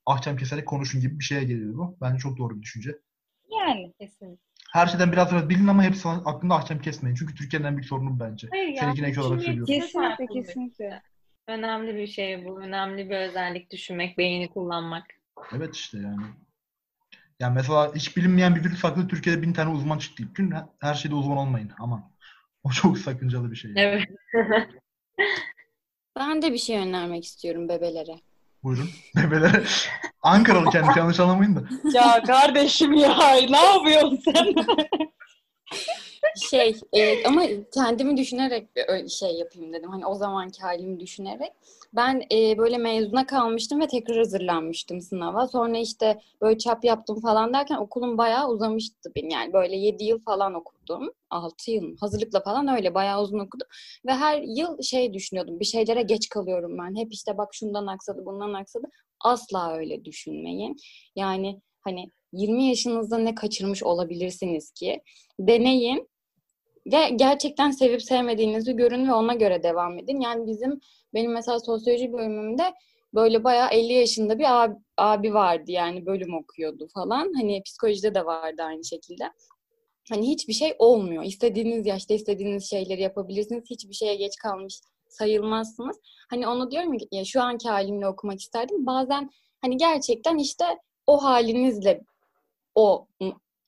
ahkam 0.05 0.37
keserek 0.37 0.67
konuşun 0.67 1.01
gibi 1.01 1.19
bir 1.19 1.23
şeye 1.23 1.43
geliyor 1.43 1.77
bu. 1.77 1.97
Bence 2.01 2.17
çok 2.19 2.37
doğru 2.37 2.55
bir 2.57 2.61
düşünce. 2.61 2.97
Yani 3.51 3.93
Kesinlikle. 3.99 4.43
Her 4.73 4.87
şeyden 4.87 5.11
biraz 5.11 5.31
biraz 5.31 5.49
bilin 5.49 5.67
ama 5.67 5.83
hepsi 5.83 6.07
hakkında 6.07 6.55
ahkam 6.55 6.79
kesmeyin. 6.79 7.15
Çünkü 7.15 7.35
Türkiye'nin 7.35 7.67
en 7.67 7.73
büyük 7.77 7.85
sorunu 7.85 8.15
bu 8.15 8.19
bence. 8.19 8.47
Hayır 8.51 8.67
ya, 8.67 8.75
Seninkine 8.75 9.07
ek 9.07 9.21
olarak 9.21 9.41
söylüyorum. 9.41 9.73
kesinlikle 9.73 10.27
kesinlikle. 10.27 11.01
Önemli 11.47 11.95
bir 11.95 12.07
şey 12.07 12.45
bu. 12.45 12.61
Önemli 12.61 13.09
bir 13.09 13.17
özellik 13.17 13.71
düşünmek, 13.71 14.17
beyni 14.17 14.49
kullanmak. 14.49 15.05
Evet 15.55 15.75
işte 15.75 15.97
yani. 15.97 16.23
Yani 17.43 17.53
mesela 17.53 17.95
hiç 17.95 18.17
bilinmeyen 18.17 18.55
bir 18.55 18.63
virüs 18.63 18.83
hakkında 18.83 19.07
Türkiye'de 19.07 19.41
bin 19.41 19.53
tane 19.53 19.69
uzman 19.69 19.97
çıktı 19.97 20.23
ilk 20.23 20.35
gün. 20.35 20.53
Her 20.79 20.93
şeyde 20.93 21.15
uzman 21.15 21.37
olmayın. 21.37 21.71
Aman. 21.79 22.11
O 22.63 22.71
çok 22.71 22.97
sakıncalı 22.97 23.51
bir 23.51 23.55
şey. 23.55 23.71
Evet. 23.75 24.03
Ben 26.19 26.41
de 26.41 26.53
bir 26.53 26.57
şey 26.57 26.77
önermek 26.77 27.25
istiyorum 27.25 27.69
bebelere. 27.69 28.19
Buyurun. 28.63 28.89
Bebelere. 29.15 29.63
Ankaralı 30.21 30.69
kendisi 30.69 30.99
yanlış 30.99 31.19
anlamayın 31.19 31.55
da. 31.55 31.63
Ya 31.93 32.23
kardeşim 32.23 32.93
ya 32.93 33.17
ne 33.49 33.65
yapıyorsun 33.65 34.19
sen? 34.25 34.53
Şey 36.35 36.75
e, 36.93 37.23
ama 37.27 37.43
kendimi 37.73 38.17
düşünerek 38.17 38.67
şey 39.09 39.31
yapayım 39.31 39.73
dedim. 39.73 39.89
Hani 39.89 40.05
o 40.05 40.15
zamanki 40.15 40.61
halimi 40.61 40.99
düşünerek. 40.99 41.51
Ben 41.95 42.23
e, 42.31 42.57
böyle 42.57 42.77
mezuna 42.77 43.25
kalmıştım 43.25 43.81
ve 43.81 43.87
tekrar 43.87 44.17
hazırlanmıştım 44.17 45.01
sınava. 45.01 45.47
Sonra 45.47 45.77
işte 45.77 46.19
böyle 46.41 46.57
çap 46.57 46.85
yaptım 46.85 47.21
falan 47.21 47.53
derken 47.53 47.75
okulum 47.75 48.17
bayağı 48.17 48.49
uzamıştı 48.49 49.11
benim. 49.15 49.29
Yani 49.29 49.53
böyle 49.53 49.75
7 49.75 50.03
yıl 50.03 50.19
falan 50.19 50.53
okudum. 50.53 51.11
6 51.29 51.71
yıl? 51.71 51.97
Hazırlıkla 51.97 52.43
falan 52.43 52.67
öyle 52.67 52.93
bayağı 52.93 53.21
uzun 53.21 53.39
okudum. 53.39 53.67
Ve 54.05 54.11
her 54.11 54.41
yıl 54.41 54.81
şey 54.81 55.13
düşünüyordum. 55.13 55.59
Bir 55.59 55.65
şeylere 55.65 56.01
geç 56.01 56.29
kalıyorum 56.29 56.77
ben. 56.77 56.95
Hep 56.95 57.13
işte 57.13 57.37
bak 57.37 57.49
şundan 57.53 57.87
aksadı, 57.87 58.25
bundan 58.25 58.53
aksadı. 58.53 58.87
Asla 59.19 59.73
öyle 59.73 60.05
düşünmeyin. 60.05 60.75
Yani 61.15 61.61
hani 61.81 62.11
20 62.33 62.63
yaşınızda 62.67 63.17
ne 63.17 63.35
kaçırmış 63.35 63.83
olabilirsiniz 63.83 64.71
ki? 64.71 65.01
Deneyin 65.39 66.07
ve 66.85 67.09
gerçekten 67.15 67.71
sevip 67.71 68.03
sevmediğinizi 68.03 68.75
görün 68.75 69.07
ve 69.07 69.13
ona 69.13 69.33
göre 69.33 69.63
devam 69.63 69.99
edin. 69.99 70.19
Yani 70.19 70.47
bizim 70.47 70.79
benim 71.13 71.31
mesela 71.31 71.59
sosyoloji 71.59 72.13
bölümümde 72.13 72.73
böyle 73.13 73.43
bayağı 73.43 73.69
50 73.69 73.93
yaşında 73.93 74.39
bir 74.39 74.63
abi, 74.63 74.75
abi 74.97 75.33
vardı 75.33 75.71
yani 75.71 76.05
bölüm 76.05 76.33
okuyordu 76.35 76.87
falan. 76.93 77.33
Hani 77.33 77.63
psikolojide 77.63 78.15
de 78.15 78.25
vardı 78.25 78.63
aynı 78.63 78.85
şekilde. 78.85 79.23
Hani 80.09 80.29
hiçbir 80.29 80.53
şey 80.53 80.75
olmuyor. 80.79 81.23
İstediğiniz 81.23 81.85
yaşta 81.85 82.13
istediğiniz 82.13 82.69
şeyleri 82.69 83.01
yapabilirsiniz. 83.01 83.63
Hiçbir 83.69 83.93
şeye 83.93 84.15
geç 84.15 84.35
kalmış 84.35 84.79
sayılmazsınız. 85.09 85.99
Hani 86.29 86.47
onu 86.47 86.71
diyorum 86.71 86.97
ki 86.97 87.07
ya 87.11 87.25
şu 87.25 87.41
anki 87.41 87.69
halimle 87.69 88.07
okumak 88.07 88.39
isterdim. 88.39 88.85
Bazen 88.85 89.29
hani 89.61 89.77
gerçekten 89.77 90.37
işte 90.37 90.65
o 91.07 91.23
halinizle 91.23 92.01
o 92.75 93.07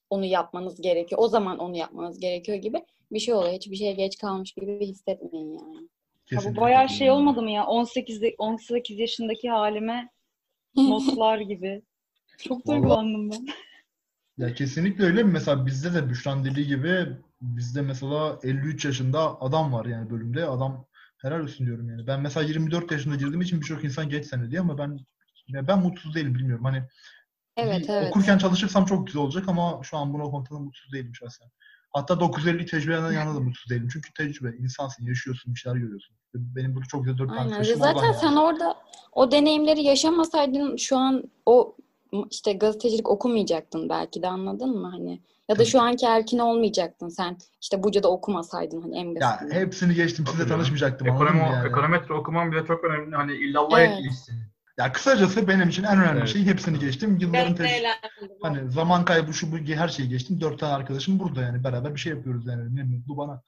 onu 0.09 0.25
yapmanız 0.25 0.81
gerekiyor. 0.81 1.21
O 1.21 1.27
zaman 1.27 1.57
onu 1.57 1.77
yapmanız 1.77 2.19
gerekiyor 2.19 2.57
gibi 2.57 2.85
bir 3.11 3.19
şey 3.19 3.33
oluyor. 3.33 3.53
Hiçbir 3.53 3.75
şeye 3.75 3.93
geç 3.93 4.17
kalmış 4.17 4.51
gibi 4.53 4.79
hissetmeyin 4.87 5.57
yani. 5.59 5.75
Ya 5.75 5.81
bu 5.81 6.25
Kesinlikle. 6.29 6.61
bayağı 6.61 6.89
şey 6.89 7.11
olmadı 7.11 7.41
mı 7.41 7.51
ya? 7.51 7.65
18 7.65 8.21
de- 8.21 8.35
18 8.37 8.99
yaşındaki 8.99 9.49
halime 9.49 10.09
notlar 10.77 11.39
gibi. 11.39 11.81
Çok 12.37 12.67
duygulandım 12.67 13.31
ben. 13.31 13.47
Ya 14.37 14.53
kesinlikle 14.53 15.03
öyle. 15.03 15.23
Mesela 15.23 15.65
bizde 15.65 15.93
de 15.93 16.09
Büşra'nın 16.09 16.45
dediği 16.45 16.67
gibi 16.67 17.07
bizde 17.41 17.81
mesela 17.81 18.39
53 18.43 18.85
yaşında 18.85 19.41
adam 19.41 19.73
var 19.73 19.85
yani 19.85 20.09
bölümde. 20.09 20.45
Adam 20.45 20.85
helal 21.17 21.39
olsun 21.39 21.65
diyorum 21.67 21.89
yani. 21.89 22.07
Ben 22.07 22.21
mesela 22.21 22.45
24 22.47 22.91
yaşında 22.91 23.15
girdiğim 23.15 23.41
için 23.41 23.61
birçok 23.61 23.83
insan 23.83 24.09
geç 24.09 24.25
sene 24.25 24.51
diyor 24.51 24.63
ama 24.63 24.77
ben 24.77 24.99
ya 25.47 25.67
ben 25.67 25.79
mutsuz 25.79 26.15
değilim 26.15 26.35
bilmiyorum. 26.35 26.65
Hani 26.65 26.83
Evet 27.57 27.89
evet. 27.89 28.09
okurken 28.09 28.37
çalışırsam 28.37 28.85
çok 28.85 29.07
güzel 29.07 29.21
olacak 29.21 29.49
ama 29.49 29.79
şu 29.83 29.97
an 29.97 30.13
bunu 30.13 30.31
konuda 30.31 30.59
mutsuz 30.59 30.93
değilim 30.93 31.15
şahsen. 31.15 31.47
Hatta 31.95 32.19
950 32.19 32.65
tecrübeden 32.65 33.11
yana 33.11 33.35
da 33.35 33.39
mutsuz 33.39 33.69
değilim. 33.69 33.87
Çünkü 33.93 34.13
tecrübe, 34.13 34.57
insansın, 34.57 35.05
yaşıyorsun, 35.05 35.53
bir 35.53 35.59
şeyler 35.59 35.77
görüyorsun. 35.77 36.15
Benim 36.35 36.75
burada 36.75 36.87
çok 36.87 37.03
güzel 37.05 37.17
dört 37.17 37.29
tane 37.29 37.39
Aynen. 37.39 37.55
oradan 37.55 37.75
Zaten 37.75 38.03
yani. 38.03 38.15
sen 38.15 38.35
orada 38.35 38.75
o 39.11 39.31
deneyimleri 39.31 39.81
yaşamasaydın 39.83 40.77
şu 40.77 40.97
an 40.97 41.23
o 41.45 41.75
işte 42.31 42.53
gazetecilik 42.53 43.09
okumayacaktın 43.09 43.89
belki 43.89 44.21
de 44.21 44.27
anladın 44.27 44.81
mı 44.81 44.89
hani 44.91 45.11
ya 45.49 45.55
da 45.55 45.57
Tabii. 45.57 45.65
şu 45.65 45.81
anki 45.81 46.05
erkin 46.05 46.39
olmayacaktın 46.39 47.09
sen 47.09 47.37
işte 47.61 47.83
Buca'da 47.83 48.11
okumasaydın 48.11 48.81
hani 48.81 48.97
en 48.97 49.15
Ya 49.21 49.39
hepsini 49.51 49.93
geçtim. 49.93 50.25
Canım. 50.25 50.49
tanışmayacaktım. 50.49 51.07
Ekonomi, 51.07 51.39
yani? 51.39 51.67
Ekonometre 51.67 52.13
okumam 52.13 52.51
bile 52.51 52.65
çok 52.65 52.83
önemli. 52.83 53.15
Hani 53.15 53.33
illallah 53.33 53.79
Evet. 53.79 53.99
etmişsin. 53.99 54.35
Ya 54.77 54.91
kısacası 54.91 55.47
benim 55.47 55.69
için 55.69 55.83
en 55.83 56.01
önemli 56.01 56.19
Evet. 56.19 56.29
şey 56.29 56.45
hepsini 56.45 56.79
geçtim. 56.79 57.17
Yılların 57.19 57.65
eğlendim. 57.65 58.37
Hani 58.41 58.71
zaman 58.71 59.05
kaybı 59.05 59.33
şu 59.33 59.51
bu 59.51 59.57
her 59.57 59.87
şeyi 59.87 60.09
geçtim. 60.09 60.41
Dört 60.41 60.59
tane 60.59 60.73
arkadaşım 60.73 61.19
burada 61.19 61.41
yani 61.41 61.63
beraber 61.63 61.95
bir 61.95 61.99
şey 61.99 62.13
yapıyoruz 62.13 62.47
yani. 62.47 62.75
Ne 62.75 62.83
mutlu 62.83 63.17
bana. 63.17 63.43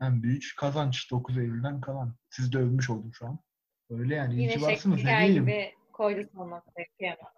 En 0.00 0.22
büyük 0.22 0.44
kazanç 0.56 1.10
9 1.10 1.38
Eylül'den 1.38 1.80
kalan. 1.80 2.14
Siz 2.30 2.52
de 2.52 2.58
övmüş 2.58 2.90
oldum 2.90 3.14
şu 3.14 3.26
an. 3.26 3.38
Öyle 3.90 4.14
yani. 4.14 4.34
iyi 4.34 4.40
Yine 4.42 4.76
şeker 4.76 5.28
gibi 5.28 5.74
koydu 5.92 6.28
sonuna 6.34 6.62
kıyamam. 6.98 7.32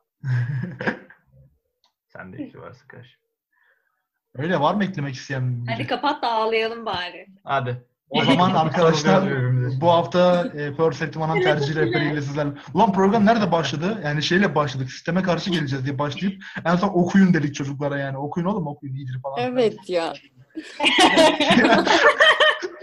Sen 2.08 2.32
de 2.32 2.46
iki 2.46 2.60
varsın 2.60 2.88
kardeşim. 2.88 3.20
Öyle 4.34 4.60
var 4.60 4.74
mı 4.74 4.84
eklemek 4.84 5.14
isteyen? 5.14 5.64
Hadi 5.68 5.86
kapat 5.86 6.22
da 6.22 6.32
ağlayalım 6.32 6.86
bari. 6.86 7.26
Hadi. 7.44 7.86
O 8.12 8.24
zaman 8.24 8.54
arkadaşlar 8.54 9.24
bu 9.80 9.88
hafta 9.90 10.46
e, 10.54 10.76
Pearl 10.76 10.92
Septiman'ın 10.92 11.40
tercih 11.42 11.74
rehberiyle 11.74 12.22
sizlerle. 12.22 12.50
Ulan 12.74 12.92
program 12.92 13.26
nerede 13.26 13.52
başladı? 13.52 14.00
Yani 14.04 14.22
şeyle 14.22 14.54
başladık. 14.54 14.90
Sisteme 14.90 15.22
karşı 15.22 15.50
geleceğiz 15.50 15.84
diye 15.84 15.98
başlayıp 15.98 16.42
en 16.64 16.76
son 16.76 16.88
okuyun 16.88 17.34
dedik 17.34 17.54
çocuklara 17.54 17.98
yani. 17.98 18.18
Okuyun 18.18 18.46
oğlum 18.46 18.66
okuyun 18.66 18.94
iyidir 18.94 19.20
falan. 19.22 19.38
Evet 19.38 19.76
ya. 19.88 20.12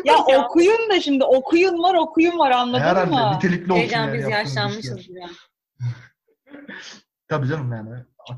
Ya 0.05 0.15
okuyun 0.17 0.89
da 0.91 1.01
şimdi 1.01 1.23
okuyun 1.23 1.83
var 1.83 1.95
okuyun 1.95 2.39
var 2.39 2.51
anladın 2.51 2.83
Herhalde 2.83 3.09
mı? 3.15 3.31
nitelikli 3.35 3.71
olsun 3.71 3.81
Heyecan 3.81 4.05
yani 4.05 4.17
biz 4.17 4.29
yaşlanmışız 4.29 5.09
ya. 5.09 5.27
Tabii 7.27 7.47
canım 7.47 7.71
yani. 7.73 7.89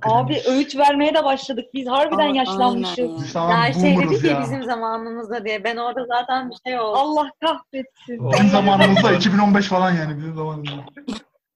Abi 0.06 0.34
Akademik. 0.34 0.48
öğüt 0.48 0.76
vermeye 0.78 1.14
de 1.16 1.24
başladık. 1.24 1.66
Biz 1.74 1.88
harbiden 1.88 2.32
Aa, 2.34 2.36
yaşlanmışız. 2.36 3.36
Ya 3.36 3.74
şey 3.74 3.98
dedik 3.98 4.24
ya 4.24 4.32
ya. 4.32 4.42
bizim 4.42 4.64
zamanımızda 4.64 5.46
diye. 5.46 5.64
Ben 5.64 5.78
orada 5.78 6.06
zaten 6.06 6.50
bir 6.50 6.56
şey 6.70 6.80
oldu. 6.80 6.98
Allah 6.98 7.30
kahretsin. 7.42 8.32
Bizim 8.32 8.50
zamanımızda 8.50 9.12
2015 9.14 9.68
falan 9.68 9.92
yani 9.92 10.18
bizim 10.18 10.36
zamanımızda. 10.36 10.82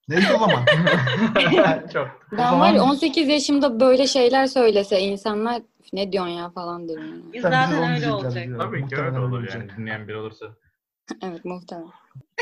Neyse 0.10 0.34
o 0.36 0.40
zaman. 0.40 0.60
çok. 1.94 2.08
O 2.34 2.38
Ben 2.38 2.60
var 2.60 2.72
ya 2.74 2.84
18 2.84 3.28
yaşımda 3.28 3.80
böyle 3.80 4.08
şeyler 4.08 4.48
söylese 4.48 5.00
insanlar 5.00 5.56
"Üf, 5.80 5.94
ne 5.94 6.12
diyorsun 6.12 6.32
ya 6.32 6.50
falan 6.50 6.90
derim. 6.90 7.02
yani. 7.02 7.34
Biz 7.34 7.42
zaten 7.42 7.94
öyle 7.94 8.12
olacak. 8.14 8.48
Tabii 8.60 8.88
ki 8.88 8.96
öyle 8.98 9.20
olur 9.20 9.40
olacak. 9.40 9.56
yani 9.62 9.78
dinleyen 9.78 10.08
biri 10.08 10.18
olursa. 10.18 10.46
Evet 11.24 11.45
muhtemelen. 11.45 11.89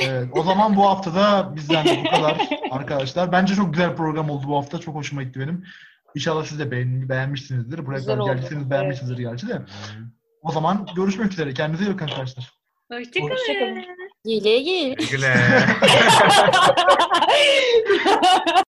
Evet, 0.01 0.29
o 0.33 0.43
zaman 0.43 0.75
bu 0.75 0.85
haftada 0.89 1.55
bizden 1.55 1.85
de 1.85 2.03
bu 2.05 2.09
kadar 2.09 2.49
arkadaşlar. 2.71 3.31
Bence 3.31 3.55
çok 3.55 3.73
güzel 3.73 3.95
program 3.95 4.29
oldu 4.29 4.47
bu 4.47 4.57
hafta. 4.57 4.79
Çok 4.79 4.95
hoşuma 4.95 5.23
gitti 5.23 5.39
benim. 5.39 5.63
İnşallah 6.15 6.45
siz 6.45 6.59
de 6.59 6.71
beğen, 6.71 7.09
beğenmişsinizdir. 7.09 7.85
Buraya 7.85 7.97
Güzel 7.97 8.15
kadar 8.15 8.25
geldiyseniz 8.33 8.61
Evet. 8.61 8.71
beğenmişsinizdir 8.71 9.17
gerçi 9.17 9.47
de. 9.47 9.61
O 10.41 10.51
zaman 10.51 10.87
görüşmek 10.95 11.31
üzere. 11.31 11.53
Kendinize 11.53 11.85
iyi 11.85 11.93
bakın 11.93 12.05
arkadaşlar. 12.05 12.51
Hoşçakalın. 12.91 13.29
Hoşçakalın. 13.31 13.83
Güle 14.25 14.59
güle. 14.61 14.93
Güle. 15.11 15.33